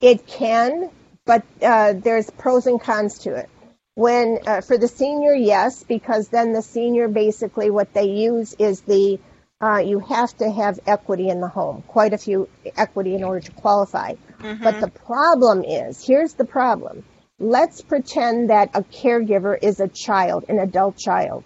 It 0.00 0.26
can, 0.26 0.90
but 1.24 1.44
uh, 1.62 1.94
there's 1.94 2.30
pros 2.30 2.66
and 2.66 2.80
cons 2.80 3.18
to 3.20 3.34
it. 3.34 3.48
When 3.94 4.40
uh, 4.46 4.60
for 4.60 4.76
the 4.76 4.88
senior, 4.88 5.34
yes, 5.34 5.82
because 5.82 6.28
then 6.28 6.52
the 6.52 6.62
senior 6.62 7.08
basically 7.08 7.70
what 7.70 7.94
they 7.94 8.10
use 8.10 8.54
is 8.58 8.82
the 8.82 9.18
uh, 9.60 9.78
you 9.78 10.00
have 10.00 10.36
to 10.36 10.50
have 10.50 10.78
equity 10.86 11.30
in 11.30 11.40
the 11.40 11.48
home, 11.48 11.82
quite 11.86 12.12
a 12.12 12.18
few 12.18 12.48
equity 12.76 13.14
in 13.14 13.24
order 13.24 13.40
to 13.40 13.52
qualify. 13.52 14.14
But 14.38 14.80
the 14.80 14.88
problem 14.88 15.64
is, 15.64 16.04
here's 16.04 16.34
the 16.34 16.44
problem. 16.44 17.04
Let's 17.38 17.80
pretend 17.80 18.50
that 18.50 18.70
a 18.74 18.82
caregiver 18.82 19.56
is 19.60 19.80
a 19.80 19.88
child, 19.88 20.44
an 20.48 20.58
adult 20.58 20.98
child. 20.98 21.44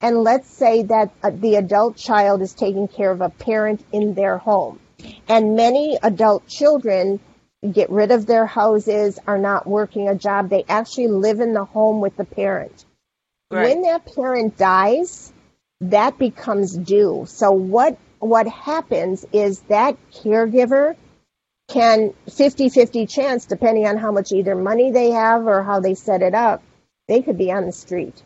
And 0.00 0.22
let's 0.22 0.48
say 0.48 0.84
that 0.84 1.10
uh, 1.22 1.30
the 1.30 1.56
adult 1.56 1.96
child 1.96 2.40
is 2.42 2.54
taking 2.54 2.88
care 2.88 3.10
of 3.10 3.20
a 3.20 3.30
parent 3.30 3.84
in 3.92 4.14
their 4.14 4.38
home. 4.38 4.78
And 5.28 5.56
many 5.56 5.98
adult 6.02 6.46
children 6.46 7.20
get 7.72 7.90
rid 7.90 8.12
of 8.12 8.26
their 8.26 8.46
houses, 8.46 9.18
are 9.26 9.38
not 9.38 9.66
working 9.66 10.08
a 10.08 10.14
job. 10.14 10.48
They 10.48 10.64
actually 10.68 11.08
live 11.08 11.40
in 11.40 11.52
the 11.52 11.64
home 11.64 12.00
with 12.00 12.16
the 12.16 12.24
parent. 12.24 12.84
Right. 13.50 13.68
When 13.68 13.82
that 13.82 14.14
parent 14.14 14.56
dies, 14.56 15.32
that 15.80 16.18
becomes 16.18 16.76
due. 16.76 17.24
So 17.28 17.52
what 17.52 17.98
what 18.20 18.48
happens 18.48 19.24
is 19.32 19.60
that 19.62 19.96
caregiver 20.12 20.96
can 21.68 22.12
50-50 22.28 23.08
chance 23.08 23.44
depending 23.44 23.86
on 23.86 23.96
how 23.96 24.10
much 24.10 24.32
either 24.32 24.56
money 24.56 24.90
they 24.90 25.10
have 25.10 25.46
or 25.46 25.62
how 25.62 25.78
they 25.78 25.94
set 25.94 26.22
it 26.22 26.34
up, 26.34 26.62
they 27.06 27.22
could 27.22 27.38
be 27.38 27.52
on 27.52 27.66
the 27.66 27.72
street. 27.72 28.22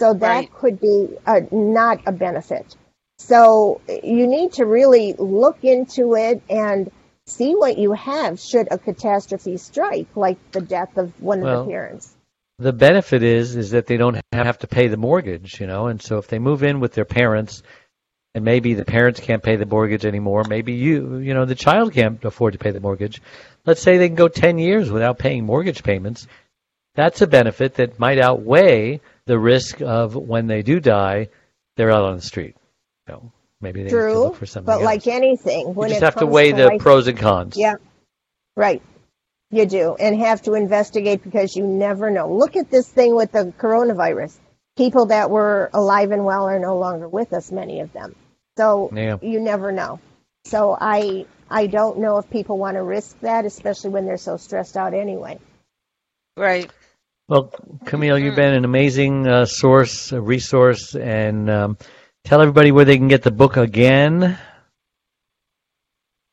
So 0.00 0.14
that 0.14 0.46
Right. 0.46 0.52
could 0.52 0.80
be 0.80 1.08
a, 1.26 1.42
not 1.54 2.00
a 2.06 2.12
benefit. 2.12 2.76
So 3.18 3.80
you 3.88 4.26
need 4.26 4.54
to 4.54 4.66
really 4.66 5.14
look 5.14 5.64
into 5.64 6.14
it 6.16 6.42
and 6.50 6.90
see 7.26 7.54
what 7.54 7.78
you 7.78 7.92
have 7.92 8.38
should 8.38 8.68
a 8.70 8.78
catastrophe 8.78 9.56
strike, 9.56 10.08
like 10.14 10.38
the 10.52 10.60
death 10.60 10.96
of 10.98 11.20
one 11.22 11.42
Well, 11.42 11.62
of 11.62 11.66
the 11.66 11.70
parents. 11.72 12.14
the 12.58 12.72
benefit 12.72 13.22
is 13.22 13.56
is 13.56 13.70
that 13.72 13.86
they 13.86 13.96
don't 13.96 14.20
have 14.32 14.58
to 14.60 14.66
pay 14.66 14.88
the 14.88 14.96
mortgage, 14.96 15.60
you 15.60 15.66
know, 15.66 15.86
and 15.88 16.00
so 16.02 16.18
if 16.18 16.28
they 16.28 16.38
move 16.38 16.62
in 16.62 16.80
with 16.80 16.92
their 16.92 17.04
parents 17.06 17.62
and 18.34 18.44
maybe 18.44 18.74
the 18.74 18.84
parents 18.84 19.20
can't 19.20 19.42
pay 19.42 19.56
the 19.56 19.66
mortgage 19.66 20.04
anymore, 20.06 20.44
maybe 20.44 20.74
you 20.74 21.16
you 21.18 21.34
know, 21.34 21.46
the 21.46 21.54
child 21.54 21.92
can't 21.92 22.24
afford 22.24 22.52
to 22.54 22.58
pay 22.58 22.70
the 22.70 22.80
mortgage. 22.80 23.22
Let's 23.64 23.82
say 23.82 23.98
they 23.98 24.08
can 24.08 24.16
go 24.16 24.28
10 24.28 24.58
years 24.58 24.90
without 24.90 25.18
paying 25.18 25.44
mortgage 25.46 25.82
payments. 25.82 26.26
That's 26.94 27.22
a 27.22 27.26
benefit 27.26 27.74
that 27.76 27.98
might 27.98 28.18
outweigh 28.18 29.00
the 29.26 29.38
risk 29.38 29.80
of 29.82 30.14
when 30.16 30.46
they 30.46 30.62
do 30.62 30.80
die, 30.80 31.28
they're 31.76 31.90
out 31.90 32.04
on 32.04 32.16
the 32.16 32.22
street. 32.22 32.56
You 33.08 33.14
know, 33.14 33.32
maybe 33.60 33.80
they 33.82 33.90
have 33.90 33.92
to 33.92 33.96
True, 34.12 34.20
look 34.24 34.36
for 34.36 34.46
something 34.46 34.66
but 34.66 34.74
else. 34.74 34.84
like 34.84 35.06
anything, 35.06 35.68
you 35.68 35.74
just 35.88 36.00
it 36.00 36.02
have 36.04 36.14
to 36.14 36.20
comes 36.20 36.32
weigh 36.32 36.52
the 36.52 36.66
life- 36.68 36.80
pros 36.80 37.06
and 37.08 37.18
cons. 37.18 37.56
Yeah, 37.56 37.74
right. 38.56 38.82
You 39.50 39.64
do, 39.66 39.94
and 40.00 40.18
have 40.20 40.42
to 40.42 40.54
investigate 40.54 41.22
because 41.22 41.54
you 41.54 41.64
never 41.66 42.10
know. 42.10 42.32
Look 42.34 42.56
at 42.56 42.68
this 42.70 42.88
thing 42.88 43.14
with 43.14 43.30
the 43.30 43.52
coronavirus. 43.58 44.36
People 44.76 45.06
that 45.06 45.30
were 45.30 45.70
alive 45.72 46.10
and 46.10 46.24
well 46.24 46.44
are 46.48 46.58
no 46.58 46.76
longer 46.78 47.08
with 47.08 47.32
us. 47.32 47.52
Many 47.52 47.80
of 47.80 47.92
them. 47.92 48.16
So 48.58 48.90
Yeah. 48.92 49.18
you 49.22 49.38
never 49.40 49.70
know. 49.70 50.00
So 50.44 50.76
I 50.78 51.26
I 51.48 51.68
don't 51.68 51.98
know 52.00 52.18
if 52.18 52.28
people 52.28 52.58
want 52.58 52.76
to 52.76 52.82
risk 52.82 53.18
that, 53.20 53.44
especially 53.44 53.90
when 53.90 54.04
they're 54.04 54.16
so 54.16 54.36
stressed 54.36 54.76
out 54.76 54.94
anyway. 54.94 55.38
Right. 56.36 56.68
Well, 57.28 57.52
Camille, 57.84 58.18
you've 58.20 58.36
been 58.36 58.54
an 58.54 58.64
amazing 58.64 59.26
uh, 59.26 59.46
source, 59.46 60.12
a 60.12 60.20
resource, 60.20 60.94
and 60.94 61.50
um, 61.50 61.78
tell 62.22 62.40
everybody 62.40 62.70
where 62.70 62.84
they 62.84 62.98
can 62.98 63.08
get 63.08 63.24
the 63.24 63.32
book 63.32 63.56
again. 63.56 64.38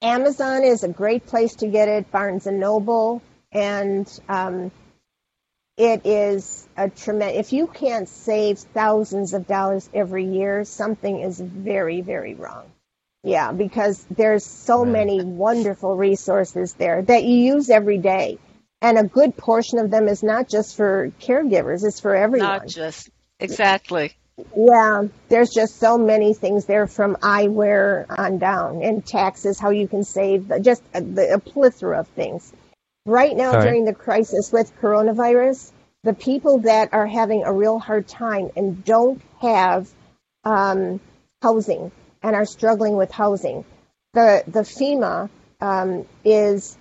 Amazon 0.03 0.63
is 0.63 0.83
a 0.83 0.89
great 0.89 1.25
place 1.25 1.55
to 1.55 1.67
get 1.67 1.87
it. 1.89 2.11
Barnes 2.11 2.45
and 2.45 2.59
Noble, 2.59 3.23
and 3.51 4.07
um, 4.29 4.71
it 5.77 6.05
is 6.05 6.67
a 6.77 6.89
tremendous. 6.89 7.39
If 7.47 7.53
you 7.53 7.65
can't 7.65 8.07
save 8.07 8.59
thousands 8.59 9.33
of 9.33 9.47
dollars 9.47 9.89
every 9.95 10.25
year, 10.25 10.63
something 10.63 11.21
is 11.21 11.39
very, 11.39 12.01
very 12.01 12.35
wrong. 12.35 12.65
Yeah, 13.23 13.51
because 13.51 14.05
there's 14.11 14.45
so 14.45 14.83
Right. 14.83 14.91
many 14.91 15.23
wonderful 15.23 15.95
resources 15.95 16.73
there 16.73 17.01
that 17.01 17.23
you 17.23 17.37
use 17.55 17.71
every 17.71 17.97
day, 17.97 18.37
and 18.83 18.97
a 18.97 19.03
good 19.03 19.35
portion 19.35 19.79
of 19.79 19.89
them 19.89 20.07
is 20.07 20.21
not 20.21 20.49
just 20.49 20.75
for 20.75 21.09
caregivers; 21.21 21.83
it's 21.83 22.01
for 22.01 22.13
everyone. 22.13 22.49
Not 22.49 22.67
just 22.67 23.09
exactly. 23.39 24.11
Yeah, 24.55 25.03
there's 25.29 25.51
just 25.51 25.77
so 25.77 25.97
many 25.97 26.33
things 26.33 26.65
there 26.65 26.85
from 26.87 27.15
eyewear 27.17 28.05
on 28.09 28.39
down 28.39 28.83
and 28.83 29.05
taxes, 29.05 29.59
how 29.59 29.69
you 29.69 29.87
can 29.87 30.03
save, 30.03 30.51
just 30.61 30.81
a, 30.93 31.01
the, 31.01 31.35
a 31.35 31.39
plethora 31.39 31.99
of 31.99 32.07
things. 32.09 32.51
Right 33.05 33.35
now, 33.37 33.49
All 33.49 33.57
right. 33.57 33.65
during 33.65 33.85
the 33.85 33.93
crisis 33.93 34.51
with 34.51 34.75
coronavirus, 34.81 35.71
the 36.03 36.13
people 36.13 36.59
that 36.59 36.89
are 36.93 37.05
having 37.05 37.43
a 37.43 37.53
real 37.53 37.77
hard 37.77 38.07
time 38.07 38.49
and 38.55 38.83
don't 38.83 39.21
have 39.39 39.87
um, 40.43 40.99
housing 41.41 41.91
and 42.23 42.35
are 42.35 42.45
struggling 42.45 42.97
with 42.97 43.11
housing, 43.11 43.63
the 44.13 44.43
the 44.47 44.61
FEMA 44.61 45.29
um, 45.61 46.05
is 46.25 46.77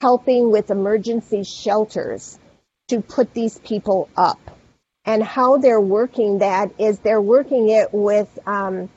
helping 0.00 0.50
with 0.50 0.70
emergency 0.70 1.42
shelters 1.42 2.38
to 2.88 3.00
put 3.00 3.32
these 3.34 3.58
people 3.58 4.08
up 4.16 4.38
and 5.06 5.22
how 5.22 5.56
they're 5.56 5.80
working 5.80 6.38
that 6.38 6.70
is 6.78 6.98
they're 6.98 7.22
working 7.22 7.68
it 7.68 7.88
with 7.92 8.38
um, 8.46 8.90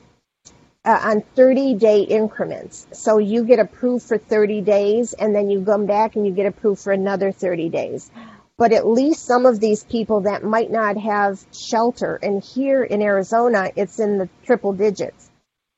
uh, 0.84 0.98
on 1.02 1.20
30 1.36 1.74
day 1.74 2.00
increments. 2.00 2.86
So 2.92 3.18
you 3.18 3.44
get 3.44 3.58
approved 3.58 4.06
for 4.06 4.18
30 4.18 4.60
days, 4.62 5.12
and 5.12 5.34
then 5.34 5.50
you 5.50 5.64
come 5.64 5.86
back 5.86 6.16
and 6.16 6.26
you 6.26 6.32
get 6.32 6.46
approved 6.46 6.82
for 6.82 6.92
another 6.92 7.32
30 7.32 7.68
days. 7.68 8.10
But 8.56 8.72
at 8.72 8.86
least 8.86 9.24
some 9.24 9.46
of 9.46 9.60
these 9.60 9.84
people 9.84 10.22
that 10.22 10.42
might 10.44 10.70
not 10.70 10.96
have 10.96 11.42
shelter, 11.52 12.16
and 12.22 12.42
here 12.42 12.82
in 12.82 13.02
Arizona, 13.02 13.70
it's 13.76 13.98
in 13.98 14.18
the 14.18 14.28
triple 14.44 14.72
digits. 14.72 15.30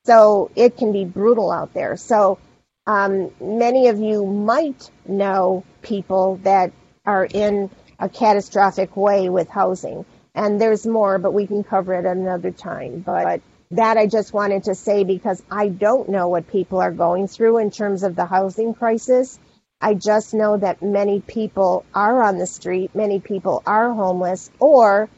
So 0.04 0.50
it 0.56 0.76
can 0.76 0.92
be 0.92 1.04
brutal 1.04 1.52
out 1.52 1.74
there. 1.74 1.96
So 1.96 2.38
um, 2.86 3.30
many 3.40 3.88
of 3.88 3.98
you 3.98 4.26
might 4.26 4.90
know 5.06 5.64
people 5.82 6.36
that 6.42 6.72
are 7.04 7.24
in 7.24 7.70
a 7.98 8.08
catastrophic 8.08 8.96
way 8.96 9.28
with 9.28 9.48
housing. 9.48 10.04
And 10.34 10.60
there's 10.60 10.86
more, 10.86 11.18
but 11.18 11.32
we 11.32 11.46
can 11.46 11.62
cover 11.62 11.94
it 11.94 12.06
another 12.06 12.50
time. 12.50 13.00
But 13.00 13.42
that 13.72 13.96
I 13.96 14.06
just 14.06 14.32
wanted 14.32 14.64
to 14.64 14.74
say 14.74 15.04
because 15.04 15.42
I 15.50 15.68
don't 15.68 16.08
know 16.08 16.28
what 16.28 16.48
people 16.48 16.80
are 16.80 16.92
going 16.92 17.28
through 17.28 17.58
in 17.58 17.70
terms 17.70 18.02
of 18.02 18.16
the 18.16 18.26
housing 18.26 18.74
crisis. 18.74 19.38
I 19.80 19.94
just 19.94 20.34
know 20.34 20.56
that 20.56 20.82
many 20.82 21.20
people 21.20 21.84
are 21.94 22.22
on 22.22 22.38
the 22.38 22.46
street, 22.46 22.94
many 22.94 23.18
people 23.18 23.62
are 23.66 23.92
homeless, 23.92 24.50
or 24.60 25.08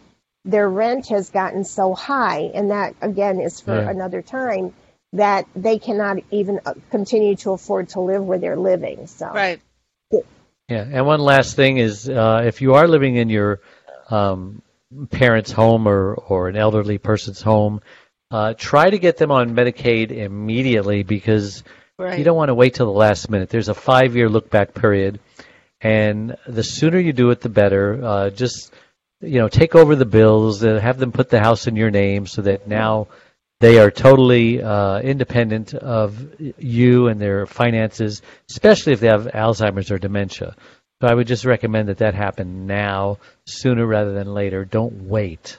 their 0.44 0.68
rent 0.68 1.08
has 1.08 1.30
gotten 1.30 1.64
so 1.64 1.94
high, 1.94 2.50
and 2.54 2.70
that 2.70 2.94
again 3.00 3.40
is 3.40 3.60
for 3.60 3.76
another 3.78 4.22
time, 4.22 4.72
that 5.14 5.46
they 5.54 5.78
cannot 5.78 6.18
even 6.30 6.60
uh, 6.66 6.74
continue 6.90 7.36
to 7.36 7.52
afford 7.52 7.88
to 7.90 8.00
live 8.00 8.24
where 8.24 8.38
they're 8.38 8.56
living. 8.56 9.06
So, 9.06 9.30
Right. 9.30 9.60
Yeah, 10.68 10.86
and 10.90 11.06
one 11.06 11.20
last 11.20 11.56
thing 11.56 11.76
is, 11.76 12.08
uh, 12.08 12.42
if 12.46 12.62
you 12.62 12.74
are 12.74 12.88
living 12.88 13.16
in 13.16 13.28
your 13.28 13.60
um, 14.08 14.62
parents' 15.10 15.52
home 15.52 15.86
or 15.86 16.14
or 16.14 16.48
an 16.48 16.56
elderly 16.56 16.96
person's 16.96 17.42
home, 17.42 17.82
uh, 18.30 18.54
try 18.54 18.88
to 18.88 18.98
get 18.98 19.18
them 19.18 19.30
on 19.30 19.54
Medicaid 19.54 20.10
immediately 20.10 21.02
because 21.02 21.62
Right. 21.98 22.18
you 22.18 22.24
don't 22.24 22.36
want 22.36 22.48
to 22.48 22.54
wait 22.54 22.74
till 22.74 22.86
the 22.86 22.98
last 22.98 23.30
minute. 23.30 23.50
There's 23.50 23.68
a 23.68 23.74
five-year 23.74 24.28
look-back 24.28 24.74
period, 24.74 25.20
and 25.80 26.34
the 26.46 26.64
sooner 26.64 26.98
you 26.98 27.12
do 27.12 27.30
it, 27.30 27.40
the 27.40 27.50
better. 27.50 28.02
Uh, 28.02 28.30
just 28.30 28.72
you 29.20 29.38
know, 29.38 29.48
take 29.48 29.74
over 29.74 29.94
the 29.94 30.06
bills, 30.06 30.64
uh, 30.64 30.80
have 30.80 30.98
them 30.98 31.12
put 31.12 31.28
the 31.30 31.40
house 31.40 31.66
in 31.66 31.76
your 31.76 31.90
name, 31.90 32.26
so 32.26 32.42
that 32.42 32.66
now 32.66 33.08
they 33.64 33.78
are 33.78 33.90
totally 33.90 34.62
uh, 34.62 34.98
independent 35.00 35.72
of 35.72 36.22
you 36.58 37.08
and 37.08 37.18
their 37.18 37.46
finances, 37.46 38.20
especially 38.50 38.92
if 38.92 39.00
they 39.00 39.06
have 39.06 39.24
Alzheimer's 39.24 39.90
or 39.90 39.98
dementia. 39.98 40.54
So 41.00 41.08
I 41.08 41.14
would 41.14 41.26
just 41.26 41.46
recommend 41.46 41.88
that 41.88 41.98
that 41.98 42.14
happen 42.14 42.66
now, 42.66 43.20
sooner 43.46 43.86
rather 43.86 44.12
than 44.12 44.34
later. 44.34 44.66
Don't 44.66 45.08
wait. 45.08 45.58